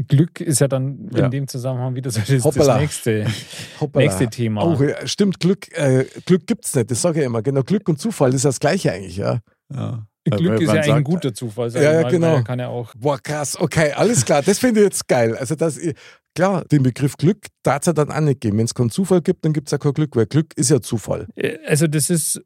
Glück 0.08 0.40
ist 0.40 0.60
ja 0.60 0.68
dann 0.68 1.08
Ja. 1.14 1.24
in 1.26 1.30
dem 1.30 1.48
Zusammenhang 1.48 1.94
wieder 1.94 2.10
so 2.10 2.20
das, 2.20 2.54
das 2.54 2.78
nächste, 2.78 3.26
nächste 3.94 4.28
Thema. 4.28 4.64
Oh, 4.64 4.82
ja, 4.82 5.06
stimmt, 5.06 5.40
Glück, 5.40 5.72
äh, 5.76 6.04
Glück 6.26 6.46
gibt 6.46 6.66
es 6.66 6.74
nicht, 6.74 6.90
das 6.90 7.00
sage 7.00 7.20
ich 7.20 7.26
immer. 7.26 7.40
Genau, 7.42 7.62
Glück 7.62 7.88
und 7.88 7.98
Zufall 7.98 8.34
ist 8.34 8.44
das 8.44 8.60
Gleiche 8.60 8.92
eigentlich, 8.92 9.16
ja. 9.16 9.40
Ja. 9.72 10.06
Glück 10.24 10.60
ist 10.60 10.66
ja 10.68 10.74
eigentlich 10.74 10.92
ein 10.92 11.04
guter 11.04 11.32
Zufall. 11.32 11.70
Ja, 11.70 12.00
ja, 12.00 12.08
genau. 12.08 12.42
Kann 12.42 12.58
ja 12.58 12.68
auch 12.68 12.92
Boah, 12.96 13.18
krass, 13.18 13.58
okay, 13.58 13.92
alles 13.92 14.24
klar, 14.24 14.42
das 14.42 14.58
finde 14.58 14.80
ich 14.80 14.84
jetzt 14.86 15.08
geil. 15.08 15.36
Also, 15.36 15.54
dass 15.54 15.78
ich, 15.78 15.94
klar, 16.34 16.64
den 16.64 16.82
Begriff 16.82 17.16
Glück 17.16 17.46
darf 17.62 17.80
es 17.80 17.86
ja 17.86 17.92
dann 17.94 18.10
auch 18.10 18.20
nicht 18.20 18.40
geben. 18.40 18.58
Wenn 18.58 18.64
es 18.66 18.74
keinen 18.74 18.90
Zufall 18.90 19.22
gibt, 19.22 19.44
dann 19.44 19.52
gibt 19.54 19.68
es 19.68 19.72
ja 19.72 19.78
kein 19.78 19.94
Glück, 19.94 20.14
weil 20.16 20.26
Glück 20.26 20.52
ist 20.56 20.68
ja 20.70 20.80
Zufall. 20.82 21.28
Äh, 21.36 21.56
Also 21.66 21.86
das 21.86 22.10
ist 22.10 22.42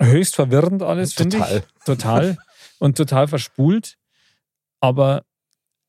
höchst 0.00 0.36
verwirrend 0.36 0.82
alles, 0.82 1.12
finde 1.14 1.36
Total. 1.38 1.56
ich. 1.58 1.84
Total. 1.84 2.38
Und 2.78 2.96
total 2.96 3.26
verspult. 3.28 3.96
Aber 4.80 5.22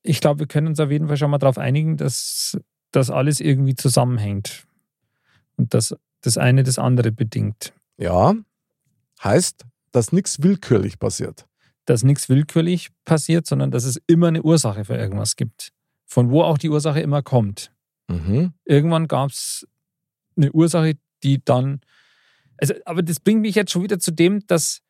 ich 0.07 0.21
glaube, 0.21 0.39
wir 0.39 0.47
können 0.47 0.67
uns 0.67 0.79
auf 0.79 0.89
jeden 0.89 1.07
Fall 1.07 1.17
schon 1.17 1.31
mal 1.31 1.37
darauf 1.37 1.57
einigen, 1.57 1.97
dass 1.97 2.57
das 2.91 3.09
alles 3.09 3.39
irgendwie 3.39 3.75
zusammenhängt. 3.75 4.65
Und 5.57 5.73
dass 5.73 5.95
das 6.21 6.37
eine 6.37 6.63
das 6.63 6.79
andere 6.79 7.11
bedingt. 7.11 7.73
Ja, 7.97 8.33
heißt, 9.23 9.65
dass 9.91 10.11
nichts 10.11 10.41
willkürlich 10.41 10.99
passiert. 10.99 11.45
Dass 11.85 12.03
nichts 12.03 12.29
willkürlich 12.29 12.89
passiert, 13.05 13.47
sondern 13.47 13.71
dass 13.71 13.83
es 13.83 13.99
immer 14.07 14.27
eine 14.27 14.43
Ursache 14.43 14.85
für 14.85 14.95
irgendwas 14.95 15.35
gibt. 15.35 15.71
Von 16.05 16.29
wo 16.29 16.43
auch 16.43 16.57
die 16.57 16.69
Ursache 16.69 17.01
immer 17.01 17.21
kommt. 17.21 17.71
Mhm. 18.09 18.53
irgendwann 18.63 19.09
gab 19.09 19.31
es 19.31 19.67
eine 20.37 20.49
Ursache, 20.53 20.93
die 21.23 21.43
dann. 21.43 21.81
Also, 22.57 22.73
aber 22.85 23.03
das 23.03 23.19
bringt 23.19 23.41
mich 23.41 23.55
jetzt 23.55 23.71
schon 23.71 23.83
wieder 23.83 23.99
zu 23.99 24.11
dem, 24.11 24.47
dass 24.47 24.81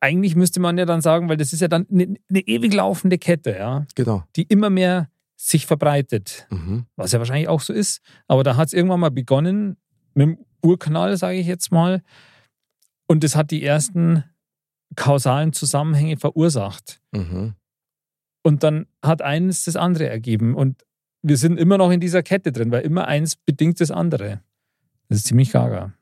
eigentlich 0.00 0.36
müsste 0.36 0.60
man 0.60 0.76
ja 0.78 0.84
dann 0.84 1.00
sagen, 1.00 1.28
weil 1.28 1.36
das 1.36 1.52
ist 1.52 1.60
ja 1.60 1.68
dann 1.68 1.86
eine, 1.90 2.16
eine 2.28 2.40
ewig 2.40 2.72
laufende 2.74 3.18
Kette, 3.18 3.56
ja, 3.56 3.86
Genau. 3.94 4.24
die 4.36 4.42
immer 4.42 4.70
mehr 4.70 5.08
sich 5.36 5.66
verbreitet, 5.66 6.46
Mhm. 6.50 6.86
was 6.96 7.12
ja 7.12 7.18
wahrscheinlich 7.18 7.48
auch 7.48 7.60
so 7.60 7.72
ist. 7.72 8.00
Aber 8.26 8.42
da 8.44 8.56
hat 8.56 8.68
es 8.68 8.72
irgendwann 8.72 9.00
mal 9.00 9.10
begonnen 9.10 9.76
mit 10.14 10.28
dem 10.28 10.38
Urknall, 10.62 11.16
sage 11.16 11.38
ich 11.38 11.46
jetzt 11.46 11.70
mal, 11.72 12.02
und 13.06 13.22
das 13.22 13.36
hat 13.36 13.50
die 13.50 13.62
ersten 13.62 14.24
kausalen 14.96 15.52
Zusammenhänge 15.52 16.16
verursacht. 16.16 17.00
Mhm. 17.12 17.54
Und 18.42 18.62
dann 18.62 18.86
hat 19.02 19.22
eines 19.22 19.64
das 19.64 19.76
andere 19.76 20.08
ergeben. 20.08 20.54
Und 20.54 20.84
wir 21.22 21.36
sind 21.36 21.58
immer 21.58 21.78
noch 21.78 21.90
in 21.90 22.00
dieser 22.00 22.22
Kette 22.22 22.52
drin, 22.52 22.70
weil 22.70 22.82
immer 22.82 23.06
eins 23.08 23.36
bedingt 23.36 23.80
das 23.80 23.90
andere. 23.90 24.40
Das 25.08 25.18
ist 25.18 25.26
ziemlich 25.26 25.50
gaga. 25.52 25.92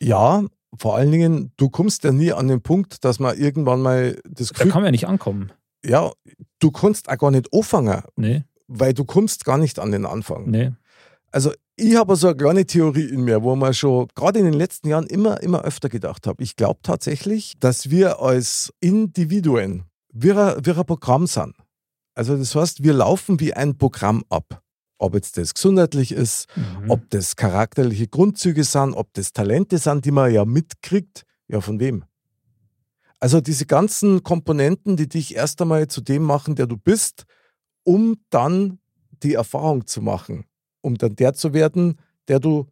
Ja, 0.00 0.44
vor 0.78 0.96
allen 0.96 1.10
Dingen, 1.12 1.52
du 1.56 1.68
kommst 1.70 2.04
ja 2.04 2.12
nie 2.12 2.32
an 2.32 2.48
den 2.48 2.60
Punkt, 2.62 3.04
dass 3.04 3.18
man 3.20 3.36
irgendwann 3.38 3.80
mal 3.82 4.18
das 4.28 4.48
Da 4.48 4.54
Gefühl, 4.54 4.70
kann 4.72 4.80
man 4.82 4.86
ja 4.86 4.90
nicht 4.92 5.06
ankommen. 5.08 5.52
ja, 5.84 6.10
du 6.58 6.70
kannst 6.70 7.08
auch 7.08 7.18
gar 7.18 7.30
nicht 7.30 7.52
anfangen, 7.52 8.02
Nee, 8.16 8.44
weil 8.66 8.94
du 8.94 9.04
kommst 9.04 9.44
gar 9.44 9.58
nicht 9.58 9.78
an 9.78 9.92
den 9.92 10.06
Anfang. 10.06 10.50
nee. 10.50 10.72
Also 11.30 11.50
ich 11.76 11.96
habe 11.96 12.14
so 12.14 12.28
eine 12.28 12.36
kleine 12.36 12.64
Theorie 12.64 13.06
in 13.08 13.22
mir, 13.24 13.42
wo 13.42 13.56
man 13.56 13.74
schon 13.74 14.06
gerade 14.14 14.38
in 14.38 14.44
den 14.44 14.54
letzten 14.54 14.88
Jahren 14.88 15.06
immer, 15.08 15.42
immer 15.42 15.62
öfter 15.62 15.88
gedacht 15.88 16.28
habe. 16.28 16.40
Ich 16.44 16.54
glaube 16.54 16.78
tatsächlich, 16.84 17.54
dass 17.58 17.90
wir 17.90 18.20
als 18.20 18.72
Individuen 18.78 19.82
wir, 20.12 20.36
wir 20.62 20.78
ein 20.78 20.84
Programm 20.86 21.26
sind. 21.26 21.54
Also 22.14 22.36
das 22.36 22.54
heißt, 22.54 22.84
wir 22.84 22.92
laufen 22.92 23.40
wie 23.40 23.52
ein 23.52 23.76
Programm 23.76 24.22
ab. 24.30 24.62
Ob 24.98 25.14
jetzt 25.14 25.36
das 25.36 25.54
gesundheitlich 25.54 26.12
ist, 26.12 26.46
Mhm. 26.56 26.90
ob 26.90 27.10
das 27.10 27.36
charakterliche 27.36 28.06
Grundzüge 28.08 28.64
sind, 28.64 28.94
ob 28.94 29.12
das 29.14 29.32
Talente 29.32 29.78
sind, 29.78 30.04
die 30.04 30.10
man 30.12 30.32
ja 30.32 30.44
mitkriegt. 30.44 31.24
Ja, 31.48 31.60
von 31.60 31.80
wem? 31.80 32.04
Also 33.20 33.40
diese 33.40 33.66
ganzen 33.66 34.22
Komponenten, 34.22 34.96
die 34.96 35.08
dich 35.08 35.34
erst 35.34 35.60
einmal 35.62 35.88
zu 35.88 36.00
dem 36.00 36.22
machen, 36.22 36.56
der 36.56 36.66
du 36.66 36.76
bist, 36.76 37.24
um 37.82 38.16
dann 38.30 38.78
die 39.22 39.34
Erfahrung 39.34 39.86
zu 39.86 40.00
machen, 40.02 40.44
um 40.82 40.96
dann 40.96 41.16
der 41.16 41.34
zu 41.34 41.52
werden, 41.54 41.98
der 42.28 42.38
du 42.40 42.66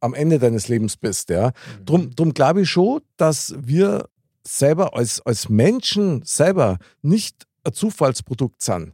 am 0.00 0.14
Ende 0.14 0.38
deines 0.38 0.68
Lebens 0.68 0.96
bist. 0.96 1.30
Ja. 1.30 1.52
Drum, 1.84 2.14
drum 2.14 2.34
glaube 2.34 2.62
ich 2.62 2.70
schon, 2.70 3.00
dass 3.16 3.54
wir 3.58 4.08
selber 4.46 4.94
als, 4.94 5.20
als 5.22 5.48
Menschen 5.48 6.22
selber 6.24 6.78
nicht 7.02 7.46
ein 7.64 7.72
Zufallsprodukt 7.72 8.62
sind. 8.62 8.92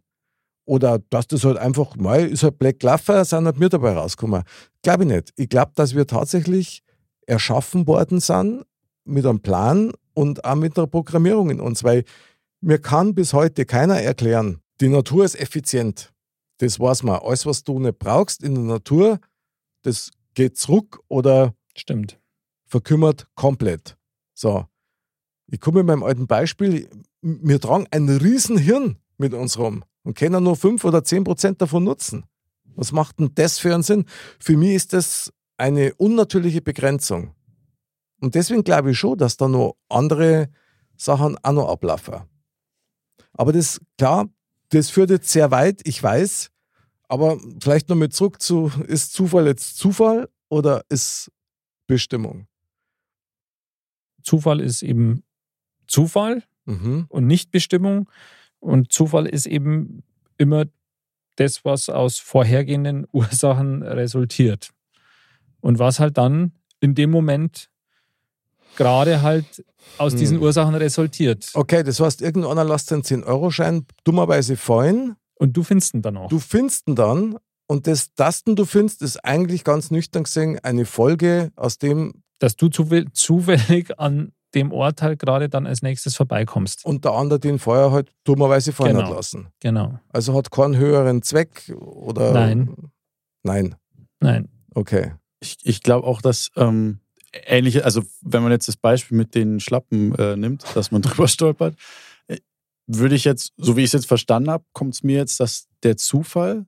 Oder 0.65 1.01
dass 1.11 1.27
das 1.27 1.45
halt 1.45 1.59
einfach, 1.59 1.97
mal 1.97 2.27
ist 2.27 2.43
halt 2.43 2.59
Black 2.59 2.83
Laffer, 2.83 3.25
sind 3.25 3.47
halt 3.47 3.59
mir 3.59 3.69
dabei 3.69 3.95
rausgekommen. 3.95 4.45
Glaube 4.83 5.05
ich 5.05 5.11
nicht. 5.11 5.33
Ich 5.37 5.49
glaube, 5.49 5.73
dass 5.75 5.95
wir 5.95 6.07
tatsächlich 6.07 6.83
erschaffen 7.27 7.87
worden 7.87 8.21
sind 8.21 8.65
mit 9.05 9.27
einem 9.27 9.41
Plan 9.41 9.93
und 10.15 10.45
auch 10.45 10.55
mit 10.55 10.79
einer 10.79 10.87
Programmierung 10.87 11.51
in 11.51 11.61
uns, 11.61 11.83
weil 11.83 12.05
mir 12.61 12.79
kann 12.79 13.15
bis 13.15 13.33
heute 13.33 13.65
keiner 13.65 14.01
erklären, 14.01 14.61
die 14.81 14.89
Natur 14.89 15.25
ist 15.25 15.39
effizient. 15.39 16.13
Das 16.59 16.79
weiß 16.79 17.03
man. 17.03 17.21
Alles, 17.21 17.45
was 17.45 17.65
du 17.65 17.81
nicht 17.81 17.99
brauchst 17.99 18.43
in 18.43 18.55
der 18.55 18.65
Natur, 18.65 19.19
das 19.83 20.13
geht 20.35 20.57
zurück 20.57 21.01
oder 21.09 21.55
Stimmt. 21.75 22.21
verkümmert 22.67 23.27
komplett. 23.35 23.97
So. 24.35 24.67
Ich 25.49 25.61
komme 25.61 25.79
mit 25.79 25.89
meinem 25.89 26.05
alten 26.05 26.29
Beispiel, 26.29 26.89
wir 27.21 27.61
tragen 27.61 27.87
ein 27.91 28.09
Riesenhirn 28.09 28.99
mit 29.19 29.35
uns 29.35 29.59
rum 29.59 29.85
und 30.03 30.17
können 30.17 30.43
nur 30.45 30.57
5 30.57 30.85
oder 30.85 31.05
10 31.05 31.25
Prozent 31.25 31.61
davon 31.63 31.85
nutzen. 31.85 32.25
Was 32.75 32.93
macht 32.93 33.21
denn 33.21 33.31
das 33.35 33.59
für 33.59 33.75
einen 33.75 33.83
Sinn? 33.83 34.07
Für 34.41 34.57
mich 34.57 34.71
ist 34.75 34.93
das 34.93 35.33
eine 35.57 35.95
unnatürliche 35.95 36.63
Begrenzung. 36.63 37.35
Und 38.21 38.35
deswegen 38.35 38.65
glaube 38.65 38.93
ich 38.93 38.99
schon, 38.99 39.19
dass 39.19 39.37
da 39.37 39.49
noch 39.49 39.77
andere 39.89 40.49
Sachen 40.97 41.37
auch 41.43 41.53
noch 41.53 41.69
ablaufen. 41.69 42.23
Aber 43.33 43.53
das, 43.53 43.81
klar, 43.99 44.29
das 44.71 44.91
führt 44.91 45.11
jetzt 45.11 45.29
sehr 45.29 45.51
weit, 45.51 45.81
ich 45.85 46.03
weiß. 46.03 46.51
Aber 47.09 47.39
vielleicht 47.63 47.89
noch 47.89 47.97
mit 47.97 48.15
zurück 48.15 48.41
zu, 48.41 48.73
ist 48.87 49.13
Zufall 49.13 49.47
jetzt 49.47 49.77
Zufall 49.77 50.29
oder 50.49 50.85
ist 50.89 51.31
Bestimmung? 51.87 52.47
Zufall 54.23 54.61
ist 54.61 54.83
eben 54.83 55.25
Zufall 55.87 56.43
Mhm. 56.65 57.07
und 57.09 57.27
nicht 57.27 57.51
Bestimmung. 57.51 58.09
Und 58.63 58.93
Zufall 58.93 59.27
ist 59.27 59.47
eben 59.47 60.03
immer 60.39 60.67
das, 61.37 61.65
was 61.65 61.89
aus 61.89 62.19
vorhergehenden 62.19 63.07
Ursachen 63.13 63.83
resultiert. 63.83 64.71
Und 65.61 65.79
was 65.79 66.01
halt 66.01 66.17
dann 66.17 66.53
in 66.81 66.95
dem 66.95 67.11
Moment 67.11 67.69
gerade 68.77 69.23
halt 69.23 69.65
aus 69.99 70.15
diesen 70.15 70.39
Hm. 70.39 70.45
Ursachen 70.45 70.75
resultiert. 70.75 71.51
Okay, 71.55 71.83
das 71.83 72.01
heißt, 72.01 72.23
irgendeiner 72.23 72.65
lässt 72.65 72.91
den 72.91 73.03
10-Euro-Schein 73.03 73.87
dummerweise 74.05 74.57
fallen. 74.57 75.17
Und 75.35 75.57
du 75.57 75.65
findest 75.65 75.95
ihn 75.95 76.03
dann 76.03 76.17
auch. 76.17 76.29
Du 76.29 76.39
findest 76.39 76.89
ihn 76.89 76.95
dann 76.95 77.37
und 77.67 77.87
das, 77.87 78.15
das 78.15 78.45
den 78.45 78.55
du 78.55 78.65
findest, 78.65 79.03
ist 79.03 79.25
eigentlich 79.25 79.65
ganz 79.65 79.91
nüchtern 79.91 80.25
gesehen 80.25 80.59
eine 80.63 80.85
Folge 80.85 81.51
aus 81.57 81.79
dem 81.79 82.23
dass 82.39 82.57
du 82.57 82.67
zufäll- 82.67 83.13
zufällig 83.13 83.99
an 84.01 84.33
dem 84.55 84.73
Ort 84.73 85.03
halt 85.03 85.19
gerade 85.19 85.49
dann 85.49 85.67
als 85.67 85.83
nächstes 85.83 86.17
vorbeikommst. 86.17 86.85
und 86.85 87.05
der 87.05 87.13
andere 87.13 87.41
den 87.41 87.59
vorher 87.59 87.91
halt 87.91 88.13
dummerweise 88.25 88.73
fallen 88.73 88.97
Genau. 88.97 89.09
hat 89.09 89.15
lassen. 89.17 89.49
Genau. 89.61 89.99
Also 90.11 90.35
hat 90.35 90.51
keinen 90.51 90.77
höheren 90.77 91.23
Zweck 91.23 91.73
oder. 91.77 92.33
Nein. 92.33 92.75
Nein, 93.43 93.75
Nein. 94.21 94.49
okay. 94.75 95.15
Ich, 95.41 95.57
ich 95.65 95.83
glaube 95.83 96.07
auch, 96.07 96.23
dass 96.23 96.51
ähm, 96.57 97.01
ähnliche, 97.33 97.85
also 97.85 98.03
wenn 98.21 98.43
man 98.43 98.53
jetzt 98.53 98.69
das 98.69 98.77
Beispiel 98.77 99.17
mit 99.17 99.35
den 99.35 99.59
Schlappen 99.59 100.15
äh, 100.17 100.37
nimmt, 100.37 100.65
dass 100.77 100.91
man 100.93 101.03
drüber 101.03 101.27
stolpert, 101.27 101.77
äh, 102.29 102.39
würde 102.87 103.15
ich 103.17 103.25
jetzt, 103.25 103.53
so 103.57 103.77
wie 103.77 103.81
ich 103.81 103.87
es 103.87 103.93
jetzt 103.93 104.07
verstanden 104.07 104.51
habe, 104.51 104.65
kommt 104.73 104.95
es 104.95 105.03
mir 105.03 105.17
jetzt, 105.17 105.41
dass 105.41 105.67
der 105.83 105.97
Zufall 105.97 106.67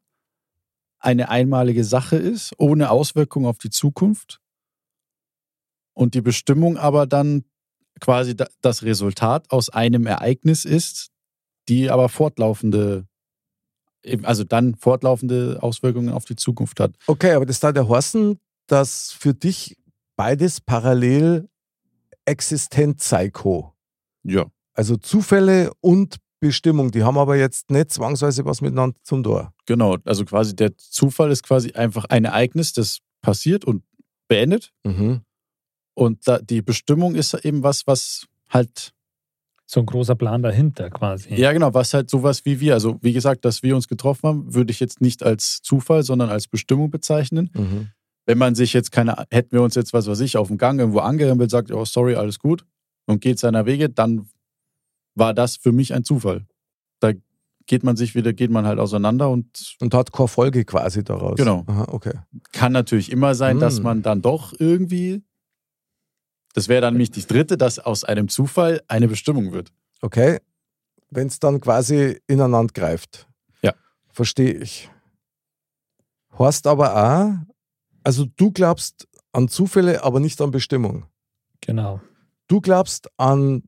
eine 0.99 1.29
einmalige 1.29 1.85
Sache 1.85 2.17
ist, 2.17 2.55
ohne 2.59 2.91
Auswirkung 2.91 3.47
auf 3.47 3.59
die 3.59 3.71
Zukunft. 3.71 4.41
Und 5.93 6.15
die 6.15 6.23
Bestimmung 6.23 6.77
aber 6.77 7.07
dann 7.07 7.45
quasi 8.05 8.37
da- 8.37 8.49
das 8.61 8.83
Resultat 8.83 9.51
aus 9.51 9.71
einem 9.71 10.07
Ereignis 10.07 10.67
ist, 10.67 11.09
die 11.71 11.91
aber 11.91 12.11
fortlaufende, 12.11 13.07
also 14.23 14.45
dann 14.45 14.75
fortlaufende 14.75 15.59
Auswirkungen 15.63 16.11
auf 16.11 16.27
die 16.27 16.37
Zukunft 16.37 16.81
hat. 16.81 16.95
Okay, 17.07 17.33
aber 17.33 17.47
das 17.47 17.61
da 17.61 17.73
der 17.73 17.89
Horsten, 17.89 18.39
dass 18.67 19.13
für 19.13 19.33
dich 19.33 19.79
beides 20.17 20.61
parallel 20.61 21.49
existent 22.27 23.03
sei 23.03 23.31
co. 23.31 23.73
Ja. 24.23 24.47
Also 24.75 24.97
Zufälle 24.99 25.73
und 25.81 26.17
Bestimmung, 26.41 26.91
die 26.91 27.05
haben 27.05 27.17
aber 27.17 27.37
jetzt 27.37 27.71
nicht 27.71 27.91
zwangsweise 27.91 28.45
was 28.45 28.61
miteinander 28.61 28.99
zum 29.03 29.23
Tor. 29.23 29.55
Genau, 29.65 29.97
also 30.05 30.27
quasi 30.27 30.55
der 30.55 30.77
Zufall 30.77 31.31
ist 31.31 31.43
quasi 31.43 31.73
einfach 31.73 32.05
ein 32.07 32.27
Ereignis, 32.27 32.75
das 32.75 32.99
passiert 33.23 33.65
und 33.65 33.83
beendet. 34.29 34.73
Mhm. 34.85 35.23
Und 35.95 36.27
da, 36.27 36.39
die 36.39 36.63
Bestimmung 36.63 37.15
ist 37.15 37.35
eben 37.45 37.63
was, 37.63 37.87
was 37.87 38.27
halt, 38.51 38.93
So 39.67 39.81
ein 39.81 39.87
großer 39.87 40.15
Plan 40.15 40.43
dahinter 40.43 40.91
quasi. 40.91 41.35
ja 41.35 41.53
genau, 41.53 41.73
was 41.73 41.95
halt 41.95 42.11
sowas 42.11 42.45
wie 42.45 42.61
wir, 42.61 42.75
also 42.75 42.99
wie 43.01 43.13
gesagt, 43.13 43.45
dass 43.45 43.63
wir 43.63 43.75
uns 43.77 43.89
getroffen 43.89 44.29
haben, 44.29 44.55
würde 44.55 44.71
ich 44.73 44.81
jetzt 44.81 45.01
nicht 45.01 45.23
als 45.23 45.63
Zufall, 45.63 46.03
sondern 46.03 46.29
als 46.31 46.49
Bestimmung 46.49 46.91
bezeichnen. 46.91 47.51
Mhm. 47.55 47.89
Wenn 48.27 48.39
man 48.39 48.55
sich 48.55 48.73
jetzt 48.73 48.91
keine, 48.93 49.25
hätten 49.31 49.53
wir 49.53 49.63
uns 49.63 49.75
jetzt, 49.75 49.93
was 49.93 50.07
weiß 50.07 50.21
ich, 50.21 50.37
auf 50.37 50.49
dem 50.49 50.59
Gang 50.59 50.79
irgendwo 50.81 51.01
angerempelt, 51.01 51.51
sagt, 51.51 51.71
oh 51.71 51.85
sorry, 51.85 52.15
alles 52.17 52.39
gut 52.39 52.65
und 53.07 53.21
geht 53.21 53.39
seiner 53.39 53.67
Wege, 53.67 53.89
dann 53.89 54.29
war 55.15 55.33
das 55.35 55.57
für 55.57 55.73
mich 55.73 55.93
ein 55.95 56.05
Zufall. 56.05 56.47
Da 57.01 57.13
geht 57.67 57.85
man 57.85 57.97
sich 57.97 58.15
wieder, 58.15 58.33
geht 58.33 58.51
man 58.51 58.67
halt 58.67 58.79
auseinander 58.79 59.31
und 59.31 59.77
Und 59.81 59.95
hat 59.95 60.13
keine 60.13 60.29
Folge 60.29 60.65
quasi 60.65 61.05
daraus. 61.05 61.37
Genau. 61.37 61.65
Aha, 61.67 61.87
okay. 61.89 62.13
kann 62.53 62.73
natürlich 62.73 63.11
immer 63.13 63.35
sein, 63.35 63.59
dass 63.61 63.81
Mm. 63.81 63.83
man 63.85 64.03
dann 64.03 64.23
doch 64.23 64.53
irgendwie, 64.59 65.23
das 66.55 66.69
wäre 66.69 66.81
dann 66.81 66.95
nämlich 66.95 67.11
die 67.11 67.27
dritte, 67.27 67.59
dass 67.59 67.79
aus 67.79 68.05
einem 68.05 68.29
Zufall 68.29 68.81
eine 68.89 69.09
Bestimmung 69.09 69.53
wird. 69.53 69.73
Okay. 70.01 70.39
Wenn 71.11 71.27
es 71.27 71.39
dann 71.41 71.61
quasi 71.61 72.21
ineinander 72.27 72.73
greift. 72.73 73.29
Ja. 73.61 73.75
Verstehe 74.11 74.55
ich. 74.55 74.89
Horst 76.39 76.67
aber 76.67 76.97
auch, 76.97 77.33
also 78.05 78.25
du 78.37 78.51
glaubst 78.51 79.07
an 79.33 79.49
Zufälle, 79.49 80.03
aber 80.05 80.21
nicht 80.21 80.41
an 80.41 80.53
Bestimmung. 80.53 81.07
Genau. 81.61 82.01
Du 82.47 82.61
glaubst 82.61 83.09
an 83.17 83.65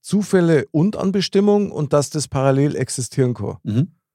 Zufälle 0.00 0.66
und 0.70 0.96
an 0.96 1.12
Bestimmung 1.12 1.70
und 1.70 1.92
dass 1.92 2.10
das 2.10 2.28
parallel 2.28 2.76
existieren 2.76 3.34
kann. 3.34 3.58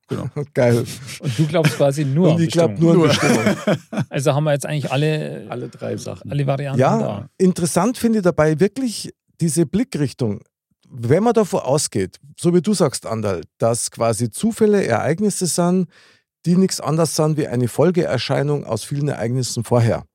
Geil. 0.54 0.86
Und 1.20 1.40
du 1.40 1.46
glaubst 1.48 1.76
quasi 1.78 2.06
nur 2.06 2.34
und 2.36 2.42
ich 2.42 2.52
glaube 2.52 2.76
nur 2.80 3.08
Bestimmung. 3.08 3.44
Also 4.10 4.34
haben 4.34 4.44
wir 4.44 4.54
jetzt 4.54 4.66
eigentlich 4.66 4.92
alle, 4.92 5.46
Alle 5.50 5.70
drei 5.70 5.98
Sachen. 5.98 6.32
alle 6.32 6.46
Varianten 6.48 6.80
Ja, 6.80 6.98
da. 7.00 7.30
interessant 7.38 7.98
finde 7.98 8.20
ich 8.20 8.24
dabei 8.24 8.60
wirklich 8.60 9.14
diese 9.40 9.66
Blickrichtung. 9.66 10.42
Wenn 10.90 11.24
man 11.24 11.34
davon 11.34 11.60
ausgeht, 11.62 12.18
so 12.40 12.54
wie 12.54 12.62
du 12.62 12.74
sagst, 12.74 13.06
Andal, 13.06 13.42
dass 13.60 13.92
quasi 13.92 14.32
Zufälle 14.32 14.84
Ereignisse 14.86 15.46
sind, 15.46 15.88
die 16.46 16.56
nichts 16.56 16.82
anderes 16.82 17.16
sind 17.16 17.38
wie 17.38 17.48
eine 17.48 17.68
Folgeerscheinung 17.68 18.64
aus 18.66 18.84
vielen 18.84 19.08
Ereignissen 19.10 19.64
vorher. 19.64 20.06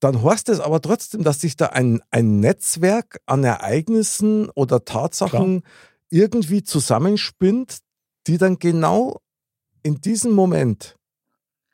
Dann 0.00 0.24
heißt 0.24 0.48
es 0.48 0.58
aber 0.58 0.80
trotzdem, 0.80 1.22
dass 1.22 1.40
sich 1.40 1.56
da 1.56 1.66
ein, 1.66 2.00
ein 2.10 2.40
Netzwerk 2.40 3.20
an 3.26 3.44
Ereignissen 3.44 4.48
oder 4.50 4.84
Tatsachen 4.84 5.62
irgendwie 6.10 6.62
zusammenspinnt, 6.62 7.78
die 8.26 8.38
dann 8.38 8.58
genau 8.58 9.20
in 9.82 10.00
diesem 10.00 10.32
Moment 10.32 10.96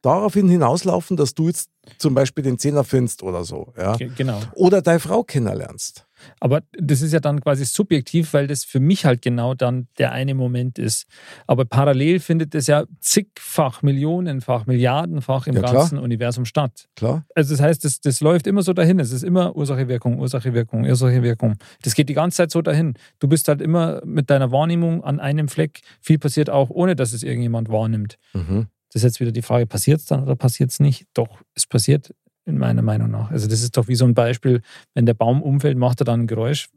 daraufhin 0.02 0.48
hinauslaufen, 0.48 1.16
dass 1.16 1.34
du 1.34 1.48
jetzt 1.48 1.70
zum 1.98 2.14
Beispiel 2.14 2.44
den 2.44 2.58
Zehner 2.58 2.84
findest 2.84 3.22
oder 3.22 3.44
so. 3.44 3.72
Ja? 3.76 3.96
Ge- 3.96 4.10
Genau. 4.16 4.40
oder 4.54 4.80
deine 4.82 5.00
Frau 5.00 5.22
kennenlernst. 5.24 6.06
Aber 6.40 6.62
das 6.78 7.02
ist 7.02 7.12
ja 7.12 7.20
dann 7.20 7.40
quasi 7.40 7.64
subjektiv, 7.64 8.32
weil 8.32 8.46
das 8.46 8.64
für 8.64 8.80
mich 8.80 9.04
halt 9.04 9.22
genau 9.22 9.54
dann 9.54 9.88
der 9.98 10.12
eine 10.12 10.34
Moment 10.34 10.78
ist. 10.78 11.06
Aber 11.46 11.64
parallel 11.64 12.20
findet 12.20 12.54
es 12.54 12.66
ja 12.66 12.84
zigfach, 13.00 13.82
millionenfach, 13.82 14.66
milliardenfach 14.66 15.46
im 15.46 15.54
Ja, 15.54 15.60
klar. 15.62 15.74
ganzen 15.74 15.98
Universum 15.98 16.44
statt. 16.44 16.88
Klar? 16.96 17.24
Also 17.34 17.54
das 17.54 17.60
heißt, 17.62 17.84
das, 17.84 18.00
das 18.00 18.20
läuft 18.20 18.46
immer 18.46 18.62
so 18.62 18.72
dahin. 18.72 18.98
Es 19.00 19.12
ist 19.12 19.22
immer 19.22 19.56
Ursache, 19.56 19.88
Wirkung, 19.88 20.18
Ursache, 20.18 20.54
Wirkung, 20.54 20.84
Ursache, 20.84 21.22
Wirkung. 21.22 21.56
Das 21.82 21.94
geht 21.94 22.08
die 22.08 22.14
ganze 22.14 22.38
Zeit 22.38 22.50
so 22.50 22.62
dahin. 22.62 22.94
Du 23.18 23.28
bist 23.28 23.48
halt 23.48 23.60
immer 23.60 24.00
mit 24.04 24.30
deiner 24.30 24.50
Wahrnehmung 24.52 25.04
an 25.04 25.20
einem 25.20 25.48
Fleck. 25.48 25.80
Viel 26.00 26.18
passiert 26.18 26.50
auch, 26.50 26.70
ohne 26.70 26.96
dass 26.96 27.12
es 27.12 27.22
irgendjemand 27.22 27.68
wahrnimmt. 27.68 28.18
Mhm. 28.32 28.66
Das 28.92 29.00
ist 29.00 29.04
jetzt 29.04 29.20
wieder 29.20 29.32
die 29.32 29.42
Frage, 29.42 29.66
passiert 29.66 30.00
es 30.00 30.06
dann 30.06 30.22
oder 30.22 30.34
passiert 30.34 30.70
es 30.70 30.80
nicht? 30.80 31.06
Doch, 31.12 31.40
es 31.54 31.66
passiert 31.66 32.14
in 32.48 32.58
meiner 32.58 32.82
Meinung 32.82 33.10
nach. 33.10 33.30
Also 33.30 33.46
das 33.46 33.60
ist 33.62 33.76
doch 33.76 33.88
wie 33.88 33.94
so 33.94 34.04
ein 34.06 34.14
Beispiel, 34.14 34.62
wenn 34.94 35.06
der 35.06 35.14
Baum 35.14 35.42
umfällt, 35.42 35.76
macht 35.78 36.00
er 36.00 36.04
dann 36.04 36.22
ein 36.22 36.26
Geräusch 36.26 36.68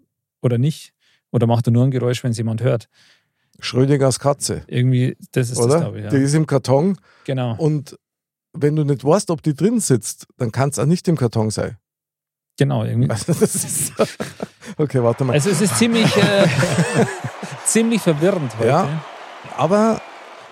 oder 0.42 0.58
nicht? 0.58 0.94
Oder 1.32 1.48
macht 1.48 1.68
er 1.68 1.72
nur 1.72 1.86
ein 1.86 1.92
Geräusch, 1.92 2.24
wenn 2.24 2.32
es 2.32 2.38
jemand 2.38 2.62
hört? 2.62 2.88
Schrödingers 3.60 4.20
Katze, 4.20 4.64
Irgendwie, 4.68 5.16
das 5.32 5.50
ist 5.50 5.58
das, 5.58 5.66
oder? 5.66 5.80
glaube 5.80 6.00
ich. 6.02 6.08
Die 6.10 6.16
Ja. 6.18 6.22
ist 6.24 6.34
im 6.34 6.46
Karton 6.46 6.98
Genau, 7.26 7.56
und 7.56 7.98
wenn 8.54 8.76
du 8.76 8.84
nicht 8.84 9.04
weißt, 9.06 9.30
ob 9.32 9.42
die 9.44 9.54
drin 9.56 9.80
sitzt, 9.80 10.28
dann 10.38 10.52
kann 10.52 10.70
es 10.70 10.80
auch 10.80 10.86
nicht 10.86 11.08
im 11.08 11.16
Karton 11.16 11.52
sein. 11.52 11.78
genau. 12.58 12.84
Irgendwie. 12.84 13.10
Also 13.10 13.34
das 13.40 13.56
ist 13.56 13.94
okay, 14.78 15.02
warte 15.02 15.24
mal. 15.24 15.34
Also 15.34 15.50
es 15.52 15.62
ist 15.62 15.78
ziemlich, 15.78 16.14
äh, 16.18 16.48
ziemlich 17.66 18.02
verwirrend 18.02 18.58
heute. 18.58 18.68
Ja. 18.68 19.04
Aber 19.58 20.02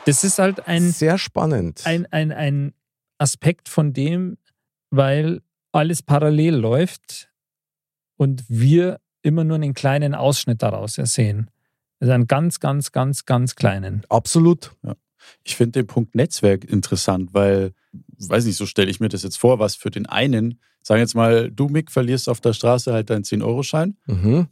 Das 0.05 0.23
ist 0.23 0.39
halt 0.39 0.65
ein, 0.67 0.91
sehr 0.91 1.17
spannend. 1.17 1.81
ein, 1.85 2.05
ein, 2.11 2.31
ein 2.31 2.73
Aspekt 3.17 3.67
von 3.69 3.91
dem, 3.91 4.37
weil 4.89 5.41
alles 5.71 6.01
parallel 6.01 6.55
läuft 6.55 7.29
und 8.17 8.43
wir 8.47 8.99
immer 9.21 9.43
nur 9.43 9.55
einen 9.55 9.73
kleinen 9.73 10.15
Ausschnitt 10.15 10.61
daraus 10.61 10.95
sehen. 10.95 11.49
Also 11.99 12.13
einen 12.13 12.27
ganz, 12.27 12.59
ganz, 12.59 12.91
ganz, 12.91 13.25
ganz 13.25 13.55
kleinen. 13.55 14.03
Absolut. 14.09 14.71
Ich 15.43 15.55
finde 15.55 15.79
den 15.79 15.87
Punkt 15.87 16.15
Netzwerk 16.15 16.63
interessant, 16.63 17.33
weil, 17.33 17.73
weiß 18.17 18.45
nicht, 18.45 18.55
so 18.55 18.65
stelle 18.65 18.89
ich 18.89 18.99
mir 18.99 19.09
das 19.09 19.23
jetzt 19.23 19.37
vor, 19.37 19.59
was 19.59 19.75
für 19.75 19.91
den 19.91 20.05
einen, 20.05 20.59
sagen 20.81 21.01
jetzt 21.01 21.15
mal, 21.15 21.51
du 21.51 21.67
Mick 21.67 21.91
verlierst 21.91 22.29
auf 22.29 22.39
der 22.39 22.53
Straße 22.53 22.93
halt 22.93 23.09
deinen 23.09 23.23
10-Euro-Schein, 23.23 23.97
Mhm. 24.07 24.47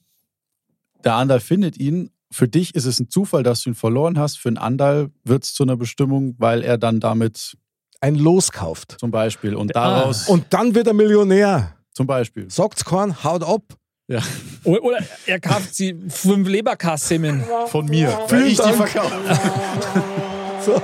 der 1.04 1.16
Andal 1.16 1.40
findet 1.40 1.78
ihn, 1.78 2.12
für 2.30 2.50
dich 2.50 2.76
ist 2.76 2.86
es 2.86 3.00
ein 3.00 3.10
Zufall, 3.10 3.44
dass 3.44 3.62
du 3.64 3.70
ihn 3.70 3.76
verloren 3.76 4.20
hast, 4.20 4.38
für 4.38 4.50
den 4.50 4.58
Andal 4.58 5.10
wird 5.24 5.46
es 5.46 5.54
zu 5.54 5.64
einer 5.64 5.78
Bestimmung, 5.78 6.36
weil 6.38 6.62
er 6.62 6.78
dann 6.78 7.00
damit 7.00 7.58
Ein 8.02 8.16
Los 8.16 8.52
kauft. 8.52 8.98
zum 9.00 9.12
Beispiel 9.12 9.56
und 9.56 9.76
Ah. 9.76 10.00
daraus, 10.00 10.28
Und 10.30 10.46
dann 10.52 10.76
wird 10.76 10.88
er 10.88 10.94
Millionär. 10.94 11.76
zum 11.94 12.06
Beispiel, 12.08 12.50
Sagt's 12.50 12.86
kein, 12.86 13.24
haut 13.24 13.44
ab. 13.44 13.62
ja, 14.08 14.20
Oder, 14.64 14.84
oder 14.84 14.98
er 15.26 15.40
kauft 15.40 15.74
sie 15.76 15.96
fünf 16.10 16.48
Leberkassemmen. 16.48 17.44
von 17.68 17.86
mir, 17.86 18.10
Vielen 18.28 18.42
weil 18.42 18.48
ich 18.48 18.58
die 18.58 18.62
Dank. 18.64 18.76
verkaufe. 18.90 19.20
So. 20.66 20.82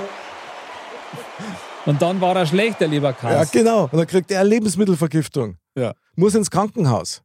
Und 1.86 2.00
dann 2.00 2.20
war 2.20 2.34
er 2.36 2.46
schlecht, 2.46 2.80
der 2.80 2.88
Ja, 2.88 2.94
Leberkass. 2.94 3.50
genau. 3.50 3.84
Und 3.84 3.98
dann 3.98 4.06
kriegt 4.06 4.30
er 4.30 4.40
eine 4.40 4.48
Lebensmittelvergiftung. 4.48 5.56
Ja. 5.76 5.92
Muss 6.16 6.34
ins 6.34 6.50
Krankenhaus. 6.50 7.22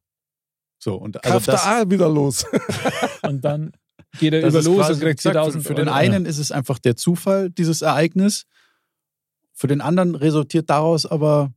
So, 0.79 0.95
und 0.95 1.23
also 1.23 1.33
Kauft 1.33 1.47
er 1.65 1.81
auch 1.83 1.89
wieder 1.89 2.09
los. 2.09 2.45
Und 3.21 3.43
dann 3.45 3.71
geht 4.19 4.33
er 4.33 4.41
Das 4.41 4.53
über 4.53 4.63
los 4.63 4.89
und 4.89 4.99
kriegt 5.01 5.23
wie 5.23 5.29
gesagt, 5.29 5.35
1000 5.37 5.63
für, 5.63 5.67
für 5.69 5.75
den 5.75 5.87
Euro. 5.89 5.97
einen 5.97 6.25
ist 6.25 6.37
es 6.39 6.51
einfach 6.51 6.79
der 6.79 6.95
Zufall, 6.95 7.49
dieses 7.49 7.81
Ereignis. 7.81 8.45
Für 9.59 9.67
den 9.67 9.81
anderen 9.81 10.15
resultiert 10.15 10.69
daraus 10.69 11.05
aber 11.05 11.53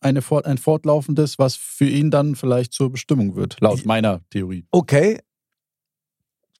eine 0.00 0.20
fort, 0.20 0.44
ein 0.44 0.58
fortlaufendes, 0.58 1.38
was 1.38 1.56
für 1.56 1.86
ihn 1.86 2.10
dann 2.10 2.36
vielleicht 2.36 2.74
zur 2.74 2.92
Bestimmung 2.92 3.36
wird, 3.36 3.56
laut 3.62 3.86
meiner 3.86 4.20
Theorie. 4.28 4.66
Okay. 4.70 5.18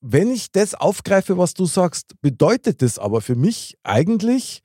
Wenn 0.01 0.31
ich 0.31 0.51
das 0.53 0.75
aufgreife, 0.75 1.37
was 1.37 1.53
du 1.53 1.67
sagst, 1.67 2.15
bedeutet 2.23 2.81
das 2.81 2.99
aber 2.99 3.21
für 3.21 3.35
mich 3.35 3.77
eigentlich, 3.83 4.63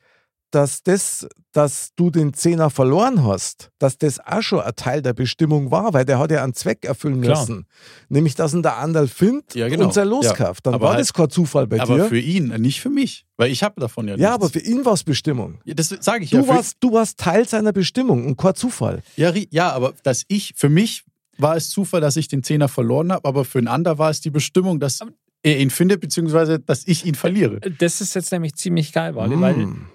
dass 0.51 0.83
das, 0.83 1.27
dass 1.53 1.89
du 1.95 2.09
den 2.11 2.33
Zehner 2.33 2.69
verloren 2.69 3.23
hast, 3.25 3.71
dass 3.79 3.97
das 3.97 4.19
auch 4.19 4.41
schon 4.41 4.59
ein 4.59 4.71
Teil 4.75 5.01
der 5.01 5.13
Bestimmung 5.13 5.71
war, 5.71 5.93
weil 5.93 6.05
der 6.05 6.19
hat 6.19 6.29
ja 6.31 6.43
einen 6.43 6.53
Zweck 6.53 6.85
erfüllen 6.85 7.21
Klar. 7.21 7.39
müssen. 7.39 7.65
Nämlich, 8.09 8.35
dass 8.35 8.53
ihn 8.53 8.61
der 8.61 8.77
Anderl 8.77 9.07
findet 9.07 9.55
Ja, 9.55 9.67
genau. 9.69 9.85
und 9.85 9.93
sein 9.93 10.07
Los 10.07 10.25
Ja. 10.25 10.33
kauft. 10.33 10.65
Dann 10.65 10.73
Aber 10.75 10.83
war 10.85 10.91
halt- 10.91 11.01
das 11.01 11.13
kein 11.13 11.29
Zufall 11.29 11.67
bei 11.67 11.79
aber 11.79 11.95
dir. 11.97 12.05
für 12.05 12.19
ihn, 12.19 12.47
nicht 12.61 12.81
für 12.81 12.89
mich, 12.89 13.25
weil 13.37 13.51
ich 13.51 13.63
habe 13.63 13.79
davon 13.81 14.07
ja 14.07 14.13
nichts. 14.13 14.23
ja, 14.23 14.33
aber 14.33 14.49
für 14.49 14.59
ihn 14.59 14.83
war 14.85 14.93
es 14.93 15.03
Bestimmung. 15.03 15.59
Ja, 15.65 15.73
das 15.73 15.89
sage 15.89 16.23
ich 16.25 16.29
Du, 16.29 16.37
ja. 16.37 16.47
Warst, 16.47 16.77
du 16.79 16.93
warst 16.93 17.17
Teil 17.17 17.47
seiner 17.47 17.73
Bestimmung 17.73 18.25
und 18.25 18.37
kein 18.37 18.55
Zufall. 18.55 19.01
ja, 19.15 19.33
ja, 19.49 19.71
aber 19.71 19.93
dass 20.03 20.23
ich, 20.27 20.53
für 20.55 20.69
mich 20.69 21.03
war 21.37 21.55
es 21.55 21.69
Zufall, 21.69 22.01
dass 22.01 22.17
ich 22.17 22.27
den 22.27 22.43
Zehner 22.43 22.67
verloren 22.67 23.11
habe, 23.11 23.27
aber 23.27 23.45
für 23.45 23.57
einen 23.57 23.67
anderen 23.67 23.97
war 23.97 24.09
es 24.09 24.21
die 24.21 24.29
Bestimmung, 24.29 24.79
dass 24.79 24.99
er 25.43 25.57
ihn 25.59 25.71
findet, 25.71 26.01
beziehungsweise 26.01 26.59
dass 26.59 26.85
ich 26.87 27.03
ihn 27.05 27.15
verliere. 27.15 27.59
Das 27.79 27.99
ist 27.99 28.13
jetzt 28.13 28.31
nämlich 28.31 28.53
ziemlich 28.55 28.91
geil, 28.93 29.15
Wally, 29.15 29.39
weil 29.41 29.55
Mm. 29.57 29.87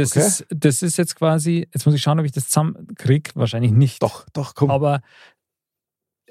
Das, 0.00 0.10
Okay. 0.16 0.26
ist, 0.26 0.46
das 0.50 0.82
ist 0.82 0.96
jetzt 0.96 1.16
quasi, 1.16 1.68
jetzt 1.72 1.86
muss 1.86 1.94
ich 1.94 2.02
schauen, 2.02 2.18
ob 2.18 2.26
ich 2.26 2.32
das 2.32 2.46
zusammenkriege. 2.48 3.30
Wahrscheinlich 3.34 3.72
nicht. 3.72 4.02
Doch, 4.02 4.28
doch, 4.32 4.54
komm. 4.54 4.70
Aber 4.70 5.00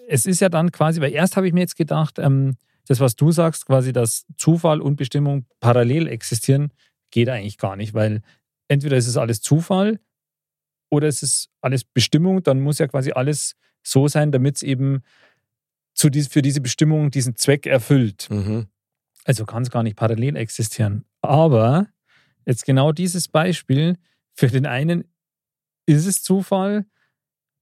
es 0.07 0.26
ist 0.26 0.39
ja 0.39 0.49
dann 0.49 0.72
quasi, 0.72 1.01
weil 1.01 1.11
erst 1.13 1.38
habe 1.38 1.47
ich 1.47 1.53
mir 1.53 1.61
jetzt 1.61 1.76
gedacht, 1.78 2.20
ähm, 2.20 2.55
das, 2.88 2.99
was 2.99 3.15
du 3.15 3.32
sagst, 3.32 3.65
quasi, 3.65 3.93
dass 3.93 4.26
Zufall 4.38 4.82
und 4.82 4.95
Bestimmung 4.95 5.45
parallel 5.59 6.07
existieren, 6.07 6.72
geht 7.11 7.30
eigentlich 7.30 7.57
gar 7.57 7.76
nicht, 7.76 7.93
weil 7.93 8.22
entweder 8.67 8.97
ist 8.97 9.07
es 9.07 9.17
alles 9.17 9.41
Zufall 9.41 9.99
oder 10.91 11.07
es 11.07 11.22
ist 11.22 11.49
alles 11.61 11.84
Bestimmung, 11.84 12.41
dann 12.43 12.59
muss 12.59 12.80
ja 12.80 12.88
quasi 12.88 13.11
alles 13.11 13.55
so 13.84 14.07
sein, 14.07 14.32
damit 14.32 14.57
es 14.57 14.63
eben 14.63 15.03
zu 15.93 16.09
dies, 16.09 16.28
für 16.28 16.41
diese 16.41 16.61
Bestimmung 16.61 17.11
diesen 17.11 17.36
Zweck 17.36 17.65
erfüllt. 17.67 18.28
Mhm. 18.32 18.67
Also 19.26 19.45
kann 19.45 19.63
es 19.63 19.70
gar 19.70 19.84
nicht 19.84 19.95
parallel 19.95 20.36
existieren. 20.36 21.05
Aber 21.22 21.88
jetzt 22.50 22.66
genau 22.66 22.91
dieses 22.91 23.30
Beispiel, 23.30 23.97
für 24.34 24.47
den 24.47 24.66
einen 24.66 25.06
ist 25.86 26.06
es 26.06 26.22
Zufall 26.24 26.86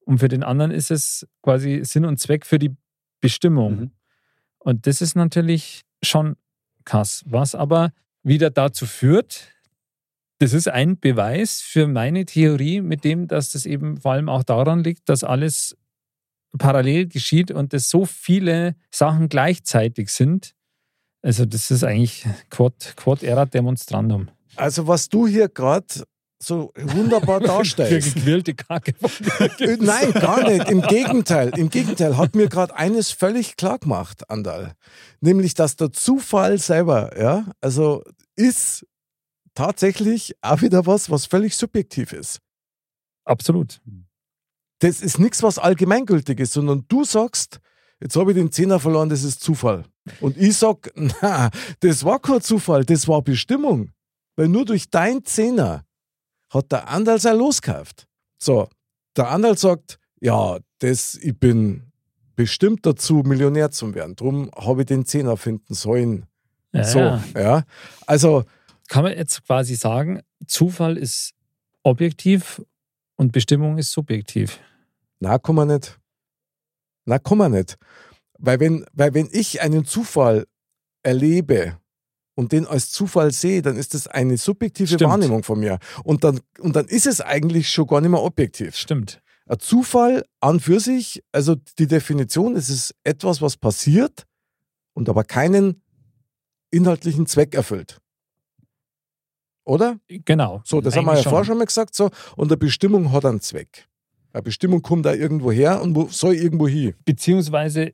und 0.05 0.19
für 0.19 0.29
den 0.29 0.43
anderen 0.43 0.71
ist 0.71 0.89
es 0.89 1.27
quasi 1.43 1.81
Sinn 1.83 2.05
und 2.05 2.19
Zweck 2.19 2.45
für 2.45 2.57
die 2.57 2.75
Bestimmung. 3.21 3.79
Mhm. 3.79 3.91
Und 4.59 4.87
das 4.87 5.01
ist 5.01 5.15
natürlich 5.15 5.83
schon 6.01 6.35
krass. 6.85 7.23
Was 7.27 7.53
aber 7.53 7.91
wieder 8.23 8.49
dazu 8.49 8.85
führt, 8.85 9.51
das 10.39 10.53
ist 10.53 10.67
ein 10.67 10.99
Beweis 10.99 11.61
für 11.61 11.87
meine 11.87 12.25
Theorie, 12.25 12.81
mit 12.81 13.03
dem, 13.03 13.27
dass 13.27 13.51
das 13.51 13.65
eben 13.65 13.97
vor 13.97 14.13
allem 14.13 14.29
auch 14.29 14.43
daran 14.43 14.83
liegt, 14.83 15.09
dass 15.09 15.23
alles 15.23 15.75
parallel 16.57 17.07
geschieht 17.07 17.51
und 17.51 17.73
dass 17.73 17.89
so 17.89 18.05
viele 18.05 18.75
Sachen 18.91 19.29
gleichzeitig 19.29 20.09
sind. 20.09 20.53
Also 21.21 21.45
das 21.45 21.71
ist 21.71 21.83
eigentlich 21.83 22.25
Quod, 22.49 22.93
quod 22.95 23.23
erat 23.23 23.53
demonstrandum. 23.53 24.29
Also, 24.55 24.87
was 24.87 25.09
du 25.09 25.27
hier 25.27 25.49
gerade 25.49 25.85
so 26.39 26.71
wunderbar 26.75 27.41
Für 27.41 27.47
darstellst. 27.47 28.15
gequirlte 28.15 28.53
Kacke. 28.53 28.93
Nein, 29.79 30.11
gar 30.13 30.49
nicht. 30.49 30.69
Im 30.69 30.81
Gegenteil. 30.81 31.51
Im 31.57 31.69
Gegenteil 31.69 32.17
hat 32.17 32.35
mir 32.35 32.47
gerade 32.47 32.75
eines 32.75 33.11
völlig 33.11 33.57
klar 33.57 33.79
gemacht, 33.79 34.29
Andal. 34.29 34.73
Nämlich, 35.19 35.53
dass 35.53 35.75
der 35.75 35.91
Zufall 35.91 36.59
selber, 36.59 37.19
ja, 37.19 37.45
also 37.61 38.03
ist 38.35 38.85
tatsächlich 39.55 40.35
auch 40.41 40.61
wieder 40.61 40.85
was, 40.85 41.09
was 41.09 41.25
völlig 41.25 41.55
subjektiv 41.55 42.13
ist. 42.13 42.39
Absolut. 43.25 43.81
Das 44.79 45.01
ist 45.01 45.19
nichts, 45.19 45.41
was 45.41 45.57
allgemeingültig 45.57 46.39
ist, 46.39 46.53
sondern 46.53 46.85
du 46.87 47.03
sagst, 47.03 47.59
jetzt 47.99 48.15
habe 48.15 48.31
ich 48.31 48.37
den 48.37 48.51
Zehner 48.51 48.79
verloren, 48.79 49.09
das 49.09 49.23
ist 49.23 49.41
Zufall. 49.41 49.85
Und 50.21 50.37
ich 50.37 50.55
sag, 50.55 50.91
na, 51.21 51.49
das 51.79 52.03
war 52.05 52.19
kein 52.19 52.41
Zufall, 52.41 52.85
das 52.85 53.07
war 53.07 53.23
Bestimmung. 53.23 53.89
Weil 54.37 54.47
nur 54.47 54.63
durch 54.63 54.89
dein 54.89 55.25
Zehner 55.25 55.83
hat 56.49 56.71
der 56.71 56.87
Andal 56.87 57.19
sein 57.19 57.37
Los 57.37 57.61
gekauft. 57.61 58.07
So, 58.41 58.69
der 59.17 59.29
Andal 59.29 59.57
sagt, 59.57 59.99
ja, 60.21 60.59
das, 60.79 61.15
ich 61.15 61.37
bin 61.37 61.91
bestimmt 62.35 62.85
dazu, 62.85 63.15
Millionär 63.25 63.71
zu 63.71 63.93
werden. 63.95 64.15
Drum 64.15 64.51
habe 64.55 64.81
ich 64.81 64.85
den 64.85 65.05
Zehner 65.05 65.35
finden 65.37 65.73
sollen. 65.73 66.27
Ja, 66.71 66.83
so, 66.83 66.99
ja. 66.99 67.21
ja. 67.35 67.63
Also, 68.05 68.43
Kann 68.87 69.03
man 69.03 69.17
jetzt 69.17 69.43
quasi 69.45 69.75
sagen, 69.75 70.21
Zufall 70.45 70.97
ist 70.97 71.33
objektiv 71.83 72.61
und 73.15 73.31
Bestimmung 73.31 73.79
ist 73.79 73.91
subjektiv. 73.91 74.59
Na, 75.19 75.39
kann 75.39 75.55
man 75.55 75.69
nicht. 75.69 75.99
Na, 77.05 77.17
kann 77.17 77.39
man 77.39 77.53
nicht. 77.53 77.77
Weil 78.37 78.59
wenn, 78.59 78.85
weil 78.93 79.15
wenn 79.15 79.29
ich 79.31 79.61
einen 79.61 79.83
Zufall 79.83 80.45
erlebe 81.01 81.79
und 82.37 82.51
den 82.51 82.67
als 82.67 82.91
Zufall 82.91 83.31
sehe, 83.31 83.63
dann 83.63 83.77
ist 83.77 83.95
das 83.95 84.07
eine 84.07 84.37
subjektive 84.37 84.87
Stimmt. 84.87 85.09
Wahrnehmung 85.09 85.43
von 85.43 85.59
mir. 85.59 85.79
Und 86.03 86.23
dann, 86.23 86.39
und 86.59 86.75
dann 86.75 86.85
ist 86.85 87.07
es 87.07 87.19
eigentlich 87.19 87.69
schon 87.69 87.87
gar 87.87 87.99
nicht 87.99 88.11
mehr 88.11 88.21
objektiv. 88.21 88.75
Stimmt. 88.75 89.21
Ein 89.47 89.59
Zufall 89.59 90.23
an 90.39 90.59
für 90.59 90.79
sich, 90.79 91.23
also 91.31 91.55
die 91.79 91.87
Definition, 91.87 92.55
es 92.55 92.69
ist 92.69 92.93
etwas, 93.03 93.41
was 93.41 93.57
passiert 93.57 94.27
und 94.93 95.09
aber 95.09 95.23
keinen 95.23 95.81
inhaltlichen 96.69 97.25
Zweck 97.25 97.55
erfüllt. 97.55 97.99
Oder? 99.63 99.99
Genau. 100.07 100.61
So, 100.63 100.79
das 100.79 100.95
haben 100.95 101.05
wir 101.05 101.13
ja 101.13 101.13
Eigentlich 101.13 101.29
vorher 101.29 101.45
schon 101.45 101.57
mal 101.57 101.65
gesagt. 101.65 101.95
So. 101.95 102.11
Und 102.35 102.49
eine 102.49 102.57
Bestimmung 102.57 103.11
hat 103.11 103.25
einen 103.25 103.41
Zweck. 103.41 103.87
Eine 104.31 104.43
Bestimmung 104.43 104.83
kommt 104.83 105.07
da 105.07 105.13
irgendwo 105.13 105.51
her 105.51 105.81
und 105.81 106.13
soll 106.13 106.35
irgendwo 106.35 106.67
hin. 106.67 106.93
Beziehungsweise 107.03 107.93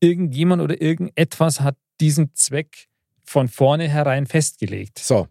irgendjemand 0.00 0.60
oder 0.60 0.82
irgendetwas 0.82 1.60
hat 1.60 1.76
diesen 2.00 2.34
Zweck 2.34 2.88
von 3.24 3.48
vornherein 3.48 4.26
festgelegt. 4.26 4.98
So. 4.98 5.28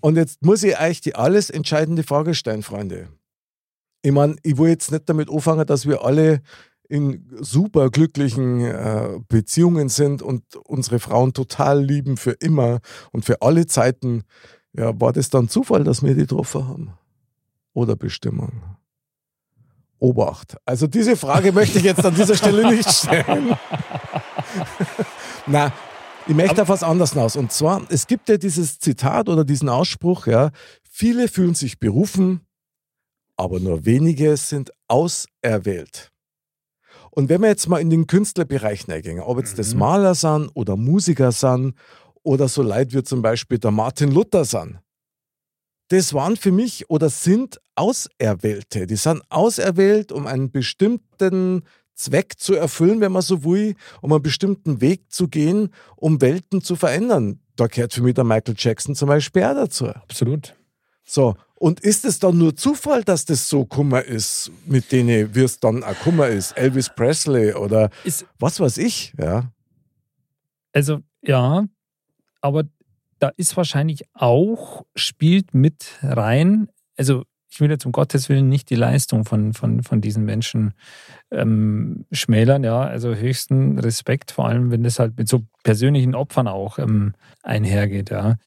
Und 0.00 0.16
jetzt 0.16 0.44
muss 0.44 0.62
ich 0.62 0.78
euch 0.80 1.00
die 1.00 1.14
alles 1.14 1.48
entscheidende 1.48 2.02
Frage 2.02 2.34
stellen, 2.34 2.62
Freunde. 2.62 3.08
Ich 4.02 4.12
meine, 4.12 4.36
ich 4.42 4.58
will 4.58 4.68
jetzt 4.68 4.90
nicht 4.90 5.08
damit 5.08 5.30
anfangen, 5.30 5.66
dass 5.66 5.86
wir 5.86 6.04
alle 6.04 6.42
in 6.88 7.24
super 7.40 7.88
glücklichen 7.88 8.60
äh, 8.60 9.20
Beziehungen 9.28 9.88
sind 9.88 10.20
und 10.20 10.56
unsere 10.56 10.98
Frauen 10.98 11.32
total 11.32 11.82
lieben 11.82 12.16
für 12.16 12.32
immer 12.32 12.80
und 13.12 13.24
für 13.24 13.40
alle 13.40 13.66
Zeiten. 13.66 14.24
Ja, 14.74 14.98
war 15.00 15.12
das 15.12 15.30
dann 15.30 15.48
Zufall, 15.48 15.84
dass 15.84 16.02
wir 16.02 16.14
die 16.14 16.22
getroffen 16.22 16.68
haben? 16.68 16.92
Oder 17.72 17.96
Bestimmung? 17.96 18.62
Obacht. 19.98 20.56
Also 20.66 20.88
diese 20.88 21.16
Frage 21.16 21.52
möchte 21.52 21.78
ich 21.78 21.84
jetzt 21.84 22.04
an 22.04 22.14
dieser 22.14 22.34
Stelle 22.34 22.68
nicht 22.68 22.90
stellen. 22.90 23.56
Na, 25.46 25.72
ich 26.26 26.34
möchte 26.34 26.62
auf 26.62 26.68
was 26.68 26.82
anderes 26.82 27.12
hinaus. 27.12 27.36
Und 27.36 27.52
zwar, 27.52 27.82
es 27.90 28.06
gibt 28.06 28.28
ja 28.28 28.36
dieses 28.36 28.78
Zitat 28.78 29.28
oder 29.28 29.44
diesen 29.44 29.68
Ausspruch, 29.68 30.26
ja, 30.26 30.50
viele 30.88 31.28
fühlen 31.28 31.54
sich 31.54 31.78
berufen, 31.78 32.40
aber 33.36 33.60
nur 33.60 33.84
wenige 33.84 34.36
sind 34.36 34.70
auserwählt. 34.88 36.10
Und 37.10 37.28
wenn 37.28 37.42
wir 37.42 37.48
jetzt 37.48 37.68
mal 37.68 37.80
in 37.80 37.90
den 37.90 38.06
Künstlerbereich 38.06 38.88
reingehen, 38.88 39.20
ob 39.20 39.38
jetzt 39.38 39.58
das 39.58 39.74
Mhm. 39.74 39.80
Maler 39.80 40.14
sind 40.14 40.50
oder 40.54 40.76
Musiker 40.76 41.32
sind 41.32 41.74
oder 42.22 42.48
so 42.48 42.62
Leute 42.62 42.94
wie 42.94 43.02
zum 43.02 43.20
Beispiel 43.20 43.58
der 43.58 43.70
Martin 43.70 44.10
Luther 44.10 44.44
sind, 44.44 44.78
das 45.88 46.14
waren 46.14 46.36
für 46.36 46.52
mich 46.52 46.88
oder 46.88 47.10
sind 47.10 47.60
Auserwählte. 47.74 48.86
Die 48.86 48.96
sind 48.96 49.22
auserwählt, 49.28 50.10
um 50.10 50.26
einen 50.26 50.50
bestimmten 50.50 51.64
Zweck 52.02 52.38
zu 52.38 52.54
erfüllen, 52.54 53.00
wenn 53.00 53.12
man 53.12 53.22
so 53.22 53.44
will, 53.44 53.74
um 54.00 54.12
einen 54.12 54.22
bestimmten 54.22 54.80
Weg 54.80 55.12
zu 55.12 55.28
gehen, 55.28 55.70
um 55.96 56.20
Welten 56.20 56.62
zu 56.62 56.76
verändern. 56.76 57.40
Da 57.56 57.66
gehört 57.66 57.92
für 57.92 58.02
mich 58.02 58.14
der 58.14 58.24
Michael 58.24 58.54
Jackson 58.56 58.94
zum 58.94 59.08
Beispiel 59.08 59.44
auch 59.44 59.54
dazu. 59.54 59.86
Absolut. 59.86 60.54
So, 61.04 61.36
und 61.54 61.80
ist 61.80 62.04
es 62.04 62.18
dann 62.18 62.38
nur 62.38 62.56
Zufall, 62.56 63.04
dass 63.04 63.24
das 63.24 63.48
so 63.48 63.64
Kummer 63.64 64.02
ist, 64.02 64.50
mit 64.66 64.90
denen 64.90 65.34
wie 65.34 65.42
es 65.42 65.60
dann 65.60 65.84
auch 65.84 65.94
Kummer 66.00 66.28
ist? 66.28 66.52
Elvis 66.52 66.90
Presley 66.94 67.54
oder 67.54 67.90
Ist, 68.04 68.26
was 68.38 68.58
weiß 68.58 68.78
ich, 68.78 69.12
ja. 69.18 69.52
also 70.72 71.00
ja, 71.22 71.66
aber 72.40 72.64
da 73.18 73.30
ist 73.36 73.56
wahrscheinlich 73.56 74.02
auch, 74.14 74.84
spielt 74.96 75.54
mit 75.54 75.86
rein, 76.02 76.68
also 76.96 77.22
ich 77.52 77.60
will 77.60 77.70
jetzt 77.70 77.84
um 77.84 77.92
Gottes 77.92 78.30
Willen 78.30 78.48
nicht 78.48 78.70
die 78.70 78.76
Leistung 78.76 79.26
von, 79.26 79.52
von, 79.52 79.82
von 79.82 80.00
diesen 80.00 80.24
Menschen 80.24 80.72
ähm, 81.30 82.06
schmälern, 82.10 82.64
ja, 82.64 82.80
also 82.80 83.14
höchsten 83.14 83.78
Respekt, 83.78 84.30
vor 84.30 84.48
allem 84.48 84.70
wenn 84.70 84.82
das 84.82 84.98
halt 84.98 85.18
mit 85.18 85.28
so 85.28 85.42
persönlichen 85.62 86.14
Opfern 86.14 86.48
auch 86.48 86.78
ähm, 86.78 87.12
einhergeht, 87.42 88.08
ja. 88.08 88.38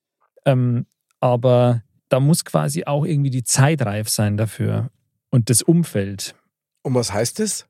Ähm, 0.43 0.87
aber 1.19 1.83
da 2.09 2.19
muss 2.19 2.45
quasi 2.45 2.85
auch 2.85 3.05
irgendwie 3.05 3.29
die 3.29 3.43
Zeit 3.43 3.83
reif 3.83 4.09
sein 4.09 4.37
dafür 4.37 4.89
und 5.29 5.51
das 5.51 5.61
Umfeld. 5.61 6.33
Und 6.81 6.95
was 6.95 7.13
heißt 7.13 7.39
es? 7.41 7.67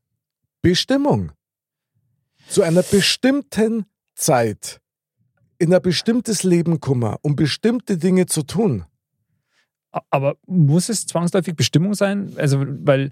Bestimmung. 0.62 1.34
Zu 2.48 2.62
einer 2.62 2.84
bestimmten 2.84 3.86
Zeit, 4.14 4.80
in 5.58 5.74
ein 5.74 5.82
bestimmtes 5.82 6.44
Leben 6.44 6.80
kommen, 6.80 7.18
um 7.22 7.36
bestimmte 7.36 7.98
Dinge 7.98 8.26
zu 8.26 8.44
tun. 8.44 8.86
Aber 10.10 10.38
muss 10.46 10.90
es 10.90 11.06
zwangsläufig 11.06 11.56
Bestimmung 11.56 11.94
sein? 11.94 12.34
Also, 12.38 12.64
weil 12.68 13.12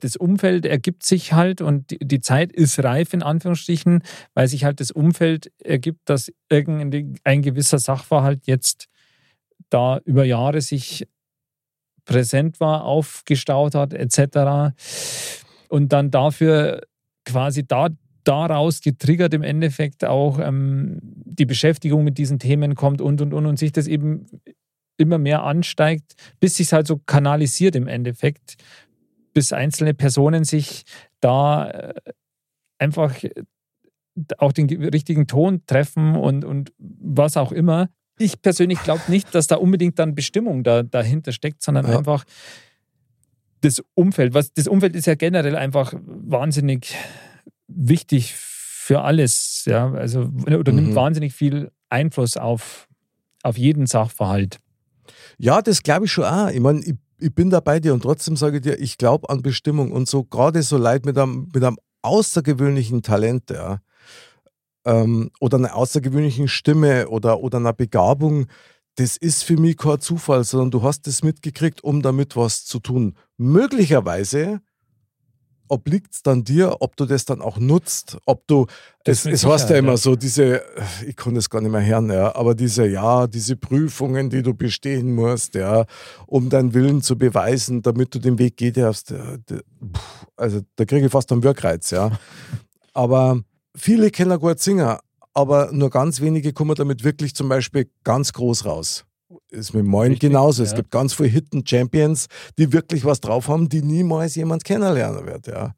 das 0.00 0.16
Umfeld 0.16 0.66
ergibt 0.66 1.04
sich 1.04 1.32
halt 1.32 1.60
und 1.60 1.90
die, 1.90 1.98
die 1.98 2.20
Zeit 2.20 2.52
ist 2.52 2.82
reif, 2.82 3.12
in 3.12 3.22
Anführungsstrichen, 3.22 4.02
weil 4.34 4.48
sich 4.48 4.64
halt 4.64 4.80
das 4.80 4.90
Umfeld 4.90 5.52
ergibt, 5.62 6.08
dass 6.08 6.32
irgendein 6.48 7.16
ein 7.24 7.42
gewisser 7.42 7.78
Sachverhalt 7.78 8.46
jetzt 8.46 8.88
da 9.70 9.98
über 10.04 10.24
Jahre 10.24 10.60
sich 10.60 11.06
präsent 12.04 12.58
war, 12.58 12.84
aufgestaut 12.84 13.74
hat, 13.74 13.92
etc. 13.92 14.74
Und 15.68 15.92
dann 15.92 16.10
dafür 16.10 16.80
quasi 17.24 17.66
da, 17.66 17.88
daraus 18.24 18.80
getriggert 18.80 19.34
im 19.34 19.42
Endeffekt 19.42 20.04
auch 20.04 20.38
ähm, 20.38 20.98
die 21.02 21.46
Beschäftigung 21.46 22.04
mit 22.04 22.18
diesen 22.18 22.38
Themen 22.38 22.74
kommt 22.74 23.00
und 23.00 23.20
und 23.20 23.34
und 23.34 23.46
und 23.46 23.58
sich 23.58 23.72
das 23.72 23.86
eben 23.86 24.26
immer 24.98 25.16
mehr 25.18 25.42
ansteigt, 25.44 26.14
bis 26.40 26.56
sich 26.56 26.72
halt 26.72 26.86
so 26.86 26.98
kanalisiert 26.98 27.74
im 27.76 27.88
Endeffekt, 27.88 28.56
bis 29.32 29.52
einzelne 29.52 29.94
Personen 29.94 30.44
sich 30.44 30.82
da 31.20 31.70
äh, 31.70 31.94
einfach 32.78 33.22
äh, 33.22 33.30
auch 34.38 34.52
den 34.52 34.66
ge- 34.66 34.88
richtigen 34.88 35.26
Ton 35.26 35.62
treffen 35.66 36.16
und, 36.16 36.44
und 36.44 36.72
was 36.78 37.36
auch 37.36 37.52
immer. 37.52 37.88
ich 38.18 38.42
persönlich 38.42 38.82
glaube 38.82 39.02
nicht, 39.08 39.32
dass 39.34 39.46
da 39.46 39.56
unbedingt 39.56 39.98
dann 40.00 40.14
Bestimmung 40.16 40.64
da, 40.64 40.82
dahinter 40.82 41.30
steckt, 41.32 41.62
sondern 41.62 41.86
Ja. 41.88 41.96
einfach 41.98 42.24
das 43.60 43.82
Umfeld. 43.94 44.34
Was, 44.34 44.52
das 44.52 44.66
Umfeld 44.68 44.94
ist 44.96 45.06
ja 45.06 45.14
generell 45.14 45.54
einfach 45.56 45.92
wahnsinnig 46.04 46.94
wichtig 47.68 48.34
für 48.34 49.02
alles. 49.02 49.64
Ja? 49.66 49.92
Also, 49.92 50.30
oder 50.46 50.72
nimmt 50.72 50.88
Mhm. 50.90 50.94
wahnsinnig 50.96 51.32
viel 51.32 51.70
Einfluss 51.88 52.36
auf, 52.36 52.88
auf 53.42 53.56
jeden 53.58 53.86
Sachverhalt. 53.86 54.58
Ja, 55.38 55.62
das 55.62 55.82
glaube 55.82 56.06
ich 56.06 56.12
schon 56.12 56.24
auch. 56.24 56.48
Ich 56.48 56.60
meine, 56.60 56.80
ich, 56.80 56.94
ich 57.18 57.34
bin 57.34 57.50
da 57.50 57.60
bei 57.60 57.80
dir 57.80 57.94
und 57.94 58.02
trotzdem 58.02 58.36
sage 58.36 58.56
ich 58.56 58.62
dir, 58.62 58.78
ich 58.78 58.98
glaube 58.98 59.28
an 59.30 59.42
Bestimmung 59.42 59.92
und 59.92 60.08
so 60.08 60.24
gerade 60.24 60.62
so 60.62 60.76
Leute 60.78 61.06
mit 61.06 61.18
einem, 61.18 61.48
mit 61.52 61.64
einem 61.64 61.78
außergewöhnlichen 62.02 63.02
Talent, 63.02 63.50
ja, 63.50 63.80
ähm, 64.84 65.30
oder 65.40 65.58
einer 65.58 65.74
außergewöhnlichen 65.74 66.48
Stimme 66.48 67.08
oder, 67.08 67.40
oder 67.40 67.58
einer 67.58 67.72
Begabung, 67.72 68.46
das 68.96 69.16
ist 69.16 69.44
für 69.44 69.56
mich 69.56 69.76
kein 69.76 70.00
Zufall, 70.00 70.42
sondern 70.44 70.70
du 70.72 70.82
hast 70.82 71.06
das 71.06 71.22
mitgekriegt, 71.22 71.84
um 71.84 72.02
damit 72.02 72.36
was 72.36 72.64
zu 72.64 72.80
tun. 72.80 73.14
Möglicherweise 73.36 74.60
obliegt 75.68 76.14
es 76.14 76.22
dann 76.22 76.44
dir, 76.44 76.76
ob 76.80 76.96
du 76.96 77.06
das 77.06 77.24
dann 77.24 77.40
auch 77.40 77.58
nutzt, 77.58 78.18
ob 78.26 78.46
du, 78.46 78.66
Das 79.04 79.18
es, 79.18 79.24
mit 79.24 79.34
es 79.34 79.44
heißt 79.44 79.70
ja 79.70 79.76
immer 79.76 79.92
ja. 79.92 79.96
so, 79.96 80.16
diese, 80.16 80.62
ich 81.06 81.16
kann 81.16 81.34
das 81.34 81.48
gar 81.50 81.60
nicht 81.60 81.70
mehr 81.70 81.84
hören, 81.84 82.10
ja, 82.10 82.34
aber 82.34 82.54
diese, 82.54 82.86
ja, 82.86 83.26
diese 83.26 83.56
Prüfungen, 83.56 84.30
die 84.30 84.42
du 84.42 84.54
bestehen 84.54 85.14
musst, 85.14 85.54
ja, 85.54 85.86
um 86.26 86.48
deinen 86.48 86.74
Willen 86.74 87.02
zu 87.02 87.16
beweisen, 87.16 87.82
damit 87.82 88.14
du 88.14 88.18
den 88.18 88.38
Weg 88.38 88.56
gehen 88.56 88.74
darfst, 88.74 89.10
ja, 89.10 89.36
also 90.36 90.60
da 90.76 90.84
kriege 90.84 91.06
ich 91.06 91.12
fast 91.12 91.30
einen 91.32 91.42
Wirkreiz, 91.42 91.90
ja. 91.90 92.10
Aber 92.94 93.40
viele 93.76 94.10
können 94.10 94.38
gut 94.40 94.58
singen, 94.58 94.96
aber 95.34 95.70
nur 95.70 95.88
ganz 95.88 96.20
wenige 96.20 96.52
kommen 96.52 96.74
damit 96.74 97.04
wirklich 97.04 97.32
zum 97.32 97.48
Beispiel 97.48 97.88
ganz 98.02 98.32
groß 98.32 98.64
raus. 98.64 99.04
Ist 99.50 99.74
mit 99.74 99.84
Moin 99.84 100.12
Richtig, 100.12 100.30
genauso. 100.30 100.62
Es 100.62 100.70
ja. 100.70 100.76
gibt 100.76 100.90
ganz 100.90 101.12
viele 101.14 101.28
Hidden 101.28 101.66
Champions, 101.66 102.26
die 102.58 102.72
wirklich 102.72 103.04
was 103.04 103.20
drauf 103.20 103.48
haben, 103.48 103.68
die 103.68 103.82
niemals 103.82 104.34
jemand 104.36 104.64
kennenlernen 104.64 105.26
wird. 105.26 105.46
Ja. 105.46 105.74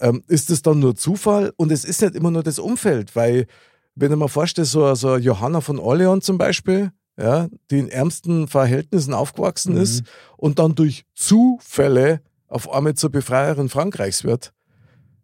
Ähm, 0.00 0.22
ist 0.26 0.50
es 0.50 0.60
dann 0.62 0.80
nur 0.80 0.94
Zufall? 0.94 1.52
Und 1.56 1.72
es 1.72 1.84
ist 1.84 2.02
nicht 2.02 2.14
immer 2.14 2.30
nur 2.30 2.42
das 2.42 2.58
Umfeld, 2.58 3.16
weil, 3.16 3.46
wenn 3.94 4.12
ich 4.12 4.18
mir 4.18 4.28
vorstelle, 4.28 4.66
so, 4.66 4.94
so 4.94 5.16
Johanna 5.16 5.60
von 5.60 5.78
Orleans 5.78 6.24
zum 6.26 6.36
Beispiel, 6.36 6.90
ja, 7.16 7.48
die 7.70 7.78
in 7.78 7.88
ärmsten 7.88 8.48
Verhältnissen 8.48 9.14
aufgewachsen 9.14 9.74
Mhm. 9.74 9.80
ist 9.80 10.02
und 10.36 10.58
dann 10.58 10.74
durch 10.74 11.04
Zufälle 11.14 12.20
auf 12.48 12.70
einmal 12.70 12.94
zur 12.94 13.10
Befreierin 13.10 13.68
Frankreichs 13.68 14.24
wird 14.24 14.52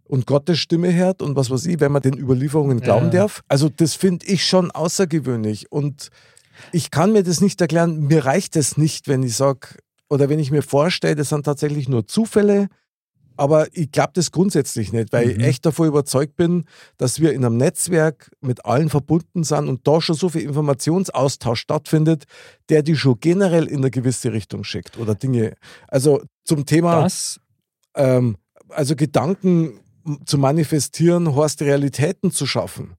und 0.05 0.27
Gottes 0.27 0.59
Stimme 0.61 0.95
hört 0.95 1.21
und 1.21 1.37
was 1.37 1.51
weiß 1.51 1.67
ich, 1.67 1.81
wenn 1.81 1.93
man 1.93 2.03
den 2.03 2.17
Überlieferungen 2.17 2.81
glauben 2.81 3.07
Ja. 3.07 3.23
darf. 3.23 3.43
Also 3.49 3.69
das 3.69 3.95
finde 3.97 4.25
ich 4.27 4.47
schon 4.47 4.71
außergewöhnlich 4.71 5.71
und 5.73 6.11
ich 6.73 6.91
kann 6.91 7.13
mir 7.13 7.23
das 7.23 7.41
nicht 7.41 7.61
erklären. 7.61 8.07
Mir 8.07 8.25
reicht 8.25 8.57
es 8.57 8.77
nicht, 8.77 9.09
wenn 9.09 9.23
ich 9.23 9.37
sage 9.37 9.69
oder 10.09 10.29
wenn 10.29 10.39
ich 10.39 10.51
mir 10.51 10.63
vorstelle, 10.63 11.15
das 11.17 11.29
sind 11.29 11.45
tatsächlich 11.45 11.89
nur 11.89 12.07
Zufälle. 12.07 12.69
Aber 13.37 13.69
ich 13.73 13.91
glaube 13.91 14.11
das 14.15 14.33
grundsätzlich 14.33 14.93
nicht, 14.93 15.15
weil 15.15 15.31
ich 15.31 15.39
Mhm. 15.39 15.45
echt 15.45 15.65
davon 15.65 15.89
überzeugt 15.89 16.37
bin, 16.37 16.65
dass 16.99 17.21
wir 17.21 17.33
in 17.33 17.43
einem 17.43 17.57
Netzwerk 17.57 18.31
mit 18.43 18.67
allen 18.67 18.91
verbunden 18.91 19.45
sind 19.45 19.67
und 19.69 19.87
da 19.89 20.03
schon 20.03 20.15
so 20.15 20.29
viel 20.29 20.43
Informationsaustausch 20.43 21.61
stattfindet, 21.61 22.25
der 22.69 22.83
die 22.83 22.97
schon 22.97 23.19
generell 23.19 23.67
in 23.67 23.79
eine 23.79 23.91
gewisse 23.91 24.33
Richtung 24.33 24.63
schickt 24.63 24.99
oder 24.99 25.15
Dinge. 25.15 25.55
Also 25.89 26.21
zum 26.45 26.67
Thema 26.67 27.09
ähm, 27.95 28.37
also 28.69 28.95
Gedanken 28.95 29.81
zu 30.27 30.37
manifestieren, 30.37 31.35
heißt 31.35 31.63
Realitäten 31.63 32.31
zu 32.31 32.47
schaffen. 32.47 32.95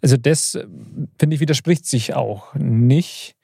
Also 0.00 0.16
das, 0.16 0.54
äh, 0.54 0.66
finde 1.18 1.34
ich, 1.34 1.40
widerspricht 1.40 1.86
sich 1.86 2.14
auch 2.14 2.54
nicht. 2.54 3.34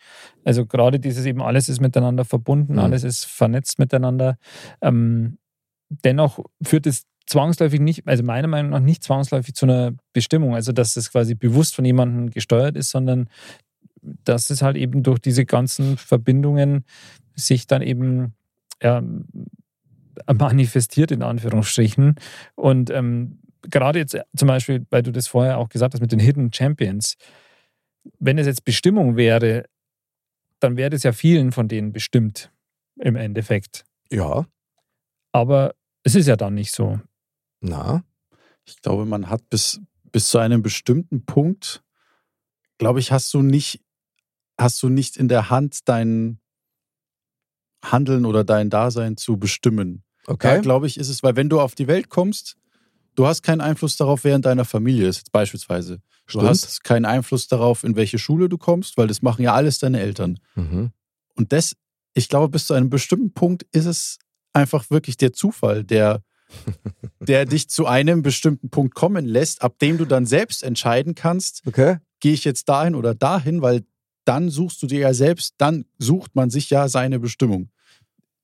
Also 0.44 0.66
gerade 0.66 1.00
dieses 1.00 1.26
eben, 1.26 1.42
alles 1.42 1.68
ist 1.68 1.80
miteinander 1.80 2.24
verbunden, 2.24 2.74
Mhm. 2.74 2.78
alles 2.78 3.04
ist 3.04 3.24
vernetzt 3.24 3.78
miteinander. 3.78 4.38
Ähm, 4.80 5.38
dennoch 5.88 6.38
führt 6.62 6.86
es 6.86 7.04
zwangsläufig 7.26 7.80
nicht, 7.80 8.06
also 8.06 8.22
meiner 8.22 8.46
Meinung 8.48 8.70
nach 8.70 8.80
nicht 8.80 9.02
zwangsläufig 9.02 9.54
zu 9.54 9.66
einer 9.66 9.92
Bestimmung, 10.12 10.54
also 10.54 10.72
dass 10.72 10.96
es 10.96 11.10
quasi 11.10 11.34
bewusst 11.34 11.74
von 11.74 11.84
jemandem 11.84 12.30
gesteuert 12.30 12.76
ist, 12.76 12.90
sondern 12.90 13.28
dass 14.00 14.50
es 14.50 14.62
halt 14.62 14.76
eben 14.76 15.02
durch 15.02 15.18
diese 15.18 15.44
ganzen 15.44 15.96
Verbindungen 15.96 16.84
sich 17.34 17.66
dann 17.66 17.82
eben 17.82 18.34
ja, 18.80 19.02
manifestiert, 20.32 21.10
in 21.10 21.22
Anführungsstrichen. 21.22 22.14
Und 22.54 22.90
ähm, 22.90 23.40
gerade 23.70 23.98
jetzt 23.98 24.16
zum 24.36 24.48
Beispiel, 24.48 24.86
weil 24.90 25.02
du 25.02 25.12
das 25.12 25.26
vorher 25.26 25.58
auch 25.58 25.68
gesagt 25.68 25.94
hast 25.94 26.00
mit 26.00 26.12
den 26.12 26.18
Hidden 26.18 26.52
Champions, 26.52 27.16
wenn 28.18 28.38
es 28.38 28.46
jetzt 28.46 28.64
Bestimmung 28.64 29.16
wäre, 29.16 29.64
dann 30.60 30.76
wäre 30.76 30.94
es 30.94 31.02
ja 31.02 31.12
vielen 31.12 31.52
von 31.52 31.68
denen 31.68 31.92
bestimmt 31.92 32.52
im 32.96 33.16
Endeffekt. 33.16 33.84
Ja, 34.10 34.46
Aber 35.32 35.74
es 36.02 36.14
ist 36.14 36.26
ja 36.26 36.36
dann 36.36 36.54
nicht 36.54 36.72
so. 36.72 37.00
na, 37.60 38.04
Ich 38.64 38.80
glaube, 38.80 39.04
man 39.04 39.28
hat 39.28 39.48
bis, 39.50 39.80
bis 40.12 40.28
zu 40.28 40.38
einem 40.38 40.62
bestimmten 40.62 41.24
Punkt, 41.26 41.82
glaube 42.78 43.00
ich, 43.00 43.12
hast 43.12 43.32
du 43.34 43.42
nicht, 43.42 43.82
hast 44.58 44.82
du 44.82 44.88
nicht 44.88 45.16
in 45.16 45.28
der 45.28 45.50
Hand, 45.50 45.88
dein 45.88 46.40
Handeln 47.84 48.24
oder 48.24 48.44
dein 48.44 48.70
Dasein 48.70 49.16
zu 49.16 49.36
bestimmen. 49.36 50.04
Da, 50.24 50.32
okay. 50.32 50.60
glaube 50.60 50.86
ich, 50.86 50.96
ist 50.96 51.08
es, 51.08 51.22
weil 51.22 51.36
wenn 51.36 51.48
du 51.48 51.60
auf 51.60 51.74
die 51.74 51.86
Welt 51.86 52.08
kommst, 52.08 52.56
du 53.16 53.26
hast 53.26 53.42
keinen 53.42 53.60
Einfluss 53.60 53.96
darauf, 53.96 54.22
wer 54.24 54.36
in 54.36 54.42
deiner 54.42 54.64
Familie 54.64 55.08
ist, 55.08 55.18
jetzt 55.18 55.32
beispielsweise. 55.32 55.96
Du 56.26 56.30
Stimmt. 56.32 56.44
hast 56.48 56.84
keinen 56.84 57.04
Einfluss 57.04 57.48
darauf, 57.48 57.84
in 57.84 57.96
welche 57.96 58.18
Schule 58.18 58.48
du 58.48 58.58
kommst, 58.58 58.96
weil 58.96 59.06
das 59.08 59.22
machen 59.22 59.42
ja 59.42 59.54
alles 59.54 59.78
deine 59.78 60.00
Eltern. 60.00 60.38
Mhm. 60.54 60.90
Und 61.34 61.52
das, 61.52 61.74
ich 62.14 62.28
glaube, 62.28 62.48
bis 62.48 62.66
zu 62.66 62.74
einem 62.74 62.90
bestimmten 62.90 63.32
Punkt 63.32 63.64
ist 63.72 63.86
es 63.86 64.18
einfach 64.52 64.90
wirklich 64.90 65.16
der 65.16 65.32
Zufall, 65.32 65.84
der, 65.84 66.22
der 67.20 67.44
dich 67.44 67.68
zu 67.68 67.86
einem 67.86 68.22
bestimmten 68.22 68.70
Punkt 68.70 68.94
kommen 68.94 69.26
lässt, 69.26 69.62
ab 69.62 69.78
dem 69.78 69.98
du 69.98 70.04
dann 70.04 70.26
selbst 70.26 70.62
entscheiden 70.62 71.14
kannst, 71.14 71.62
Okay. 71.66 71.98
gehe 72.20 72.32
ich 72.32 72.44
jetzt 72.44 72.68
dahin 72.68 72.94
oder 72.94 73.14
dahin, 73.14 73.62
weil 73.62 73.84
dann 74.24 74.50
suchst 74.50 74.82
du 74.82 74.86
dir 74.88 75.00
ja 75.00 75.14
selbst, 75.14 75.54
dann 75.58 75.84
sucht 75.98 76.34
man 76.34 76.50
sich 76.50 76.70
ja 76.70 76.88
seine 76.88 77.20
Bestimmung. 77.20 77.70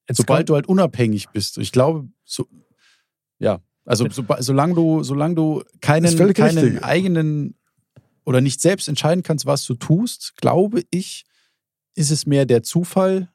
Jetzt 0.08 0.18
Sobald 0.18 0.48
du 0.48 0.54
halt 0.54 0.66
unabhängig 0.66 1.30
bist. 1.30 1.58
Ich 1.58 1.72
glaube, 1.72 2.08
so, 2.24 2.46
ja, 3.38 3.60
also 3.84 4.08
so, 4.10 4.24
solange 4.40 4.74
du, 4.74 5.02
solange 5.02 5.34
du 5.34 5.62
keinen, 5.80 6.16
keinen 6.34 6.58
richtig. 6.58 6.84
eigenen 6.84 7.54
oder 8.24 8.40
nicht 8.40 8.60
selbst 8.60 8.88
entscheiden 8.88 9.22
kannst, 9.22 9.46
was 9.46 9.64
du 9.64 9.74
tust, 9.74 10.34
glaube 10.36 10.82
ich, 10.90 11.24
ist 11.94 12.10
es 12.10 12.24
mehr 12.26 12.46
der 12.46 12.62
Zufall, 12.62 13.28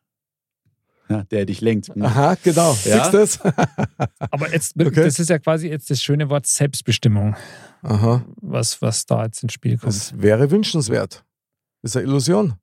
ja, 1.10 1.24
der 1.26 1.46
dich 1.46 1.62
lenkt. 1.62 1.90
Aha, 2.00 2.36
genau. 2.44 2.72
Ja. 2.86 3.04
Siehst 3.12 3.14
du 3.14 3.18
das? 3.18 3.40
Aber 4.32 4.52
jetzt, 4.52 4.76
Okay. 4.80 5.04
das 5.04 5.20
ist 5.20 5.30
ja 5.30 5.40
quasi 5.40 5.68
jetzt 5.70 5.90
das 5.90 6.02
schöne 6.02 6.30
Wort 6.30 6.48
Selbstbestimmung, 6.48 7.36
Aha. 7.82 8.26
was, 8.42 8.82
was 8.82 9.06
da 9.06 9.24
jetzt 9.26 9.44
ins 9.44 9.54
Spiel 9.54 9.78
kommt. 9.78 9.94
Das 9.94 10.20
wäre 10.22 10.50
wünschenswert. 10.52 11.24
Das 11.82 11.92
ist 11.92 11.98
eine 11.98 12.08
Illusion. 12.08 12.56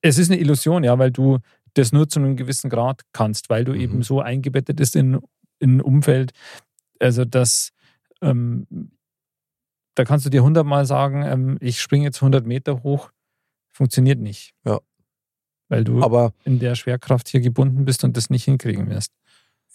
es 0.00 0.16
ist 0.18 0.30
eine 0.30 0.40
Illusion, 0.40 0.84
ja, 0.84 0.98
weil 0.98 1.10
du 1.10 1.38
das 1.74 1.92
nur 1.92 2.08
zu 2.08 2.18
einem 2.20 2.36
gewissen 2.36 2.70
Grad 2.70 3.02
kannst, 3.12 3.50
weil 3.50 3.64
du 3.64 3.72
Mhm. 3.72 3.80
eben 3.80 4.02
so 4.02 4.20
eingebettet 4.20 4.76
bist 4.76 4.96
in, 4.96 5.18
in 5.60 5.76
ein 5.76 5.80
Umfeld, 5.80 6.32
also 7.00 7.24
dass 7.24 7.70
ähm, 8.22 8.66
da 9.94 10.04
kannst 10.04 10.26
du 10.26 10.30
dir 10.30 10.42
hundertmal 10.44 10.86
sagen, 10.86 11.24
ähm, 11.24 11.56
ich 11.60 11.80
springe 11.80 12.04
jetzt 12.04 12.18
100 12.22 12.46
Meter 12.46 12.82
hoch, 12.82 13.10
funktioniert 13.72 14.20
nicht. 14.20 14.54
Ja. 14.64 14.78
Weil 15.68 15.84
du 15.84 16.02
Aber 16.02 16.32
in 16.44 16.58
der 16.60 16.74
Schwerkraft 16.76 17.28
hier 17.28 17.40
gebunden 17.40 17.84
bist 17.84 18.04
und 18.04 18.16
das 18.16 18.30
nicht 18.30 18.44
hinkriegen 18.44 18.88
wirst. 18.88 19.12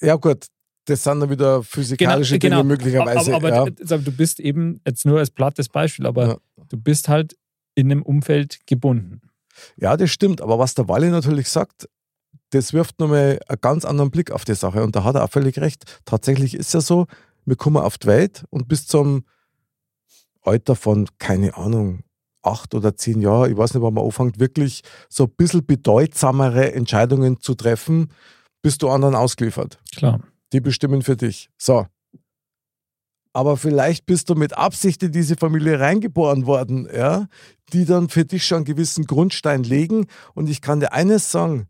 ja 0.01 0.15
gut, 0.15 0.47
das 0.85 1.03
sind 1.03 1.19
dann 1.19 1.29
wieder 1.29 1.63
physikalische 1.63 2.39
Dinge 2.39 2.63
möglicherweise. 2.63 3.35
Aber, 3.35 3.49
ja. 3.49 3.61
aber 3.61 3.71
also 3.79 3.97
du 3.97 4.11
bist 4.11 4.39
eben, 4.39 4.81
jetzt 4.87 5.05
nur 5.05 5.19
als 5.19 5.29
plattes 5.29 5.69
Beispiel, 5.69 6.05
aber 6.05 6.27
Ja. 6.27 6.37
du 6.69 6.77
bist 6.77 7.09
halt 7.09 7.37
in 7.75 7.91
einem 7.91 8.01
Umfeld 8.01 8.59
gebunden. 8.65 9.21
ja, 9.77 9.95
das 9.97 10.09
stimmt. 10.09 10.41
Aber 10.41 10.57
was 10.59 10.73
der 10.73 10.87
Walle 10.87 11.09
natürlich 11.09 11.47
sagt, 11.49 11.87
das 12.53 12.73
wirft 12.73 12.99
nochmal 12.99 13.39
einen 13.47 13.61
ganz 13.61 13.85
anderen 13.85 14.11
Blick 14.11 14.31
auf 14.31 14.45
die 14.45 14.55
Sache. 14.55 14.83
Und 14.83 14.95
da 14.95 15.03
hat 15.03 15.15
er 15.15 15.23
auch 15.23 15.31
völlig 15.31 15.59
recht. 15.59 16.01
Tatsächlich 16.05 16.53
ist 16.53 16.73
ja 16.73 16.81
so, 16.81 17.07
wir 17.45 17.55
kommen 17.55 17.77
auf 17.77 17.97
die 17.97 18.07
Welt 18.07 18.45
und 18.49 18.67
bis 18.67 18.87
zum 18.87 19.25
Alter 20.41 20.75
von, 20.75 21.07
keine 21.17 21.55
Ahnung, 21.57 22.03
acht 22.41 22.75
oder 22.75 22.95
zehn 22.95 23.21
Jahren, 23.21 23.51
ich 23.51 23.57
weiß 23.57 23.73
nicht, 23.73 23.83
wann 23.83 23.93
man 23.93 24.03
anfängt, 24.03 24.39
wirklich 24.39 24.81
so 25.09 25.25
ein 25.25 25.31
bisschen 25.35 25.65
bedeutsamere 25.65 26.73
Entscheidungen 26.73 27.39
zu 27.39 27.55
treffen, 27.55 28.11
bist 28.61 28.81
du 28.81 28.89
anderen 28.89 29.15
ausgeliefert. 29.15 29.79
Klar. 29.95 30.19
Die 30.51 30.59
bestimmen 30.59 31.01
für 31.01 31.15
dich. 31.15 31.49
So. 31.57 31.87
Aber 33.31 33.57
vielleicht 33.57 34.05
bist 34.05 34.29
du 34.29 34.35
mit 34.35 34.55
Absicht 34.55 35.01
in 35.01 35.11
diese 35.11 35.37
Familie 35.37 35.79
reingeboren 35.79 36.45
worden, 36.45 36.87
ja, 36.93 37.27
die 37.71 37.85
dann 37.85 38.09
für 38.09 38.25
dich 38.25 38.45
schon 38.45 38.57
einen 38.57 38.65
gewissen 38.65 39.05
Grundstein 39.05 39.63
legen. 39.63 40.05
Und 40.35 40.49
ich 40.49 40.61
kann 40.61 40.79
dir 40.79 40.93
eines 40.93 41.31
sagen, 41.31 41.67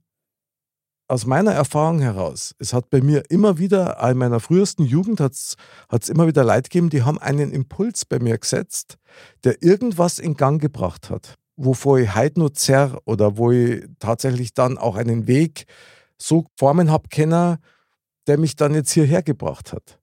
aus 1.07 1.25
meiner 1.25 1.51
Erfahrung 1.51 1.99
heraus, 1.99 2.55
es 2.59 2.73
hat 2.73 2.89
bei 2.89 3.01
mir 3.01 3.29
immer 3.29 3.57
wieder, 3.57 4.01
in 4.09 4.17
meiner 4.17 4.39
frühesten 4.39 4.83
Jugend 4.83 5.19
hat 5.19 5.33
es 5.33 6.09
immer 6.09 6.27
wieder 6.27 6.43
Leute 6.43 6.63
gegeben, 6.63 6.89
die 6.89 7.03
haben 7.03 7.19
einen 7.19 7.51
Impuls 7.51 8.05
bei 8.05 8.19
mir 8.19 8.37
gesetzt, 8.37 8.97
der 9.43 9.61
irgendwas 9.61 10.19
in 10.19 10.35
Gang 10.35 10.61
gebracht 10.61 11.09
hat. 11.09 11.35
wovor 11.55 11.99
ich 11.99 12.15
heute 12.15 12.39
nur 12.39 12.53
zerr 12.53 12.99
oder 13.05 13.37
wo 13.37 13.51
ich 13.51 13.85
tatsächlich 13.99 14.53
dann 14.53 14.77
auch 14.77 14.95
einen 14.95 15.27
Weg 15.27 15.65
so 16.17 16.45
formen 16.57 16.91
habe 16.91 17.09
können, 17.09 17.57
der 18.27 18.37
mich 18.37 18.55
dann 18.55 18.73
jetzt 18.73 18.91
hierher 18.91 19.21
gebracht 19.21 19.73
hat. 19.73 19.99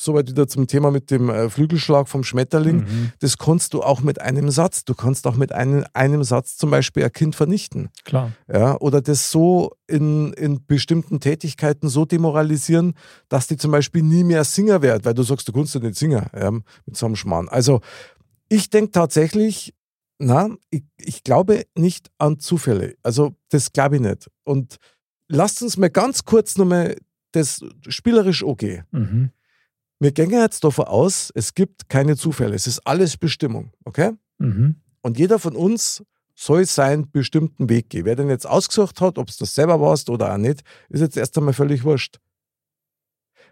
Soweit 0.00 0.30
wieder 0.30 0.48
zum 0.48 0.66
Thema 0.66 0.90
mit 0.90 1.10
dem 1.10 1.28
äh, 1.28 1.50
Flügelschlag 1.50 2.08
vom 2.08 2.24
Schmetterling. 2.24 2.78
Mhm. 2.78 3.12
Das 3.18 3.36
kannst 3.36 3.74
du 3.74 3.82
auch 3.82 4.00
mit 4.00 4.20
einem 4.20 4.50
Satz. 4.50 4.84
Du 4.84 4.94
kannst 4.94 5.26
auch 5.26 5.36
mit 5.36 5.52
einem, 5.52 5.84
einem 5.92 6.24
Satz 6.24 6.56
zum 6.56 6.70
Beispiel 6.70 7.04
ein 7.04 7.12
Kind 7.12 7.36
vernichten. 7.36 7.90
Klar. 8.04 8.32
Ja, 8.50 8.78
oder 8.80 9.02
das 9.02 9.30
so 9.30 9.72
in, 9.86 10.32
in 10.32 10.64
bestimmten 10.66 11.20
Tätigkeiten 11.20 11.88
so 11.88 12.04
demoralisieren, 12.04 12.94
dass 13.28 13.46
die 13.46 13.56
zum 13.56 13.72
Beispiel 13.72 14.02
nie 14.02 14.24
mehr 14.24 14.44
Singer 14.44 14.82
wird, 14.82 15.04
weil 15.04 15.14
du 15.14 15.22
sagst, 15.22 15.48
du 15.48 15.52
kannst 15.52 15.74
ja 15.74 15.80
nicht 15.80 15.96
singen 15.96 16.26
ja, 16.34 16.50
mit 16.50 16.96
so 16.96 17.06
einem 17.06 17.16
Schmarrn. 17.16 17.48
Also 17.48 17.80
ich 18.48 18.70
denke 18.70 18.92
tatsächlich, 18.92 19.74
na, 20.18 20.48
ich, 20.70 20.84
ich 20.98 21.24
glaube 21.24 21.64
nicht 21.76 22.10
an 22.18 22.38
Zufälle. 22.38 22.94
Also 23.02 23.34
das 23.50 23.72
glaube 23.72 23.96
ich 23.96 24.02
nicht. 24.02 24.30
Und 24.44 24.76
lasst 25.28 25.62
uns 25.62 25.76
mal 25.76 25.90
ganz 25.90 26.24
kurz 26.24 26.56
nochmal 26.56 26.96
das 27.32 27.64
spielerisch 27.88 28.42
okay. 28.42 28.82
Mhm. 28.90 29.30
Wir 30.00 30.12
gehen 30.12 30.30
jetzt 30.30 30.64
davon 30.64 30.86
aus, 30.86 31.30
es 31.34 31.54
gibt 31.54 31.88
keine 31.90 32.16
Zufälle. 32.16 32.54
Es 32.54 32.66
ist 32.66 32.80
alles 32.86 33.18
Bestimmung, 33.18 33.72
okay? 33.84 34.12
Mhm. 34.38 34.76
Und 35.02 35.18
jeder 35.18 35.38
von 35.38 35.54
uns 35.54 36.02
soll 36.34 36.64
seinen 36.64 37.10
bestimmten 37.10 37.68
Weg 37.68 37.90
gehen. 37.90 38.06
Wer 38.06 38.16
den 38.16 38.30
jetzt 38.30 38.46
ausgesucht 38.46 39.02
hat, 39.02 39.18
ob 39.18 39.28
es 39.28 39.36
das 39.36 39.54
selber 39.54 39.78
warst 39.78 40.08
oder 40.08 40.32
auch 40.32 40.38
nicht, 40.38 40.62
ist 40.88 41.02
jetzt 41.02 41.18
erst 41.18 41.36
einmal 41.36 41.52
völlig 41.52 41.84
wurscht. 41.84 42.18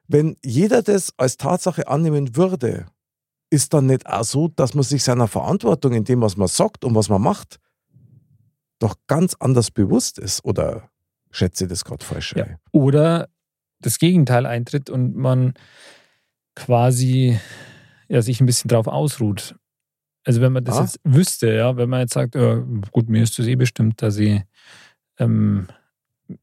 Wenn 0.06 0.36
jeder 0.42 0.82
das 0.82 1.12
als 1.18 1.36
Tatsache 1.36 1.86
annehmen 1.86 2.34
würde, 2.34 2.86
ist 3.50 3.74
dann 3.74 3.86
nicht 3.86 4.06
auch 4.06 4.24
so, 4.24 4.48
dass 4.48 4.72
man 4.72 4.84
sich 4.84 5.04
seiner 5.04 5.28
Verantwortung 5.28 5.92
in 5.92 6.04
dem, 6.04 6.22
was 6.22 6.38
man 6.38 6.48
sagt 6.48 6.82
und 6.82 6.94
was 6.94 7.10
man 7.10 7.20
macht, 7.20 7.58
doch 8.78 8.94
ganz 9.06 9.36
anders 9.38 9.70
bewusst 9.70 10.18
ist? 10.18 10.42
Oder 10.46 10.88
schätze 11.30 11.64
ich 11.64 11.70
das 11.70 11.84
gerade 11.84 12.04
falsch? 12.04 12.34
Ja. 12.36 12.46
Oder 12.72 13.28
das 13.80 13.98
Gegenteil 13.98 14.46
eintritt 14.46 14.88
und 14.88 15.14
man 15.14 15.52
quasi 16.58 17.38
ja, 18.08 18.20
sich 18.22 18.40
ein 18.40 18.46
bisschen 18.46 18.68
drauf 18.68 18.86
ausruht. 18.86 19.54
Also 20.24 20.40
wenn 20.40 20.52
man 20.52 20.64
das 20.64 20.76
Ah. 20.76 20.82
jetzt 20.82 21.00
wüsste, 21.04 21.52
ja, 21.54 21.76
wenn 21.76 21.88
man 21.88 22.00
jetzt 22.00 22.14
sagt, 22.14 22.34
ja, 22.34 22.56
gut, 22.90 23.08
mir 23.08 23.22
ist 23.22 23.38
das 23.38 23.46
eh 23.46 23.54
bestimmt, 23.56 24.02
dass 24.02 24.16
ich 24.18 24.42
ähm, 25.18 25.68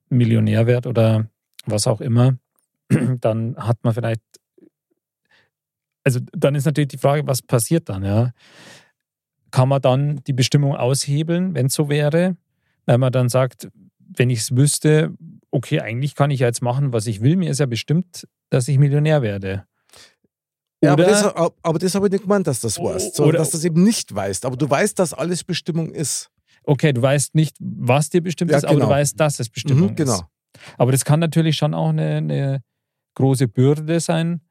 Millionär 0.10 0.68
werde 0.68 0.90
oder 0.90 1.28
was 1.66 1.86
auch 1.88 2.02
immer, 2.02 2.38
dann 3.22 3.56
hat 3.58 3.78
man 3.84 3.94
vielleicht, 3.94 4.22
also 6.04 6.20
dann 6.32 6.56
ist 6.56 6.66
natürlich 6.66 6.90
die 6.90 6.98
Frage, 6.98 7.28
was 7.28 7.42
passiert 7.42 7.90
dann, 7.90 8.04
ja? 8.04 8.32
Kann 9.52 9.70
man 9.70 9.82
dann 9.82 10.24
die 10.28 10.34
Bestimmung 10.34 10.76
aushebeln, 10.76 11.56
wenn 11.56 11.68
es 11.68 11.74
so 11.74 11.90
wäre, 11.90 12.38
weil 12.86 12.98
man 12.98 13.12
dann 13.12 13.30
sagt, 13.30 13.70
wenn 14.00 14.30
ich 14.30 14.40
es 14.40 14.56
wüsste, 14.56 15.14
okay, 15.52 15.80
eigentlich 15.82 16.16
kann 16.16 16.32
ich 16.32 16.42
ja 16.42 16.48
jetzt 16.48 16.62
machen, 16.62 16.94
was 16.94 17.08
ich 17.08 17.22
will, 17.22 17.36
mir 17.38 17.50
ist 17.52 17.60
ja 17.60 17.66
bestimmt, 17.66 18.28
dass 18.50 18.68
ich 18.68 18.78
Millionär 18.78 19.22
werde. 19.22 19.66
Ja, 20.84 20.94
aber 20.94 21.04
das, 21.06 21.24
aber 21.24 21.80
das 21.80 21.96
habe 21.96 22.08
ich 22.08 22.12
nicht 22.12 22.24
gemeint, 22.24 22.46
dass 22.48 22.60
das 22.60 22.78
weißt, 22.80 23.16
sondern 23.16 23.30
Oder- 23.30 23.40
dass 23.40 23.50
du 23.52 23.58
das 23.58 23.66
eben 23.66 23.84
nicht 23.84 24.14
weißt. 24.14 24.46
Aber 24.46 24.56
du 24.58 24.70
weißt, 24.70 25.00
dass 25.00 25.14
alles 25.14 25.44
Bestimmung 25.44 25.92
ist. 25.92 26.30
Okay, 26.64 26.94
du 26.94 27.02
weißt 27.02 27.34
nicht, 27.36 27.56
was 27.60 28.10
dir 28.10 28.22
bestimmt 28.22 28.52
Ja, 28.52 28.58
ist, 28.58 28.66
aber 28.66 28.76
genau. 28.76 28.86
du 28.88 28.92
weißt, 28.92 29.20
dass 29.20 29.40
es 29.40 29.50
Bestimmung 29.50 29.92
Mhm, 29.92 29.96
genau. 29.96 30.14
ist. 30.16 30.24
Aber 30.78 30.92
das 30.92 31.06
kann 31.06 31.20
natürlich 31.20 31.58
schon 31.58 31.74
auch 31.74 31.90
eine, 31.90 32.18
eine 32.18 32.62
große 33.16 33.48
Bürde 33.48 34.00
sein. 34.00 34.42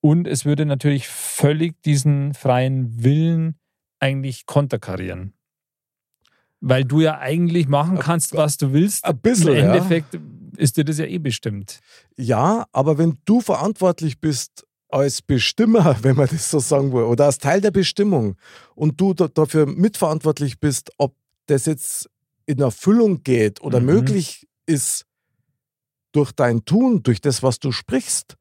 Und 0.00 0.26
es 0.26 0.44
würde 0.44 0.66
natürlich 0.66 1.08
völlig 1.08 1.80
diesen 1.82 2.34
freien 2.34 3.02
Willen 3.02 3.56
eigentlich 4.00 4.46
konterkarieren. 4.46 5.32
Weil 6.60 6.84
du 6.84 7.00
ja 7.00 7.18
eigentlich 7.18 7.68
machen 7.68 7.98
kannst, 7.98 8.34
was 8.34 8.56
du 8.56 8.72
willst. 8.72 9.04
Ein 9.04 9.18
bisschen, 9.18 9.48
Im 9.48 9.56
ja. 9.56 9.74
Endeffekt 9.74 10.18
ist 10.56 10.76
dir 10.76 10.84
das 10.84 10.98
ja 10.98 11.04
eh 11.06 11.18
bestimmt. 11.18 11.80
Ja, 12.16 12.66
aber 12.72 12.98
wenn 12.98 13.18
du 13.24 13.40
verantwortlich 13.40 14.20
bist 14.20 14.64
als 14.94 15.20
Bestimmer, 15.22 15.96
wenn 16.02 16.16
man 16.16 16.28
das 16.28 16.50
so 16.50 16.58
sagen 16.60 16.92
will, 16.92 17.02
oder 17.02 17.26
als 17.26 17.38
Teil 17.38 17.60
der 17.60 17.70
Bestimmung 17.72 18.36
und 18.74 19.00
du 19.00 19.12
da, 19.14 19.28
dafür 19.28 19.66
mitverantwortlich 19.66 20.60
bist, 20.60 20.92
ob 20.98 21.14
das 21.46 21.66
jetzt 21.66 22.08
in 22.46 22.60
Erfüllung 22.60 23.22
geht 23.22 23.60
oder 23.60 23.80
Mhm. 23.80 23.86
möglich 23.86 24.46
ist 24.66 25.04
durch 26.12 26.32
dein 26.32 26.64
Tun, 26.64 27.02
durch 27.02 27.20
das, 27.20 27.42
was 27.42 27.58
du 27.58 27.72
sprichst, 27.72 28.36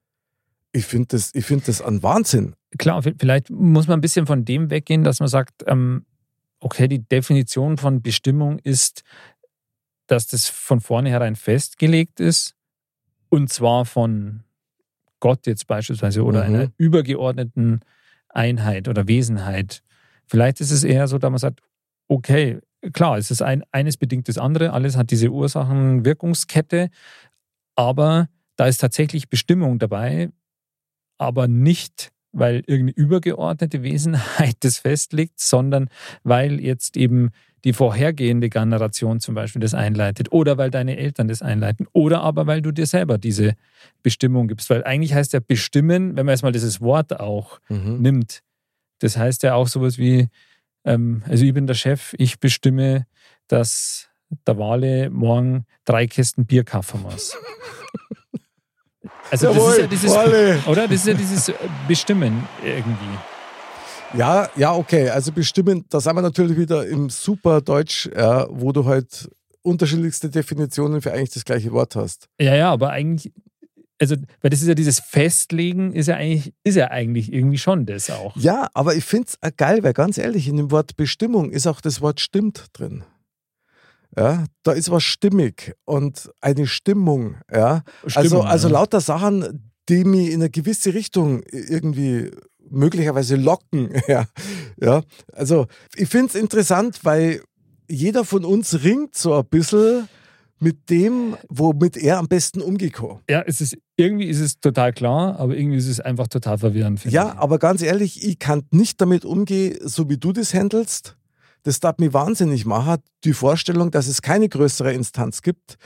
ich 0.72 0.86
finde 0.86 1.08
das, 1.10 1.32
ich 1.34 1.46
find 1.46 1.68
das 1.68 1.82
ein 1.82 2.02
Wahnsinn. 2.04 2.56
Klar, 2.78 3.04
vielleicht 3.04 3.50
muss 3.50 3.88
man 3.88 4.00
ein 4.00 4.02
bisschen 4.02 4.26
von 4.26 4.46
dem 4.46 4.70
weggehen, 4.70 5.04
dass 5.04 5.20
man 5.20 5.30
sagt, 5.30 5.64
ähm, 5.68 6.06
okay, 6.60 6.88
die 6.88 7.00
Definition 7.08 7.78
von 7.78 8.02
Bestimmung 8.02 8.60
ist, 8.60 9.04
dass 10.08 10.28
das 10.28 10.50
von 10.50 10.82
vornherein 10.82 11.36
festgelegt 11.36 12.20
ist 12.20 12.56
und 13.30 13.52
zwar 13.52 13.86
von 13.86 14.44
Gott 15.24 15.48
jetzt 15.48 15.68
beispielsweise 15.68 16.22
oder 16.26 16.42
Mhm. 16.44 16.56
einer 16.56 16.68
übergeordneten 16.78 17.80
Einheit 18.28 18.90
oder 18.90 19.08
Wesenheit. 19.08 19.82
Vielleicht 20.28 20.60
ist 20.60 20.72
es 20.72 20.84
eher 20.84 21.08
so, 21.08 21.18
dass 21.18 21.30
man 21.32 21.38
sagt, 21.40 21.62
okay, 22.10 22.60
klar, 22.92 23.18
es 23.18 23.32
ist 23.32 23.42
ein, 23.42 23.64
eines 23.72 23.96
bedingt 23.96 24.28
das 24.28 24.38
andere, 24.38 24.74
alles 24.74 24.98
hat 24.98 25.12
diese 25.12 25.30
Ursachen-Wirkungskette, 25.30 26.90
aber 27.76 28.28
da 28.58 28.66
ist 28.68 28.80
tatsächlich 28.80 29.30
Bestimmung 29.30 29.80
dabei, 29.80 30.30
aber 31.18 31.48
nicht, 31.48 32.12
weil 32.34 32.58
irgendeine 32.68 32.92
übergeordnete 32.98 33.82
Wesenheit 33.82 34.58
das 34.60 34.80
festlegt, 34.80 35.40
sondern 35.40 35.88
weil 36.24 36.60
jetzt 36.60 36.98
eben 36.98 37.30
die 37.64 37.74
vorhergehende 37.74 38.50
Generation 38.50 39.20
zum 39.20 39.36
Beispiel 39.36 39.62
das 39.62 39.74
einleitet 39.74 40.32
oder 40.32 40.58
weil 40.58 40.70
deine 40.70 40.98
Eltern 40.98 41.28
das 41.28 41.42
einleiten 41.42 41.88
oder 41.94 42.22
aber 42.22 42.46
weil 42.46 42.62
du 42.62 42.72
dir 42.72 42.86
selber 42.86 43.18
diese 43.18 43.56
Bestimmung 44.02 44.48
gibst. 44.48 44.70
Weil 44.70 44.84
eigentlich 44.84 45.14
heißt 45.14 45.34
ja 45.34 45.40
bestimmen, 45.40 46.16
wenn 46.18 46.26
man 46.26 46.34
jetzt 46.34 46.44
mal 46.44 46.52
dieses 46.52 46.82
Wort 46.82 47.20
auch 47.20 47.60
Mhm. 47.70 48.02
nimmt, 48.02 48.42
das 49.00 49.18
heißt 49.18 49.44
ja 49.44 49.54
auch 49.56 49.68
sowas 49.68 49.98
wie, 49.98 50.28
ähm, 50.86 51.24
also 51.28 51.46
ich 51.46 51.54
bin 51.54 51.66
der 51.68 51.74
Chef, 51.74 52.14
ich 52.18 52.40
bestimme, 52.40 53.06
dass 53.48 54.10
der 54.48 54.58
Wale 54.58 55.10
morgen 55.10 55.66
drei 55.86 56.08
Kästen 56.08 56.46
Bier 56.46 56.64
kaufen 56.64 57.02
muss. 57.04 57.38
Also 59.32 59.54
das 59.54 59.68
ist 59.74 59.78
ja 59.80 59.88
dieses, 59.88 60.12
Wale. 60.14 60.60
oder? 60.68 60.84
Das 60.88 60.96
ist 60.96 61.08
ja 61.08 61.14
dieses 61.14 61.52
Bestimmen 61.88 62.48
irgendwie. 62.64 63.18
Ja, 64.14 64.50
ja, 64.56 64.74
okay. 64.74 65.10
Also 65.10 65.32
bestimmen, 65.32 65.86
da 65.90 66.00
sind 66.00 66.16
wir 66.16 66.22
natürlich 66.22 66.58
wieder 66.58 66.86
im 66.88 67.10
super 67.10 67.62
Deutsch, 67.62 68.10
ja, 68.16 68.48
wo 68.50 68.72
du 68.72 68.86
halt 68.86 69.30
unterschiedlichste 69.64 70.30
Definitionen 70.30 71.02
für 71.02 71.14
eigentlich 71.14 71.32
das 71.32 71.46
gleiche 71.46 71.72
Wort 71.72 71.96
hast. 71.96 72.28
Ja, 72.40 72.56
ja, 72.56 72.72
aber 72.72 72.92
eigentlich, 72.92 73.34
also, 74.00 74.16
weil 74.42 74.50
das 74.52 74.62
ist 74.62 74.68
ja 74.68 74.76
dieses 74.76 75.00
Festlegen, 75.00 75.94
ist 75.94 76.08
ja 76.08 76.16
eigentlich, 76.16 76.54
ist 76.64 76.76
ja 76.76 76.92
eigentlich 76.92 77.32
irgendwie 77.32 77.58
schon 77.58 77.86
das 77.86 78.10
auch. 78.10 78.36
Ja, 78.36 78.68
aber 78.74 78.96
ich 78.96 79.06
finde 79.06 79.30
es 79.30 79.56
geil, 79.58 79.84
weil 79.84 79.94
ganz 79.94 80.18
ehrlich, 80.18 80.48
in 80.48 80.58
dem 80.58 80.72
Wort 80.72 80.96
Bestimmung 80.96 81.52
ist 81.52 81.68
auch 81.68 81.82
das 81.82 82.02
Wort 82.02 82.20
stimmt 82.20 82.68
drin. 82.74 83.04
Ja, 84.16 84.44
da 84.62 84.74
ist 84.74 84.92
was 84.92 85.04
stimmig 85.04 85.74
und 85.86 86.30
eine 86.40 86.68
Stimmung. 86.68 87.38
Ja, 87.52 87.84
also, 88.04 88.20
Stimmung, 88.20 88.46
also 88.46 88.68
ja. 88.68 88.74
lauter 88.74 89.02
Sachen, 89.02 89.72
die 89.90 90.04
mich 90.04 90.30
in 90.30 90.42
eine 90.42 90.50
gewisse 90.50 90.94
Richtung 90.94 91.42
irgendwie 91.52 92.32
möglicherweise 92.74 93.36
locken. 93.36 93.90
Ja, 94.08 94.26
ja. 94.80 95.02
also 95.32 95.68
ich 95.96 96.10
finde 96.10 96.28
es 96.28 96.36
interessant, 96.36 97.00
weil 97.04 97.42
jeder 97.90 98.26
von 98.26 98.44
uns 98.44 98.84
ringt 98.84 99.16
so 99.16 99.34
ein 99.34 99.46
bisschen 99.46 100.10
mit 100.60 100.90
dem, 100.90 101.36
womit 101.50 101.98
er 101.98 102.18
am 102.18 102.28
besten 102.28 102.62
umgekommen. 102.62 103.20
Ja, 103.30 103.44
es 103.46 103.62
ist, 103.62 103.78
irgendwie 103.98 104.26
ist 104.26 104.40
es 104.40 104.60
total 104.60 104.94
klar, 104.94 105.40
aber 105.40 105.56
irgendwie 105.56 105.78
ist 105.78 105.88
es 105.88 106.00
einfach 106.00 106.28
total 106.28 106.58
verwirrend. 106.58 107.04
Ja, 107.06 107.34
ich. 107.34 107.40
aber 107.40 107.60
ganz 107.60 107.82
ehrlich, 107.82 108.26
ich 108.26 108.40
kann 108.40 108.64
nicht 108.72 109.00
damit 109.02 109.26
umgehen, 109.26 109.78
so 109.82 110.10
wie 110.10 110.18
du 110.18 110.32
das 110.32 110.54
handelst. 110.54 111.18
Das 111.64 111.80
darf 111.80 111.98
mich 111.98 112.14
wahnsinnig 112.14 112.66
machen, 112.66 112.98
die 113.24 113.34
Vorstellung, 113.34 113.90
dass 113.92 114.08
es 114.08 114.22
keine 114.22 114.50
größere 114.50 114.94
Instanz 114.94 115.42
gibt, 115.42 115.78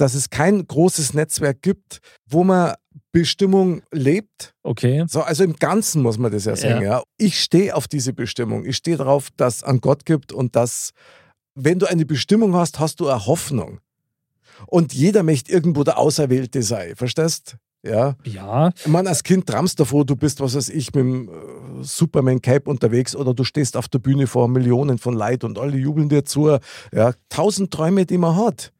dass 0.00 0.14
es 0.14 0.30
kein 0.30 0.66
großes 0.66 1.14
Netzwerk 1.14 1.62
gibt, 1.62 2.00
wo 2.26 2.44
man 2.44 2.74
Bestimmung 3.12 3.82
lebt. 3.92 4.54
Okay. 4.62 5.04
So, 5.08 5.22
also 5.22 5.44
im 5.44 5.56
Ganzen 5.56 6.02
muss 6.02 6.18
man 6.18 6.32
das 6.32 6.44
ja 6.44 6.56
sagen. 6.56 6.84
Ja. 6.84 7.02
Ich 7.16 7.40
stehe 7.40 7.74
auf 7.74 7.88
diese 7.88 8.12
Bestimmung. 8.12 8.64
Ich 8.64 8.76
stehe 8.76 8.96
darauf, 8.96 9.28
dass 9.36 9.56
es 9.56 9.64
einen 9.64 9.80
Gott 9.80 10.04
gibt 10.06 10.32
und 10.32 10.56
dass, 10.56 10.92
wenn 11.54 11.78
du 11.78 11.86
eine 11.86 12.06
Bestimmung 12.06 12.54
hast, 12.54 12.78
hast 12.78 13.00
du 13.00 13.08
eine 13.08 13.26
Hoffnung. 13.26 13.80
Und 14.66 14.92
jeder 14.92 15.22
möchte 15.22 15.50
irgendwo 15.52 15.84
der 15.84 15.98
Auserwählte 15.98 16.62
sein. 16.62 16.94
Verstehst? 16.94 17.56
Ja. 17.82 18.14
Ja, 18.24 18.72
meine, 18.86 19.08
als 19.08 19.22
Kind 19.22 19.46
träumst 19.46 19.80
davor, 19.80 20.04
du 20.04 20.14
bist, 20.14 20.40
was 20.40 20.54
weiß 20.54 20.68
ich, 20.68 20.94
mit 20.94 21.02
dem 21.02 21.28
äh, 21.28 21.32
Superman-Cape 21.82 22.68
unterwegs 22.68 23.16
oder 23.16 23.32
du 23.32 23.42
stehst 23.42 23.76
auf 23.76 23.88
der 23.88 24.00
Bühne 24.00 24.26
vor 24.26 24.48
Millionen 24.48 24.98
von 24.98 25.14
Leid 25.14 25.44
und 25.44 25.58
alle 25.58 25.78
jubeln 25.78 26.10
dir 26.10 26.24
zu. 26.24 26.58
Ja, 26.92 27.12
tausend 27.30 27.70
Träume, 27.70 28.04
die 28.04 28.18
man 28.18 28.36
hat. 28.36 28.72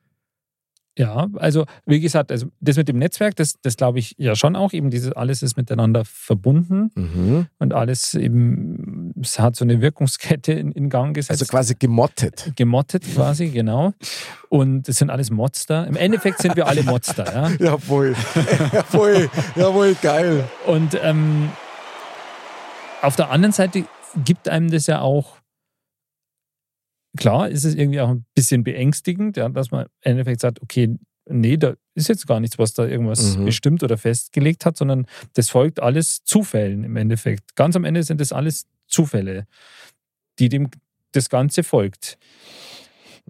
Ja, 0.98 1.28
also 1.36 1.66
wie 1.86 2.00
gesagt, 2.00 2.30
also 2.32 2.48
das 2.60 2.76
mit 2.76 2.88
dem 2.88 2.98
Netzwerk, 2.98 3.36
das, 3.36 3.54
das 3.62 3.76
glaube 3.76 4.00
ich 4.00 4.14
ja 4.18 4.34
schon 4.34 4.56
auch. 4.56 4.72
Eben 4.72 4.90
dieses 4.90 5.12
alles 5.12 5.42
ist 5.42 5.56
miteinander 5.56 6.04
verbunden 6.04 6.90
Mhm. 6.94 7.46
und 7.58 7.72
alles 7.72 8.14
eben, 8.14 9.12
es 9.22 9.38
hat 9.38 9.54
so 9.56 9.64
eine 9.64 9.80
Wirkungskette 9.80 10.52
in, 10.52 10.72
in 10.72 10.90
Gang 10.90 11.14
gesetzt. 11.14 11.30
Also 11.40 11.46
quasi 11.46 11.76
gemottet. 11.78 12.52
gemottet 12.56 13.04
quasi, 13.14 13.48
genau. 13.48 13.92
Und 14.48 14.88
das 14.88 14.96
sind 14.96 15.10
alles 15.10 15.30
Monster. 15.30 15.86
Im 15.86 15.96
Endeffekt 15.96 16.38
sind 16.42 16.56
wir 16.56 16.66
alle 16.66 16.82
Monster, 16.82 17.24
ja. 17.32 17.48
Jawohl. 17.58 18.14
jawohl. 18.72 19.30
Jawohl, 19.56 19.96
geil. 20.02 20.44
Und 20.66 20.98
ähm, 21.02 21.50
auf 23.00 23.16
der 23.16 23.30
anderen 23.30 23.52
Seite 23.52 23.84
gibt 24.24 24.48
einem 24.48 24.70
das 24.70 24.86
ja 24.86 25.00
auch, 25.00 25.36
klar, 27.16 27.48
ist 27.48 27.64
es 27.64 27.74
irgendwie 27.74 28.00
auch 28.00 28.10
ein 28.10 28.24
bisschen 28.34 28.64
beängstigend, 28.64 29.36
ja, 29.36 29.48
dass 29.48 29.70
man 29.70 29.86
im 29.86 29.90
Endeffekt 30.02 30.40
sagt, 30.40 30.62
okay, 30.62 30.96
nee, 31.28 31.56
da 31.56 31.74
ist 31.94 32.08
jetzt 32.08 32.26
gar 32.26 32.40
nichts, 32.40 32.58
was 32.58 32.74
da 32.74 32.86
irgendwas 32.86 33.36
Mhm. 33.36 33.44
bestimmt 33.46 33.82
oder 33.82 33.98
festgelegt 33.98 34.64
hat, 34.64 34.76
sondern 34.76 35.06
das 35.34 35.50
folgt 35.50 35.80
alles 35.80 36.24
Zufällen 36.24 36.84
im 36.84 36.96
Endeffekt. 36.96 37.56
Ganz 37.56 37.76
am 37.76 37.84
Ende 37.84 38.02
sind 38.02 38.20
das 38.20 38.32
alles 38.32 38.66
Zufälle, 38.86 39.46
die 40.38 40.48
dem 40.48 40.70
das 41.12 41.28
Ganze 41.28 41.62
folgt. 41.62 42.18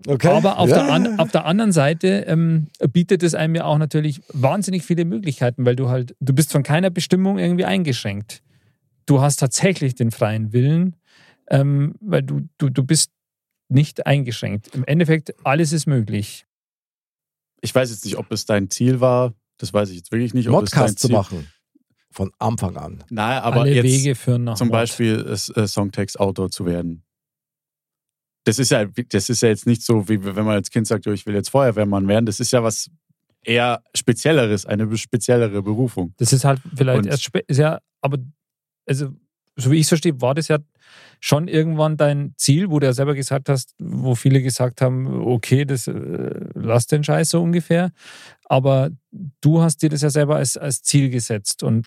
Okay. 0.06 0.28
Aber 0.28 0.58
auf, 0.58 0.70
ja. 0.70 0.84
der 0.84 0.92
an, 0.92 1.18
auf 1.18 1.30
der 1.30 1.44
anderen 1.44 1.72
Seite 1.72 2.24
ähm, 2.26 2.68
bietet 2.92 3.22
es 3.22 3.34
einem 3.34 3.54
ja 3.54 3.64
auch 3.64 3.76
natürlich 3.76 4.22
wahnsinnig 4.32 4.84
viele 4.84 5.04
Möglichkeiten, 5.04 5.66
weil 5.66 5.76
du 5.76 5.88
halt, 5.88 6.16
du 6.20 6.32
bist 6.32 6.52
von 6.52 6.62
keiner 6.62 6.90
Bestimmung 6.90 7.38
irgendwie 7.38 7.66
eingeschränkt. 7.66 8.42
Du 9.04 9.20
hast 9.20 9.36
tatsächlich 9.36 9.94
den 9.94 10.10
freien 10.10 10.52
Willen, 10.52 10.96
ähm, 11.50 11.94
weil 12.00 12.22
du, 12.22 12.48
du, 12.58 12.70
du 12.70 12.84
bist 12.84 13.10
nicht 13.70 14.06
eingeschränkt. 14.06 14.68
Im 14.74 14.84
Endeffekt, 14.84 15.34
alles 15.44 15.72
ist 15.72 15.86
möglich. 15.86 16.46
Ich 17.60 17.74
weiß 17.74 17.90
jetzt 17.90 18.04
nicht, 18.04 18.16
ob 18.16 18.30
es 18.32 18.44
dein 18.46 18.70
Ziel 18.70 19.00
war. 19.00 19.34
Das 19.58 19.72
weiß 19.72 19.90
ich 19.90 19.96
jetzt 19.96 20.10
wirklich 20.12 20.34
nicht. 20.34 20.48
Ob 20.48 20.54
dein 20.54 20.60
Modcast 20.62 20.98
zu 20.98 21.08
Ziel 21.08 21.16
machen. 21.16 21.46
Von 22.10 22.32
Anfang 22.38 22.76
an. 22.76 23.04
Nein, 23.10 23.40
aber 23.42 23.60
Alle 23.62 23.74
jetzt 23.74 23.84
Wege 23.84 24.14
führen 24.14 24.44
nach 24.44 24.56
zum 24.56 24.68
Mord. 24.68 24.80
Beispiel 24.80 25.14
es- 25.20 25.48
äh, 25.50 25.66
Songtext-Autor 25.68 26.50
zu 26.50 26.66
werden. 26.66 27.04
Das 28.44 28.58
ist 28.58 28.70
ja, 28.70 28.84
das 28.86 29.28
ist 29.28 29.42
ja 29.42 29.50
jetzt 29.50 29.66
nicht 29.66 29.82
so, 29.82 30.08
wie 30.08 30.24
wenn 30.24 30.34
man 30.44 30.54
als 30.56 30.70
Kind 30.70 30.86
sagt, 30.86 31.04
"Jo, 31.06 31.12
ich 31.12 31.26
will 31.26 31.34
jetzt 31.34 31.50
Feuerwehrmann 31.50 32.08
werden. 32.08 32.24
Das 32.26 32.40
ist 32.40 32.50
ja 32.52 32.62
was 32.64 32.90
eher 33.42 33.82
Spezielleres, 33.94 34.66
eine 34.66 34.96
speziellere 34.96 35.62
Berufung. 35.62 36.14
Das 36.16 36.32
ist 36.32 36.44
halt 36.44 36.60
vielleicht 36.74 37.00
Und- 37.00 37.06
erst 37.06 37.22
spät, 37.22 37.44
ist 37.48 37.58
ja, 37.58 37.78
aber 38.00 38.18
also, 38.86 39.12
so 39.60 39.70
wie 39.70 39.76
ich 39.76 39.82
es 39.82 39.88
verstehe, 39.88 40.20
war 40.20 40.34
das 40.34 40.48
ja 40.48 40.58
schon 41.20 41.48
irgendwann 41.48 41.96
dein 41.96 42.32
Ziel, 42.36 42.70
wo 42.70 42.78
du 42.78 42.86
ja 42.86 42.92
selber 42.92 43.14
gesagt 43.14 43.48
hast, 43.48 43.74
wo 43.78 44.14
viele 44.14 44.42
gesagt 44.42 44.80
haben, 44.80 45.06
okay, 45.26 45.64
das 45.64 45.86
äh, 45.86 46.40
lass 46.54 46.86
den 46.86 47.04
Scheiß 47.04 47.30
so 47.30 47.42
ungefähr. 47.42 47.92
Aber 48.46 48.90
du 49.40 49.60
hast 49.60 49.82
dir 49.82 49.90
das 49.90 50.02
ja 50.02 50.10
selber 50.10 50.36
als, 50.36 50.56
als 50.56 50.82
Ziel 50.82 51.10
gesetzt 51.10 51.62
und 51.62 51.86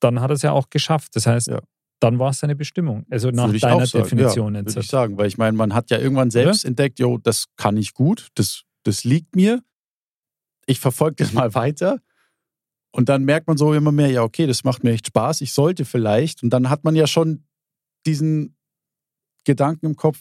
dann 0.00 0.20
hat 0.20 0.30
er 0.30 0.34
es 0.34 0.42
ja 0.42 0.52
auch 0.52 0.70
geschafft. 0.70 1.14
Das 1.16 1.26
heißt, 1.26 1.48
Ja. 1.48 1.60
dann 2.00 2.18
war 2.18 2.30
es 2.30 2.40
deine 2.40 2.56
Bestimmung. 2.56 3.06
Also 3.10 3.30
nach 3.30 3.46
Würde 3.46 3.60
deiner 3.60 3.86
sagen. 3.86 4.02
Definition 4.04 4.54
ja. 4.54 4.66
Würde 4.66 4.80
ich 4.80 4.88
sagen, 4.88 5.16
weil 5.16 5.28
ich 5.28 5.38
meine, 5.38 5.56
man 5.56 5.72
hat 5.72 5.90
ja 5.90 5.98
irgendwann 5.98 6.30
selbst 6.30 6.64
entdeckt, 6.64 6.98
jo, 6.98 7.18
das 7.18 7.46
kann 7.56 7.76
ich 7.76 7.94
gut, 7.94 8.28
das, 8.34 8.64
das 8.82 9.04
liegt 9.04 9.36
mir. 9.36 9.62
Ich 10.66 10.80
verfolge 10.80 11.16
das 11.16 11.32
mal 11.32 11.54
weiter. 11.54 12.00
Und 12.94 13.08
dann 13.08 13.24
merkt 13.24 13.48
man 13.48 13.56
so 13.56 13.74
immer 13.74 13.90
mehr, 13.90 14.08
ja, 14.08 14.22
okay, 14.22 14.46
das 14.46 14.62
macht 14.62 14.84
mir 14.84 14.92
echt 14.92 15.08
Spaß, 15.08 15.40
ich 15.40 15.52
sollte 15.52 15.84
vielleicht. 15.84 16.44
Und 16.44 16.50
dann 16.50 16.70
hat 16.70 16.84
man 16.84 16.94
ja 16.94 17.08
schon 17.08 17.42
diesen 18.06 18.54
Gedanken 19.42 19.86
im 19.86 19.96
Kopf, 19.96 20.20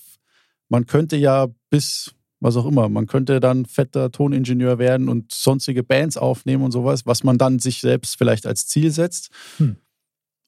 man 0.70 0.88
könnte 0.88 1.16
ja 1.16 1.50
bis, 1.70 2.16
was 2.40 2.58
auch 2.58 2.66
immer, 2.66 2.90
man 2.90 3.06
könnte 3.06 3.40
dann 3.40 3.68
fetter 3.68 4.12
Toningenieur 4.12 4.80
werden 4.80 5.08
und 5.08 5.32
sonstige 5.32 5.84
Bands 5.84 6.18
aufnehmen 6.18 6.64
und 6.64 6.72
sowas, 6.72 7.06
was 7.06 7.24
man 7.24 7.38
dann 7.38 7.60
sich 7.60 7.80
selbst 7.80 8.18
vielleicht 8.18 8.48
als 8.48 8.66
Ziel 8.66 8.90
setzt. 8.90 9.30
Hm. 9.58 9.76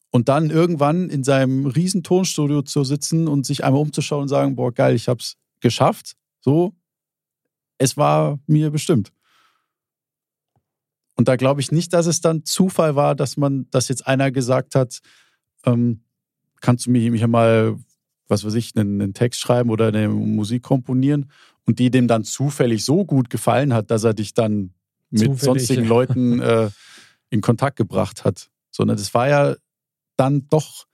Und 0.09 0.28
dann 0.28 0.49
irgendwann 0.49 1.11
in 1.11 1.23
seinem 1.23 1.67
riesen 1.67 2.01
Tonstudio 2.01 2.63
zu 2.63 2.84
sitzen 2.84 3.28
und 3.28 3.45
sich 3.45 3.63
einmal 3.63 3.82
umzuschauen 3.82 4.23
und 4.23 4.30
sagen, 4.30 4.55
boah, 4.55 4.73
geil, 4.73 4.95
ich 4.95 5.09
hab's 5.09 5.38
geschafft. 5.59 6.15
So, 6.41 6.73
es 7.78 7.97
war 7.97 8.39
mir 8.47 8.71
bestimmt. 8.71 9.11
Und 11.16 11.28
da 11.28 11.36
glaube 11.36 11.61
ich 11.61 11.72
nicht, 11.72 11.93
dass 11.93 12.05
es 12.05 12.22
dann 12.22 12.43
Zufall 12.43 12.95
war, 12.95 13.16
dass 13.16 13.38
man, 13.38 13.68
dass 13.72 13.88
jetzt 13.88 14.05
einer 14.05 14.32
gesagt 14.32 14.76
hat, 14.76 14.99
ähm, 15.66 16.01
kannst 16.61 16.86
du 16.86 16.91
mir 16.91 16.99
hier 17.16 17.28
mal, 17.28 17.78
was 18.28 18.43
weiß 18.43 18.55
ich, 18.55 18.76
einen, 18.76 19.01
einen 19.01 19.13
Text 19.13 19.39
schreiben 19.39 19.70
oder 19.70 19.88
eine 19.88 20.09
Musik 20.09 20.63
komponieren 20.63 21.32
und 21.66 21.80
die 21.80 21.89
dem 21.89 22.07
dann 22.07 22.24
zufällig 22.24 22.84
so 22.84 23.05
gut 23.05 23.30
gefallen 23.30 23.74
hat, 23.74 23.91
dass 23.91 24.03
er 24.03 24.13
dich 24.13 24.34
dann 24.34 24.74
mit 25.09 25.24
Zufällig. 25.24 25.41
sonstigen 25.41 25.86
Leuten 25.86 26.39
äh, 26.39 26.70
in 27.30 27.41
Kontakt 27.41 27.78
gebracht 27.78 28.26
hat. 28.26 28.49
Sondern 28.72 28.97
das 28.97 29.13
war 29.13 29.30
ja 29.30 29.55
dann 30.18 30.47
doch. 30.49 30.86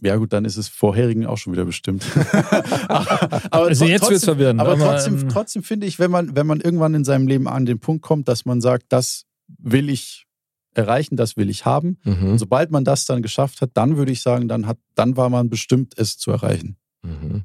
Ja, 0.00 0.16
gut, 0.16 0.32
dann 0.32 0.44
ist 0.44 0.56
es 0.56 0.68
vorherigen 0.68 1.24
auch 1.26 1.38
schon 1.38 1.52
wieder 1.52 1.64
bestimmt. 1.64 2.04
aber 2.88 3.68
Also 3.68 3.86
jetzt 3.86 4.10
wird's 4.10 4.24
verwirrend, 4.24 4.60
Aber, 4.60 4.72
aber, 4.72 4.84
trotzdem, 4.84 5.18
ähm, 5.18 5.28
trotzdem 5.28 5.62
finde 5.62 5.86
ich, 5.86 5.98
wenn 5.98 6.10
man, 6.10 6.36
wenn 6.36 6.46
man 6.46 6.60
irgendwann 6.60 6.94
in 6.94 7.04
seinem 7.04 7.26
Leben 7.26 7.48
an 7.48 7.64
den 7.64 7.78
Punkt 7.78 8.02
kommt, 8.02 8.28
dass 8.28 8.44
man 8.44 8.60
sagt, 8.60 8.86
das 8.88 9.24
will 9.46 9.88
ich 9.88 10.26
erreichen, 10.74 11.16
das 11.16 11.36
will 11.36 11.48
ich 11.48 11.64
haben. 11.64 11.98
Mhm. 12.04 12.32
Und 12.32 12.38
sobald 12.38 12.70
man 12.70 12.84
das 12.84 13.06
dann 13.06 13.22
geschafft 13.22 13.60
hat, 13.60 13.70
dann 13.74 13.96
würde 13.96 14.12
ich 14.12 14.20
sagen, 14.20 14.48
dann 14.48 14.66
hat, 14.66 14.78
dann 14.94 15.16
war 15.16 15.30
man 15.30 15.48
bestimmt, 15.48 15.94
es 15.96 16.18
zu 16.18 16.30
erreichen. 16.32 16.76
Mhm. 17.02 17.44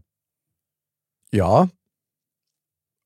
Ja, 1.32 1.70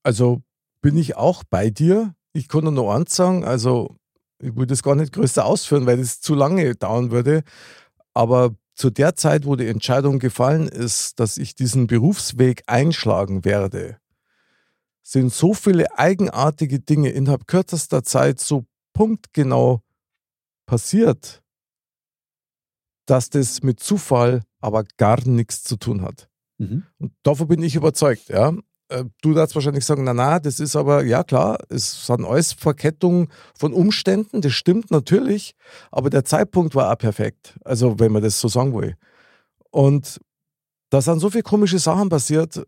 also 0.04 0.41
bin 0.82 0.98
ich 0.98 1.16
auch 1.16 1.44
bei 1.44 1.70
dir. 1.70 2.16
Ich 2.34 2.48
kann 2.48 2.74
nur 2.74 2.94
eins 2.94 3.16
sagen, 3.16 3.44
also 3.44 3.96
ich 4.39 4.56
würde 4.56 4.68
das 4.68 4.84
gar 4.84 4.96
nicht 4.96 5.14
größer 5.14 5.46
ausführen, 5.46 5.86
weil 5.86 5.98
das 5.98 6.22
zu 6.22 6.36
lange 6.36 6.76
dauern 6.76 7.12
würde. 7.12 7.44
Aber 8.14 8.56
zu 8.76 8.89
der 8.89 9.15
Zeit, 9.15 9.45
wo 9.45 9.55
die 9.55 9.67
Entscheidung 9.67 10.19
gefallen 10.19 10.67
ist, 10.67 11.19
dass 11.19 11.38
ich 11.38 11.55
diesen 11.55 11.88
Berufsweg 11.88 12.63
einschlagen 12.67 13.45
werde, 13.45 13.97
sind 15.03 15.34
so 15.34 15.53
viele 15.53 15.97
eigenartige 15.97 16.80
Dinge 16.80 17.09
innerhalb 17.09 17.47
kürzester 17.47 18.03
Zeit 18.03 18.39
so 18.39 18.65
punktgenau 18.93 19.82
passiert, 20.65 21.43
dass 23.05 23.30
das 23.30 23.63
mit 23.63 23.80
Zufall 23.80 24.43
aber 24.59 24.86
gar 24.97 25.26
nichts 25.28 25.63
zu 25.63 25.76
tun 25.76 26.01
hat. 26.01 26.30
Und 26.99 27.13
davon 27.24 27.47
bin 27.49 27.61
ich 27.61 27.76
überzeugt, 27.76 28.30
ja. 28.30 28.53
Äh, 28.94 29.06
Du 29.22 29.34
darfst 29.34 29.56
wahrscheinlich 29.56 29.86
sagen, 29.86 30.04
na 30.04 30.14
na, 30.14 30.39
das 30.39 30.60
ist 30.60 30.76
aber, 30.76 31.04
ja 31.04 31.24
klar, 31.24 31.58
es 31.70 32.06
sind 32.06 32.26
alles 32.26 32.54
Verkettungen 32.54 33.28
von 33.58 33.74
Umständen, 33.74 34.41
das 34.41 34.54
stimmt 34.54 34.91
natürlich, 34.91 35.56
aber 35.91 36.10
der 36.10 36.24
Zeitpunkt 36.26 36.76
war 36.76 36.91
auch 36.91 36.98
perfekt, 36.98 37.58
also 37.66 38.00
wenn 38.00 38.12
man 38.12 38.22
das 38.22 38.39
so 38.39 38.48
sagen 38.48 38.74
will. 38.74 38.96
Und 39.72 40.20
da 40.89 41.02
sind 41.02 41.20
so 41.20 41.30
viele 41.30 41.44
komische 41.44 41.80
Sachen 41.80 42.10
passiert, 42.10 42.62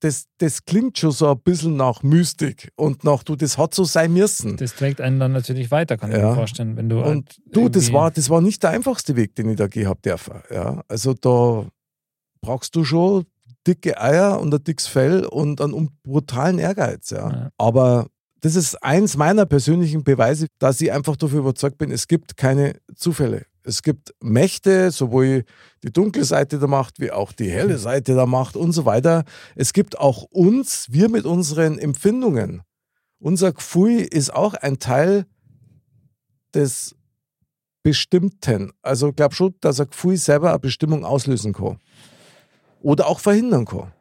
das, 0.00 0.26
das 0.38 0.64
klingt 0.64 0.96
schon 0.96 1.10
so 1.10 1.28
ein 1.28 1.40
bisschen 1.40 1.76
nach 1.76 2.02
Mystik 2.04 2.70
und 2.76 3.02
nach, 3.02 3.24
du, 3.24 3.34
das 3.34 3.58
hat 3.58 3.74
so 3.74 3.82
sein 3.82 4.12
müssen. 4.12 4.56
Das 4.56 4.74
trägt 4.76 5.00
einen 5.00 5.18
dann 5.18 5.32
natürlich 5.32 5.72
weiter, 5.72 5.96
kann 5.96 6.12
ich 6.12 6.18
Ja. 6.18 6.28
mir 6.30 6.34
vorstellen. 6.36 6.76
Wenn 6.76 6.88
du 6.88 6.98
Und 6.98 7.06
halt 7.06 7.40
du, 7.56 7.68
das 7.68 7.92
war, 7.92 8.10
das 8.12 8.30
war 8.30 8.40
nicht 8.40 8.62
der 8.62 8.70
einfachste 8.70 9.16
Weg, 9.16 9.34
den 9.34 9.50
ich 9.50 9.56
da 9.56 9.66
gehabt 9.66 10.06
dürfen. 10.06 10.40
Ja, 10.50 10.82
also 10.88 11.14
da 11.14 11.66
brauchst 12.40 12.76
du 12.76 12.84
schon 12.84 13.26
dicke 13.68 14.00
Eier 14.00 14.40
und 14.40 14.54
ein 14.54 14.64
dickes 14.64 14.86
Fell 14.86 15.24
und 15.24 15.60
einen 15.60 15.90
brutalen 16.02 16.58
Ehrgeiz. 16.58 17.10
Ja. 17.10 17.30
Ja. 17.30 17.50
Aber 17.58 18.06
das 18.40 18.56
ist 18.56 18.82
eins 18.82 19.16
meiner 19.16 19.46
persönlichen 19.46 20.04
Beweise, 20.04 20.46
dass 20.58 20.80
ich 20.80 20.90
einfach 20.90 21.16
dafür 21.16 21.40
überzeugt 21.40 21.78
bin, 21.78 21.90
es 21.90 22.08
gibt 22.08 22.36
keine 22.36 22.74
Zufälle. 22.94 23.44
Es 23.64 23.82
gibt 23.82 24.14
Mächte, 24.22 24.90
sowohl 24.90 25.44
die 25.82 25.92
dunkle 25.92 26.24
Seite 26.24 26.58
der 26.58 26.68
Macht 26.68 27.00
wie 27.00 27.10
auch 27.10 27.32
die 27.32 27.50
helle 27.50 27.76
Seite 27.76 28.14
der 28.14 28.24
Macht 28.26 28.56
und 28.56 28.72
so 28.72 28.86
weiter. 28.86 29.24
Es 29.56 29.74
gibt 29.74 29.98
auch 29.98 30.22
uns, 30.30 30.86
wir 30.90 31.10
mit 31.10 31.26
unseren 31.26 31.78
Empfindungen. 31.78 32.62
Unser 33.18 33.52
Gefühl 33.52 34.00
ist 34.00 34.32
auch 34.32 34.54
ein 34.54 34.78
Teil 34.78 35.26
des 36.54 36.96
Bestimmten. 37.82 38.72
Also 38.80 39.08
ich 39.08 39.16
glaube 39.16 39.34
schon, 39.34 39.54
dass 39.60 39.80
ein 39.80 39.90
Gefühl 39.90 40.16
selber 40.16 40.50
eine 40.50 40.58
Bestimmung 40.60 41.04
auslösen 41.04 41.52
kann. 41.52 41.78
Oder 42.80 43.06
auch 43.06 43.20
verhindern 43.20 43.64
kann. 43.64 43.92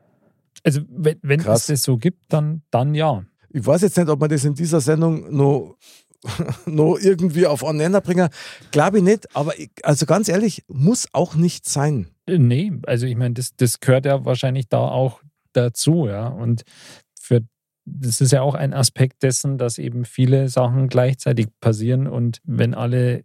Also, 0.64 0.82
wenn, 0.90 1.18
wenn 1.22 1.40
es 1.40 1.68
das 1.68 1.84
so 1.84 1.98
gibt, 1.98 2.22
dann, 2.30 2.62
dann 2.72 2.96
ja. 2.96 3.24
Ich 3.50 3.66
weiß 3.66 3.82
jetzt 3.82 3.98
nicht, 3.98 4.10
ob 4.10 4.20
wir 4.20 4.28
das 4.28 4.44
in 4.44 4.54
dieser 4.54 4.82
Sendung 4.82 5.36
noch, 5.36 5.78
noch 6.66 6.98
irgendwie 6.98 7.48
auf 7.48 7.64
Nenner 7.72 8.02
bringen. 8.02 8.30
Glaube 8.72 8.98
ich 8.98 9.04
nicht, 9.04 9.36
aber 9.36 9.58
ich, 9.58 9.72
also 9.84 10.06
ganz 10.06 10.30
ehrlich, 10.30 10.64
muss 10.68 11.08
auch 11.14 11.36
nicht 11.36 11.68
sein. 11.68 12.08
Äh, 12.26 12.38
Nee, 12.38 12.74
also 12.86 13.06
ich 13.06 13.16
meine, 13.16 13.36
das, 13.36 13.56
das 13.56 13.80
gehört 13.80 14.06
ja 14.06 14.26
wahrscheinlich 14.26 14.68
da 14.68 14.80
auch 14.80 15.22
dazu, 15.54 16.08
ja. 16.08 16.28
Und 16.28 16.64
für 17.20 17.42
das 17.86 18.20
ist 18.20 18.34
ja 18.34 18.42
auch 18.42 18.56
ein 18.56 18.74
Aspekt 18.74 19.24
dessen, 19.24 19.58
dass 19.58 19.78
eben 19.78 20.04
viele 20.04 20.50
Sachen 20.50 20.90
gleichzeitig 20.90 21.48
passieren 21.62 22.08
und 22.08 22.42
wenn 22.44 22.74
alle 22.74 23.24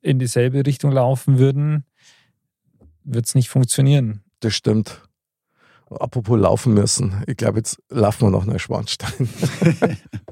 in 0.00 0.18
dieselbe 0.18 0.66
Richtung 0.66 0.90
laufen 0.90 1.38
würden, 1.38 1.84
wird 3.04 3.26
es 3.26 3.36
nicht 3.36 3.48
funktionieren. 3.48 4.24
Das 4.42 4.54
stimmt. 4.54 5.00
Apropos 5.88 6.38
laufen 6.38 6.74
müssen. 6.74 7.22
Ich 7.28 7.36
glaube, 7.36 7.58
jetzt 7.58 7.80
laufen 7.90 8.22
wir 8.22 8.30
nach 8.38 8.44
Neuschwanstein. 8.44 9.28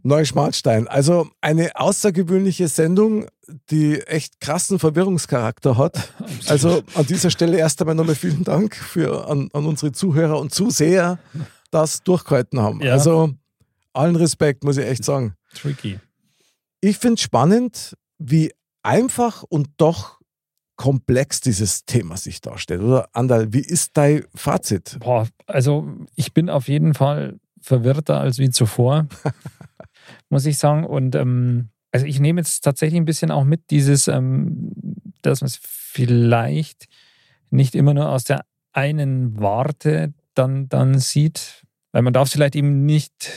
Neuschmarnstein. 0.03 0.89
Also 0.89 1.29
eine 1.41 1.77
außergewöhnliche 1.77 2.67
Sendung, 2.67 3.27
die 3.71 4.01
echt 4.01 4.41
krassen 4.41 4.81
Verwirrungscharakter 4.81 5.79
hat. 5.79 6.13
Also 6.49 6.83
an 6.95 7.07
dieser 7.07 7.31
Stelle 7.31 7.59
erst 7.59 7.81
einmal 7.81 7.95
nochmal 7.95 8.17
vielen 8.17 8.43
Dank 8.43 8.75
für, 8.75 9.29
an, 9.29 9.51
an 9.53 9.67
unsere 9.67 9.93
Zuhörer 9.93 10.41
und 10.41 10.53
Zuseher, 10.53 11.21
das 11.71 12.03
durchgehalten 12.03 12.61
haben. 12.61 12.81
Ja. 12.81 12.95
Also 12.95 13.35
allen 13.99 14.17
Respekt, 14.17 14.65
muss 14.65 14.77
ich 14.77 14.87
echt 14.87 15.05
sagen. 15.05 15.35
Tricky. 15.55 15.99
Ich 16.81 16.99
finde 16.99 17.15
es 17.15 17.23
spannend, 17.23 17.97
wie 18.19 18.53
einfach 18.83 19.43
und 19.43 19.69
doch 19.77 20.19
komplex 20.77 21.41
dieses 21.41 21.85
Thema 21.85 22.17
sich 22.17 22.41
darstellt. 22.41 22.83
Oder 22.83 23.09
Andal, 23.13 23.53
wie 23.53 23.61
ist 23.61 23.97
dein 23.97 24.25
Fazit? 24.35 24.97
Boah, 25.01 25.29
also 25.47 25.89
ich 26.15 26.33
bin 26.33 26.49
auf 26.49 26.69
jeden 26.69 26.95
Fall 26.95 27.41
verwirrter 27.61 28.21
als 28.21 28.39
wie 28.39 28.51
zuvor, 28.51 29.09
muss 30.31 30.47
ich 30.47 30.57
sagen. 30.57 30.85
Und 30.85 31.17
ähm, 31.17 31.71
also 31.91 32.07
ich 32.07 32.21
nehme 32.21 32.41
jetzt 32.41 32.61
tatsächlich 32.61 33.01
ein 33.01 33.07
bisschen 33.07 33.33
auch 33.33 33.45
mit 33.45 33.71
dieses, 33.71 34.07
ähm, 34.07 34.73
dass 35.23 35.41
man 35.41 35.49
es 35.49 35.59
vielleicht 35.61 36.87
nicht 37.51 37.75
immer 37.75 37.95
nur 37.95 38.09
aus 38.09 38.25
der 38.25 38.45
einen 38.73 39.41
Warte 39.41 40.15
dann, 40.35 40.69
dann 40.69 40.99
sieht, 40.99 41.65
weil 41.91 42.03
man 42.03 42.13
darf 42.13 42.29
es 42.29 42.33
vielleicht 42.35 42.55
eben 42.55 42.87
nicht 42.87 43.33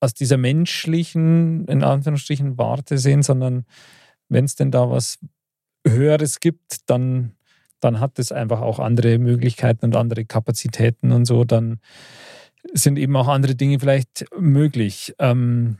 aus 0.00 0.14
dieser 0.14 0.36
menschlichen, 0.36 1.66
in 1.66 1.82
Anführungsstrichen, 1.82 2.58
Warte 2.58 2.98
sehen, 2.98 3.22
sondern 3.22 3.64
wenn 4.28 4.44
es 4.44 4.54
denn 4.54 4.70
da 4.70 4.90
was 4.90 5.18
Höheres 5.86 6.40
gibt, 6.40 6.88
dann, 6.88 7.32
dann 7.80 8.00
hat 8.00 8.18
es 8.18 8.32
einfach 8.32 8.60
auch 8.60 8.78
andere 8.78 9.18
Möglichkeiten 9.18 9.86
und 9.86 9.96
andere 9.96 10.24
Kapazitäten 10.24 11.12
und 11.12 11.24
so, 11.24 11.44
dann 11.44 11.80
sind 12.72 12.98
eben 12.98 13.16
auch 13.16 13.28
andere 13.28 13.54
Dinge 13.54 13.78
vielleicht 13.78 14.26
möglich. 14.38 15.14
Ähm, 15.18 15.78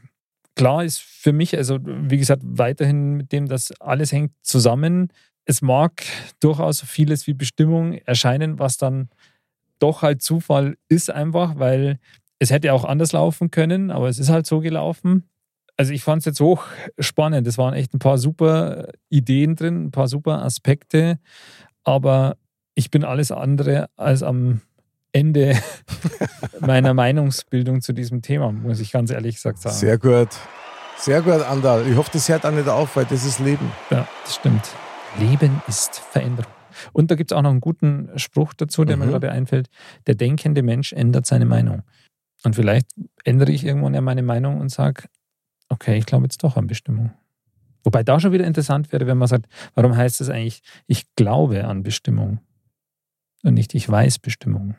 klar 0.55 0.85
ist 0.85 1.01
für 1.01 1.33
mich, 1.33 1.57
also 1.57 1.79
wie 1.83 2.19
gesagt, 2.19 2.43
weiterhin 2.45 3.15
mit 3.15 3.33
dem, 3.33 3.49
dass 3.49 3.73
alles 3.81 4.13
hängt 4.13 4.33
zusammen. 4.43 5.13
Es 5.45 5.63
mag 5.63 6.03
durchaus 6.41 6.81
vieles 6.81 7.27
wie 7.27 7.35
Bestimmung 7.35 7.95
erscheinen, 7.95 8.59
was 8.59 8.77
dann 8.77 9.09
doch 9.79 10.03
halt 10.03 10.23
Zufall 10.23 10.77
ist 10.89 11.11
einfach, 11.11 11.59
weil 11.59 11.99
es 12.39 12.51
hätte 12.51 12.73
auch 12.73 12.85
anders 12.85 13.13
laufen 13.13 13.51
können, 13.51 13.91
aber 13.91 14.09
es 14.09 14.19
ist 14.19 14.29
halt 14.31 14.47
so 14.47 14.61
gelaufen. 14.61 15.29
Also 15.77 15.93
ich 15.93 16.03
fand 16.03 16.21
es 16.21 16.25
jetzt 16.27 16.41
hoch 16.41 16.65
spannend. 16.99 17.47
Es 17.47 17.59
waren 17.59 17.75
echt 17.75 17.95
ein 17.95 17.99
paar 18.01 18.19
super 18.19 18.89
Ideen 19.11 19.55
drin, 19.57 19.85
ein 19.87 19.91
paar 19.91 20.09
super 20.09 20.43
Aspekte, 20.45 21.19
aber 21.85 22.37
ich 22.75 22.91
bin 22.91 23.05
alles 23.05 23.31
andere 23.33 23.89
als 23.97 24.23
am 24.23 24.61
Ende 25.13 25.57
meiner 26.61 26.95
Meinungsbildung 26.95 27.81
zu 27.81 27.93
diesem 27.93 28.23
Thema, 28.23 28.53
muss 28.53 28.81
ich 28.81 28.93
ganz 28.93 29.11
ehrlich 29.11 29.37
gesagt 29.37 29.59
sagen. 29.61 29.75
Sehr 29.75 29.99
gut. 29.99 30.29
Sehr 30.99 31.23
gut, 31.23 31.41
Andal. 31.43 31.87
Ich 31.89 31.97
hoffe, 31.97 32.11
das 32.13 32.29
hört 32.29 32.45
auch 32.45 32.51
nicht 32.51 32.69
auf, 32.69 32.97
weil 32.97 33.05
das 33.05 33.25
ist 33.25 33.39
Leben. 33.39 33.71
Ja, 33.91 34.07
das 34.25 34.35
stimmt. 34.35 34.69
Leben 35.19 35.63
ist 35.69 35.99
Veränderung. 36.01 36.51
Und 36.93 37.11
da 37.11 37.15
gibt 37.15 37.31
es 37.33 37.37
auch 37.37 37.43
noch 37.43 37.51
einen 37.51 37.61
guten 37.61 38.11
Spruch 38.17 38.53
dazu, 38.55 38.85
der 38.85 38.97
mir 38.97 39.07
Mhm. 39.07 39.11
gerade 39.11 39.31
einfällt. 39.33 39.69
Der 40.07 40.15
denkende 40.17 40.63
Mensch 40.63 40.93
ändert 40.93 41.25
seine 41.27 41.45
Meinung. 41.47 41.83
Und 42.45 42.55
vielleicht 42.55 42.87
ändere 43.25 43.51
ich 43.53 43.65
irgendwann 43.65 43.95
ja 43.95 44.01
meine 44.01 44.23
Meinung 44.23 44.61
und 44.61 44.71
sage, 44.71 45.05
okay, 45.69 45.99
ich 45.99 46.07
glaube 46.07 46.25
jetzt 46.25 46.43
doch 46.45 46.57
an 46.57 46.67
Bestimmung. 46.67 47.13
Wobei 47.85 48.03
da 48.03 48.21
schon 48.21 48.33
wieder 48.33 48.45
interessant 48.47 48.93
wäre, 48.93 49.07
wenn 49.07 49.19
man 49.19 49.29
sagt, 49.29 49.47
warum 49.75 49.97
heißt 49.97 50.21
es 50.21 50.29
eigentlich, 50.31 50.63
ich 50.87 51.05
glaube 51.17 51.65
an 51.65 51.83
Bestimmung 51.83 52.41
und 53.43 53.55
nicht 53.55 53.75
ich 53.75 53.89
weiß 53.89 54.19
Bestimmung. 54.19 54.77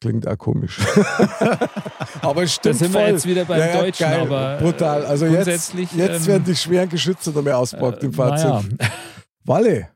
Klingt 0.00 0.28
auch 0.28 0.36
komisch. 0.36 0.78
aber 2.20 2.42
es 2.42 2.54
stimmt 2.54 2.74
Da 2.74 2.78
sind 2.78 2.92
wir 2.92 3.00
voll. 3.00 3.08
jetzt 3.10 3.26
wieder 3.26 3.44
beim 3.46 3.58
Ja, 3.58 3.66
ja, 3.66 3.80
Deutschen, 3.80 4.04
geil. 4.10 4.20
aber, 4.20 4.58
äh, 4.58 4.62
brutal. 4.62 5.06
Also 5.06 5.24
jetzt, 5.24 5.34
grundsätzlich, 5.36 5.92
jetzt 5.92 6.20
ähm, 6.22 6.26
werden 6.26 6.44
die 6.44 6.56
schweren 6.56 6.88
Geschütze 6.90 7.30
noch 7.30 7.42
mehr 7.42 7.56
auspackt 7.58 8.02
im 8.02 8.12
Fazit. 8.12 8.44
Naja, 8.46 8.62
Walle. 9.44 9.88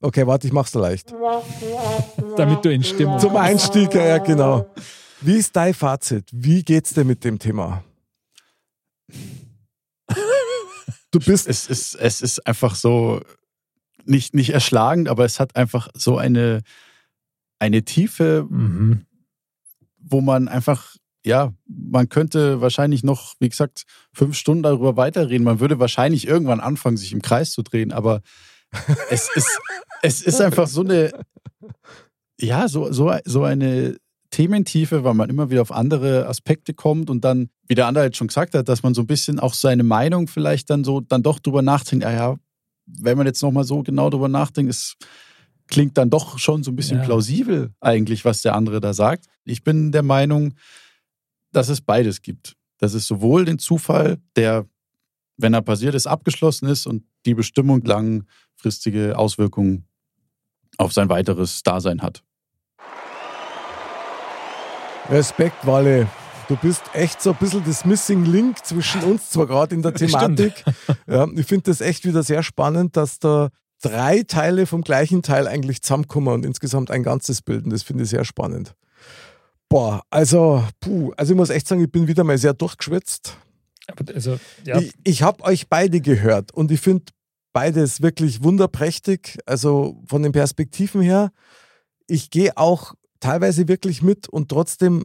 Okay, 0.00 0.24
warte, 0.26 0.46
ich 0.46 0.52
mach's 0.52 0.72
leicht. 0.74 1.12
damit 2.36 2.64
du 2.64 2.70
in 2.72 2.84
Stimmung 2.84 3.18
Zum 3.18 3.36
Einstieg, 3.36 3.92
ja, 3.94 4.04
ja, 4.06 4.18
genau. 4.18 4.66
Wie 5.20 5.36
ist 5.36 5.56
dein 5.56 5.74
Fazit? 5.74 6.28
Wie 6.32 6.62
geht's 6.62 6.94
dir 6.94 7.04
mit 7.04 7.24
dem 7.24 7.38
Thema? 7.38 7.84
Du 11.10 11.18
bist 11.20 11.48
Es 11.48 11.66
ist, 11.66 11.94
es 11.94 12.20
ist 12.20 12.46
einfach 12.46 12.74
so 12.74 13.20
nicht, 14.04 14.34
nicht 14.34 14.50
erschlagend, 14.50 15.08
aber 15.08 15.24
es 15.24 15.40
hat 15.40 15.56
einfach 15.56 15.88
so 15.94 16.18
eine, 16.18 16.62
eine 17.58 17.82
Tiefe, 17.84 18.46
Mhm. 18.48 19.06
wo 19.98 20.20
man 20.20 20.48
einfach, 20.48 20.94
ja, 21.24 21.52
man 21.66 22.08
könnte 22.08 22.60
wahrscheinlich 22.60 23.02
noch, 23.02 23.34
wie 23.40 23.48
gesagt, 23.48 23.84
fünf 24.12 24.36
Stunden 24.36 24.62
darüber 24.62 24.96
weiterreden. 24.96 25.44
Man 25.44 25.60
würde 25.60 25.78
wahrscheinlich 25.78 26.26
irgendwann 26.26 26.60
anfangen, 26.60 26.96
sich 26.96 27.12
im 27.12 27.22
Kreis 27.22 27.50
zu 27.50 27.62
drehen, 27.62 27.92
aber 27.92 28.22
es 29.10 29.28
ist, 29.34 29.58
es 30.02 30.22
ist 30.22 30.40
einfach 30.40 30.68
so 30.68 30.82
eine, 30.82 31.12
ja, 32.40 32.68
so, 32.68 32.92
so, 32.92 33.14
so 33.24 33.42
eine 33.44 33.96
Thementiefe, 34.30 35.04
weil 35.04 35.14
man 35.14 35.30
immer 35.30 35.50
wieder 35.50 35.62
auf 35.62 35.72
andere 35.72 36.26
Aspekte 36.26 36.74
kommt 36.74 37.08
und 37.10 37.24
dann, 37.24 37.50
wie 37.66 37.74
der 37.74 37.86
andere 37.86 38.04
jetzt 38.04 38.16
schon 38.18 38.28
gesagt 38.28 38.54
hat, 38.54 38.68
dass 38.68 38.82
man 38.82 38.94
so 38.94 39.02
ein 39.02 39.06
bisschen 39.06 39.40
auch 39.40 39.54
seine 39.54 39.82
Meinung 39.82 40.28
vielleicht 40.28 40.70
dann 40.70 40.84
so, 40.84 41.00
dann 41.00 41.22
doch 41.22 41.38
drüber 41.38 41.62
nachdenkt, 41.62 42.04
ah 42.04 42.12
ja, 42.12 42.36
wenn 42.86 43.16
man 43.16 43.26
jetzt 43.26 43.42
nochmal 43.42 43.64
so 43.64 43.82
genau 43.82 44.10
drüber 44.10 44.28
nachdenkt, 44.28 44.70
es 44.70 44.96
klingt 45.66 45.96
dann 45.98 46.10
doch 46.10 46.38
schon 46.38 46.62
so 46.62 46.70
ein 46.70 46.76
bisschen 46.76 46.98
Ja. 46.98 47.04
plausibel 47.04 47.72
eigentlich, 47.80 48.24
was 48.24 48.42
der 48.42 48.54
andere 48.54 48.80
da 48.80 48.94
sagt. 48.94 49.26
Ich 49.44 49.62
bin 49.62 49.92
der 49.92 50.02
Meinung, 50.02 50.54
dass 51.52 51.68
es 51.68 51.80
beides 51.80 52.22
gibt. 52.22 52.54
Dass 52.78 52.94
es 52.94 53.06
sowohl 53.06 53.44
den 53.44 53.58
Zufall, 53.58 54.18
der, 54.36 54.66
wenn 55.36 55.54
er 55.54 55.62
passiert 55.62 55.94
ist, 55.94 56.06
abgeschlossen 56.06 56.68
ist 56.68 56.86
und 56.86 57.04
die 57.26 57.34
Bestimmung 57.34 57.82
langfristige 57.84 59.18
Auswirkungen 59.18 59.86
auf 60.78 60.92
sein 60.92 61.08
weiteres 61.08 61.62
Dasein 61.62 62.02
hat. 62.02 62.22
Respekt, 65.10 65.66
Walle. 65.66 66.06
Du 66.48 66.56
bist 66.56 66.82
echt 66.92 67.22
so 67.22 67.30
ein 67.30 67.36
bisschen 67.36 67.64
das 67.64 67.84
Missing 67.84 68.24
Link 68.24 68.64
zwischen 68.64 69.02
uns 69.02 69.30
zwar 69.30 69.46
gerade 69.46 69.74
in 69.74 69.82
der 69.82 69.94
Thematik. 69.94 70.64
Ja, 71.06 71.26
ich 71.34 71.46
finde 71.46 71.64
das 71.64 71.80
echt 71.80 72.04
wieder 72.04 72.22
sehr 72.22 72.42
spannend, 72.42 72.96
dass 72.96 73.18
da 73.18 73.48
drei 73.82 74.22
Teile 74.22 74.66
vom 74.66 74.82
gleichen 74.82 75.22
Teil 75.22 75.46
eigentlich 75.46 75.82
zusammenkommen 75.82 76.28
und 76.28 76.44
insgesamt 76.46 76.90
ein 76.90 77.02
ganzes 77.02 77.42
bilden. 77.42 77.70
Das 77.70 77.82
finde 77.82 78.04
ich 78.04 78.10
sehr 78.10 78.24
spannend. 78.24 78.74
Boah, 79.68 80.02
also, 80.10 80.64
puh, 80.80 81.12
also 81.16 81.32
ich 81.32 81.36
muss 81.36 81.50
echt 81.50 81.68
sagen, 81.68 81.82
ich 81.82 81.92
bin 81.92 82.06
wieder 82.06 82.24
mal 82.24 82.38
sehr 82.38 82.54
durchgeschwitzt. 82.54 83.36
Also, 84.14 84.38
ja, 84.64 84.78
Ich, 84.78 84.92
ich 85.04 85.22
habe 85.22 85.42
euch 85.44 85.68
beide 85.68 86.00
gehört 86.00 86.52
und 86.52 86.70
ich 86.70 86.80
finde 86.80 87.04
beides 87.52 88.02
wirklich 88.02 88.42
wunderprächtig. 88.42 89.38
Also 89.46 90.02
von 90.06 90.22
den 90.22 90.32
Perspektiven 90.32 91.00
her. 91.00 91.30
Ich 92.06 92.30
gehe 92.30 92.56
auch 92.56 92.94
teilweise 93.20 93.68
wirklich 93.68 94.02
mit 94.02 94.28
und 94.28 94.48
trotzdem 94.48 95.04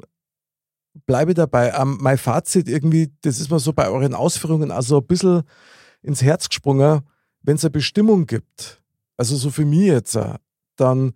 bleibe 1.06 1.34
dabei. 1.34 1.74
Ähm, 1.78 1.98
mein 2.02 2.18
Fazit 2.18 2.68
irgendwie, 2.68 3.12
das 3.22 3.40
ist 3.40 3.50
mir 3.50 3.60
so 3.60 3.74
bei 3.74 3.90
euren 3.90 4.14
Ausführungen 4.14 4.72
also 4.72 5.00
ein 5.00 5.08
bisschen 5.08 5.44
ins 6.02 6.22
Herz 6.22 6.50
gesprungen. 6.50 7.02
Wenn 7.42 7.56
es 7.56 7.66
eine 7.66 7.72
Bestimmung 7.72 8.26
gibt, 8.26 8.82
also 9.18 9.36
so 9.36 9.50
für 9.50 9.66
mich 9.66 9.88
jetzt, 9.88 10.18
dann 10.76 11.14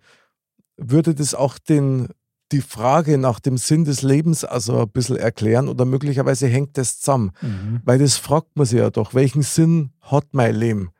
würde 0.76 1.14
das 1.14 1.34
auch 1.34 1.58
den, 1.58 2.08
die 2.52 2.60
Frage 2.60 3.18
nach 3.18 3.40
dem 3.40 3.56
Sinn 3.56 3.84
des 3.84 4.02
Lebens 4.02 4.44
also 4.44 4.80
ein 4.82 4.90
bisschen 4.90 5.16
erklären 5.16 5.68
oder 5.68 5.84
möglicherweise 5.84 6.46
hängt 6.46 6.76
das 6.78 7.00
zusammen. 7.00 7.32
mhm. 7.40 7.80
Weil 7.84 7.98
das 7.98 8.16
fragt 8.16 8.56
man 8.56 8.66
sich 8.66 8.78
ja 8.78 8.90
doch, 8.90 9.14
welchen 9.14 9.42
Sinn 9.42 9.90
hat 10.00 10.26
mein 10.32 10.54
Leben? 10.54 10.90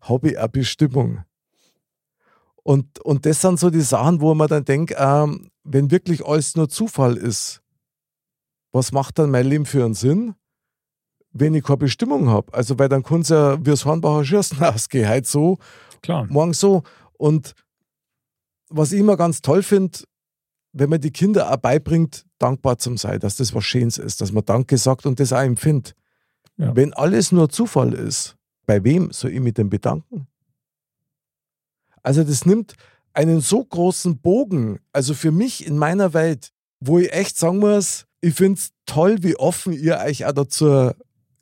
Habe 0.00 0.30
ich 0.30 0.38
eine 0.38 0.48
Bestimmung? 0.48 1.24
Und, 2.66 2.98
und 3.04 3.26
das 3.26 3.40
sind 3.42 3.60
so 3.60 3.70
die 3.70 3.80
Sachen, 3.80 4.20
wo 4.20 4.34
man 4.34 4.48
dann 4.48 4.64
denkt, 4.64 4.92
ähm, 4.98 5.50
wenn 5.62 5.92
wirklich 5.92 6.26
alles 6.26 6.56
nur 6.56 6.68
Zufall 6.68 7.16
ist, 7.16 7.62
was 8.72 8.90
macht 8.90 9.20
dann 9.20 9.30
mein 9.30 9.46
Leben 9.46 9.66
für 9.66 9.84
einen 9.84 9.94
Sinn, 9.94 10.34
wenn 11.30 11.54
ich 11.54 11.62
keine 11.62 11.76
Bestimmung 11.76 12.28
habe? 12.28 12.52
Also, 12.52 12.76
weil 12.76 12.88
dann 12.88 13.04
kann 13.04 13.20
es 13.20 13.28
ja 13.28 13.56
wie 13.64 13.70
das 13.70 13.84
Hornbacher 13.84 14.24
Schürsten 14.24 14.60
ausgehen, 14.64 15.08
heute 15.08 15.28
so, 15.28 15.58
klar. 16.02 16.26
morgen 16.28 16.54
so. 16.54 16.82
Und 17.12 17.54
was 18.68 18.90
ich 18.90 18.98
immer 18.98 19.16
ganz 19.16 19.42
toll 19.42 19.62
finde, 19.62 20.00
wenn 20.72 20.90
man 20.90 21.00
die 21.00 21.12
Kinder 21.12 21.52
auch 21.52 21.58
beibringt, 21.58 22.26
dankbar 22.40 22.78
zu 22.78 22.96
sein, 22.96 23.20
dass 23.20 23.36
das 23.36 23.54
was 23.54 23.64
Schönes 23.64 23.96
ist, 23.96 24.20
dass 24.20 24.32
man 24.32 24.44
Danke 24.44 24.76
sagt 24.76 25.06
und 25.06 25.20
das 25.20 25.32
auch 25.32 25.38
empfindet. 25.38 25.94
Ja. 26.56 26.74
Wenn 26.74 26.94
alles 26.94 27.30
nur 27.30 27.48
Zufall 27.48 27.94
ist, 27.94 28.36
bei 28.66 28.82
wem 28.82 29.12
soll 29.12 29.30
ich 29.30 29.40
mich 29.40 29.54
denn 29.54 29.70
bedanken? 29.70 30.26
Also 32.06 32.22
das 32.22 32.46
nimmt 32.46 32.74
einen 33.14 33.40
so 33.40 33.64
großen 33.64 34.18
Bogen, 34.18 34.78
also 34.92 35.12
für 35.12 35.32
mich 35.32 35.66
in 35.66 35.76
meiner 35.76 36.14
Welt, 36.14 36.52
wo 36.78 37.00
ich 37.00 37.12
echt 37.12 37.36
sagen 37.36 37.58
muss, 37.58 38.06
ich 38.20 38.34
finde 38.34 38.60
es 38.60 38.70
toll, 38.86 39.16
wie 39.22 39.34
offen 39.34 39.72
ihr 39.72 39.98
euch 39.98 40.24
auch 40.24 40.30
dazu 40.30 40.92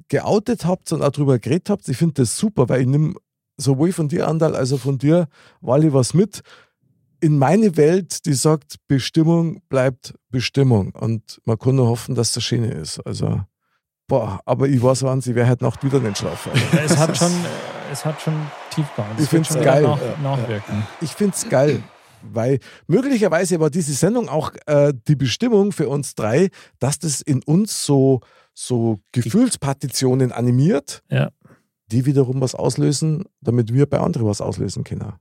geoutet 0.08 0.64
habt 0.64 0.90
und 0.92 1.02
auch 1.02 1.10
drüber 1.10 1.38
geredet 1.38 1.68
habt. 1.68 1.86
Ich 1.86 1.98
finde 1.98 2.14
das 2.22 2.38
super, 2.38 2.70
weil 2.70 2.80
ich 2.80 2.86
nehme 2.86 3.14
sowohl 3.58 3.92
von 3.92 4.08
dir, 4.08 4.26
Andal, 4.26 4.56
als 4.56 4.72
auch 4.72 4.80
von 4.80 4.96
dir, 4.96 5.28
Wally, 5.60 5.92
was 5.92 6.14
mit 6.14 6.40
in 7.20 7.36
meine 7.36 7.76
Welt, 7.76 8.24
die 8.24 8.32
sagt, 8.32 8.76
Bestimmung 8.88 9.60
bleibt 9.68 10.14
Bestimmung. 10.30 10.92
Und 10.92 11.42
man 11.44 11.58
kann 11.58 11.74
nur 11.74 11.88
hoffen, 11.88 12.14
dass 12.14 12.32
das 12.32 12.42
Schöne 12.42 12.72
ist. 12.72 13.00
Also, 13.00 13.42
boah, 14.08 14.40
aber 14.46 14.66
ich 14.66 14.82
weiß, 14.82 15.02
wann 15.02 15.20
sie 15.20 15.34
wer 15.34 15.46
hat 15.46 15.60
Nacht 15.60 15.84
wieder 15.84 16.00
nicht 16.00 16.16
schlafen. 16.16 16.52
Es 16.84 16.96
hat 16.96 17.16
schon, 17.18 17.32
es 17.92 18.04
hat 18.04 18.18
schon 18.22 18.34
Tiefgang. 18.74 19.06
Ich 19.18 19.28
finde 19.28 19.48
es 19.48 19.54
geil. 19.54 19.82
Nach, 19.82 20.00
nachwirken. 20.22 20.82
Ich 21.00 21.10
finde 21.10 21.34
es 21.34 21.48
geil, 21.48 21.82
weil 22.22 22.58
möglicherweise 22.86 23.60
war 23.60 23.70
diese 23.70 23.92
Sendung 23.92 24.28
auch 24.28 24.52
äh, 24.66 24.92
die 25.08 25.16
Bestimmung 25.16 25.72
für 25.72 25.88
uns 25.88 26.14
drei, 26.14 26.48
dass 26.78 26.98
das 26.98 27.20
in 27.20 27.42
uns 27.42 27.84
so, 27.84 28.20
so 28.54 28.98
Gefühlspartitionen 29.12 30.32
animiert, 30.32 31.02
Ja. 31.10 31.30
die 31.88 32.06
wiederum 32.06 32.40
was 32.40 32.54
auslösen, 32.54 33.24
damit 33.40 33.72
wir 33.72 33.86
bei 33.86 33.98
anderen 34.00 34.26
was 34.26 34.40
auslösen 34.40 34.84
können. 34.84 35.12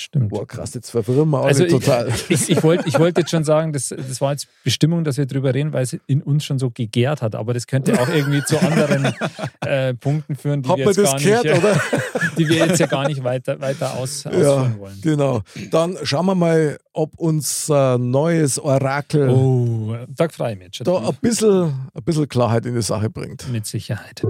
Stimmt. 0.00 0.30
Boah, 0.30 0.46
krass, 0.46 0.72
jetzt 0.74 0.90
verwirren 0.90 1.28
wir 1.30 1.38
alle 1.38 1.48
Also 1.48 1.64
ich, 1.64 1.70
total. 1.72 2.08
ich, 2.28 2.48
ich 2.48 2.62
wollte 2.62 2.88
ich 2.88 2.98
wollt 2.98 3.18
jetzt 3.18 3.30
schon 3.30 3.44
sagen, 3.44 3.72
das, 3.72 3.88
das 3.90 4.20
war 4.20 4.32
jetzt 4.32 4.48
Bestimmung, 4.64 5.04
dass 5.04 5.18
wir 5.18 5.26
drüber 5.26 5.52
reden, 5.54 5.72
weil 5.72 5.82
es 5.82 5.96
in 6.06 6.22
uns 6.22 6.44
schon 6.44 6.58
so 6.58 6.70
gegärt 6.70 7.20
hat. 7.22 7.34
Aber 7.34 7.52
das 7.54 7.66
könnte 7.66 8.00
auch 8.00 8.08
irgendwie 8.08 8.42
zu 8.44 8.58
anderen 8.60 9.12
äh, 9.60 9.94
Punkten 9.94 10.36
führen, 10.36 10.62
die 10.62 10.68
Hat 10.70 10.78
wir, 10.78 10.86
jetzt 10.86 10.98
das 10.98 11.10
gar 11.10 11.20
gehört, 11.20 11.44
nicht, 11.44 11.58
oder? 11.58 11.80
die 12.38 12.48
wir 12.48 12.56
jetzt 12.66 12.80
ja 12.80 12.86
gar 12.86 13.06
nicht 13.06 13.22
weiter, 13.22 13.60
weiter 13.60 13.94
aus, 13.94 14.24
Ja, 14.24 14.30
ausführen 14.30 14.78
wollen. 14.78 14.98
genau. 15.02 15.42
Dann 15.70 15.96
schauen 16.02 16.26
wir 16.26 16.34
mal, 16.34 16.78
ob 16.92 17.18
unser 17.18 17.98
neues 17.98 18.58
Orakel 18.58 19.28
Oh, 19.28 19.96
da 20.08 20.28
freue 20.28 20.54
ich 20.54 20.58
mich 20.58 20.80
da 20.82 20.96
ein 21.08 21.14
bisschen, 21.20 21.72
ein 21.94 22.02
bisschen 22.04 22.28
Klarheit 22.28 22.64
in 22.66 22.74
die 22.74 22.82
Sache 22.82 23.10
bringt. 23.10 23.48
Mit 23.52 23.66
Sicherheit. 23.66 24.22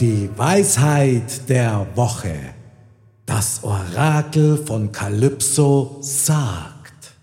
Die 0.00 0.28
Weisheit 0.36 1.48
der 1.48 1.86
Woche. 1.94 2.34
Das 3.34 3.64
Orakel 3.64 4.58
von 4.58 4.92
Kalypso 4.92 5.96
sagt. 6.02 7.14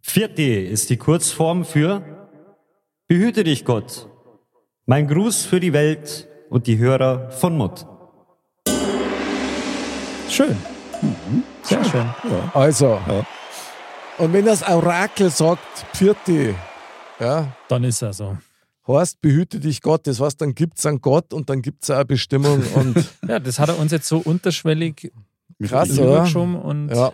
Vierte 0.00 0.42
ist 0.42 0.88
die 0.88 0.96
Kurzform 0.96 1.66
für 1.66 2.00
Behüte 3.06 3.44
dich 3.44 3.66
Gott. 3.66 4.08
Mein 4.86 5.06
Gruß 5.06 5.44
für 5.44 5.60
die 5.60 5.74
Welt 5.74 6.26
und 6.48 6.66
die 6.66 6.78
Hörer 6.78 7.30
von 7.32 7.54
Mutt. 7.54 7.84
Schön. 10.30 10.56
Sehr 11.64 11.84
schön. 11.84 12.06
Also, 12.54 12.98
und 14.16 14.32
wenn 14.32 14.46
das 14.46 14.66
Orakel 14.66 15.28
sagt, 15.28 15.84
Pfirti, 15.92 16.54
ja, 17.20 17.48
Dann 17.68 17.84
ist 17.84 18.00
er 18.00 18.14
so. 18.14 18.38
Heißt, 18.88 19.20
behüte 19.20 19.60
dich 19.60 19.80
Gott, 19.80 20.06
das 20.06 20.20
heißt, 20.20 20.40
dann 20.40 20.54
gibt 20.54 20.78
es 20.78 20.86
einen 20.86 21.00
Gott 21.00 21.32
und 21.32 21.48
dann 21.48 21.62
gibt 21.62 21.84
es 21.84 21.90
eine 21.90 22.04
Bestimmung 22.04 22.62
und 22.74 22.96
Ja, 23.28 23.38
das 23.38 23.58
hat 23.58 23.68
er 23.70 23.78
uns 23.78 23.92
jetzt 23.92 24.06
so 24.08 24.18
unterschwellig 24.18 25.12
krass, 25.62 25.98
oder? 25.98 26.24
und 26.64 26.88
Ja. 26.90 27.12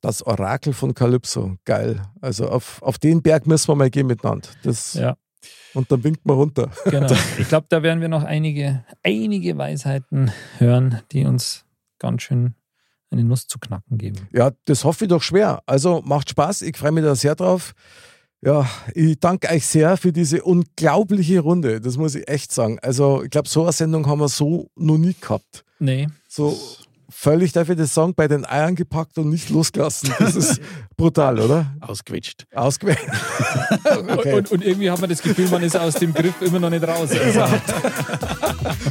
Das 0.00 0.22
Orakel 0.26 0.72
von 0.72 0.94
Kalypso, 0.94 1.56
geil. 1.66 2.02
Also 2.22 2.48
auf, 2.48 2.82
auf 2.82 2.98
den 2.98 3.20
Berg 3.22 3.46
müssen 3.46 3.68
wir 3.68 3.74
mal 3.74 3.90
gehen 3.90 4.06
miteinander. 4.06 4.48
Das, 4.62 4.94
Ja. 4.94 5.16
Und 5.74 5.90
dann 5.92 6.02
winkt 6.02 6.24
man 6.26 6.36
runter. 6.36 6.70
Genau. 6.86 7.14
Ich 7.38 7.48
glaube, 7.48 7.66
da 7.68 7.82
werden 7.82 8.00
wir 8.00 8.08
noch 8.08 8.24
einige, 8.24 8.84
einige 9.02 9.56
Weisheiten 9.56 10.32
hören, 10.58 11.00
die 11.12 11.24
uns 11.26 11.64
ganz 11.98 12.22
schön 12.22 12.54
eine 13.10 13.24
Nuss 13.24 13.46
zu 13.46 13.58
knacken 13.58 13.98
geben. 13.98 14.28
Ja, 14.32 14.52
das 14.64 14.84
hoffe 14.84 15.04
ich 15.04 15.08
doch 15.08 15.22
schwer. 15.22 15.62
Also 15.66 16.00
macht 16.04 16.30
Spaß, 16.30 16.62
ich 16.62 16.76
freue 16.76 16.92
mich 16.92 17.04
da 17.04 17.14
sehr 17.14 17.34
drauf. 17.34 17.74
Ja, 18.42 18.66
ich 18.94 19.20
danke 19.20 19.50
euch 19.50 19.66
sehr 19.66 19.96
für 19.98 20.12
diese 20.12 20.42
unglaubliche 20.42 21.40
Runde. 21.40 21.80
Das 21.80 21.98
muss 21.98 22.14
ich 22.14 22.26
echt 22.26 22.52
sagen. 22.52 22.78
Also, 22.80 23.22
ich 23.22 23.30
glaube, 23.30 23.48
so 23.48 23.62
eine 23.62 23.72
Sendung 23.72 24.06
haben 24.06 24.20
wir 24.20 24.28
so 24.28 24.70
noch 24.76 24.96
nie 24.96 25.14
gehabt. 25.20 25.64
Nee, 25.78 26.08
So 26.28 26.58
völlig, 27.10 27.52
darf 27.52 27.68
ich 27.68 27.76
das 27.76 27.92
sagen, 27.92 28.14
bei 28.14 28.28
den 28.28 28.46
Eiern 28.46 28.74
gepackt 28.76 29.18
und 29.18 29.28
nicht 29.28 29.50
losgelassen. 29.50 30.14
Das 30.18 30.36
ist 30.36 30.60
brutal, 30.96 31.38
oder? 31.38 31.66
Ausgequetscht. 31.80 32.46
Ausgewählt. 32.54 32.98
okay. 34.08 34.34
und, 34.34 34.50
und 34.52 34.64
irgendwie 34.64 34.90
hat 34.90 35.00
man 35.00 35.10
das 35.10 35.20
Gefühl, 35.20 35.48
man 35.48 35.62
ist 35.62 35.76
aus 35.76 35.94
dem 35.94 36.14
Griff 36.14 36.40
immer 36.40 36.60
noch 36.60 36.70
nicht 36.70 36.86
raus. 36.86 37.10
Also, 37.20 37.44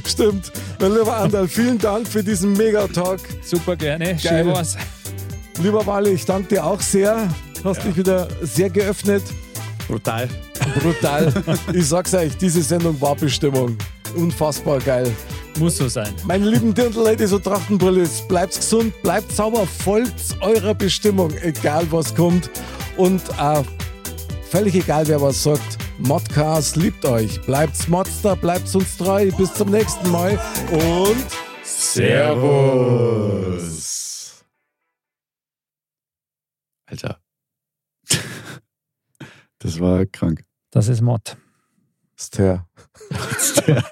Stimmt. 0.06 0.52
Mein 0.80 0.94
lieber 0.94 1.16
Andal, 1.16 1.48
vielen 1.48 1.78
Dank 1.80 2.08
für 2.08 2.24
diesen 2.24 2.54
Megatalk. 2.54 3.22
super 3.44 3.76
gerne. 3.76 4.06
Geil. 4.06 4.20
Schön 4.20 4.48
war's. 4.48 4.78
Lieber 5.62 5.86
Wally, 5.86 6.12
ich 6.12 6.26
danke 6.26 6.50
dir 6.50 6.66
auch 6.66 6.82
sehr. 6.82 7.28
Hast 7.64 7.84
dich 7.84 7.96
wieder 7.98 8.28
sehr 8.42 8.70
geöffnet. 8.70 9.24
Brutal. 9.88 10.30
Brutal. 10.82 11.34
ich 11.74 11.88
sag's 11.88 12.14
euch, 12.14 12.38
diese 12.38 12.62
Sendung 12.62 13.00
war 13.02 13.16
Bestimmung. 13.16 13.78
Unfassbar 14.16 14.80
geil. 14.80 15.12
Muss 15.58 15.78
so 15.78 15.88
sein. 15.90 16.14
Meine 16.26 16.50
lieben 16.50 16.74
Dirndl-Ladies 16.74 17.34
und 17.34 17.44
Trachtenbrillis, 17.44 18.26
bleibt 18.28 18.56
gesund, 18.56 18.94
bleibt 19.02 19.32
sauber, 19.32 19.66
folgt 19.68 20.38
eurer 20.42 20.74
Bestimmung, 20.74 21.32
egal 21.42 21.86
was 21.92 22.16
kommt. 22.16 22.50
Und 22.98 23.22
äh, 23.40 23.64
völlig 24.50 24.76
egal, 24.76 25.08
wer 25.08 25.22
was 25.22 25.44
sagt, 25.44 25.78
Modcast 25.98 26.78
liebt 26.78 27.04
euch. 27.06 27.42
Bleibt's 27.42 27.88
Modster, 27.88 28.36
bleibt's 28.36 28.74
uns 28.76 28.96
treu. 28.98 29.30
Bis 29.38 29.54
zum 29.54 29.70
nächsten 29.70 30.10
Mal 30.12 30.40
und 30.72 31.26
Servus. 31.64 32.80
Alter. 36.86 37.20
Das 39.60 39.80
war 39.80 40.06
krank. 40.06 40.44
Das 40.72 40.88
ist 40.88 41.02
Mod. 41.02 41.38
Ster. 42.18 42.68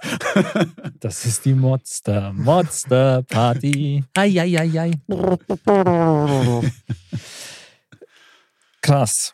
Das 1.00 1.26
ist 1.26 1.46
die 1.46 1.54
Modster, 1.54 2.34
Modster 2.34 3.24
Party. 3.24 4.04
Ei, 4.16 4.40
ei, 4.40 4.60
ei, 4.60 4.80
ei. 4.80 4.92
Krass. 8.82 9.32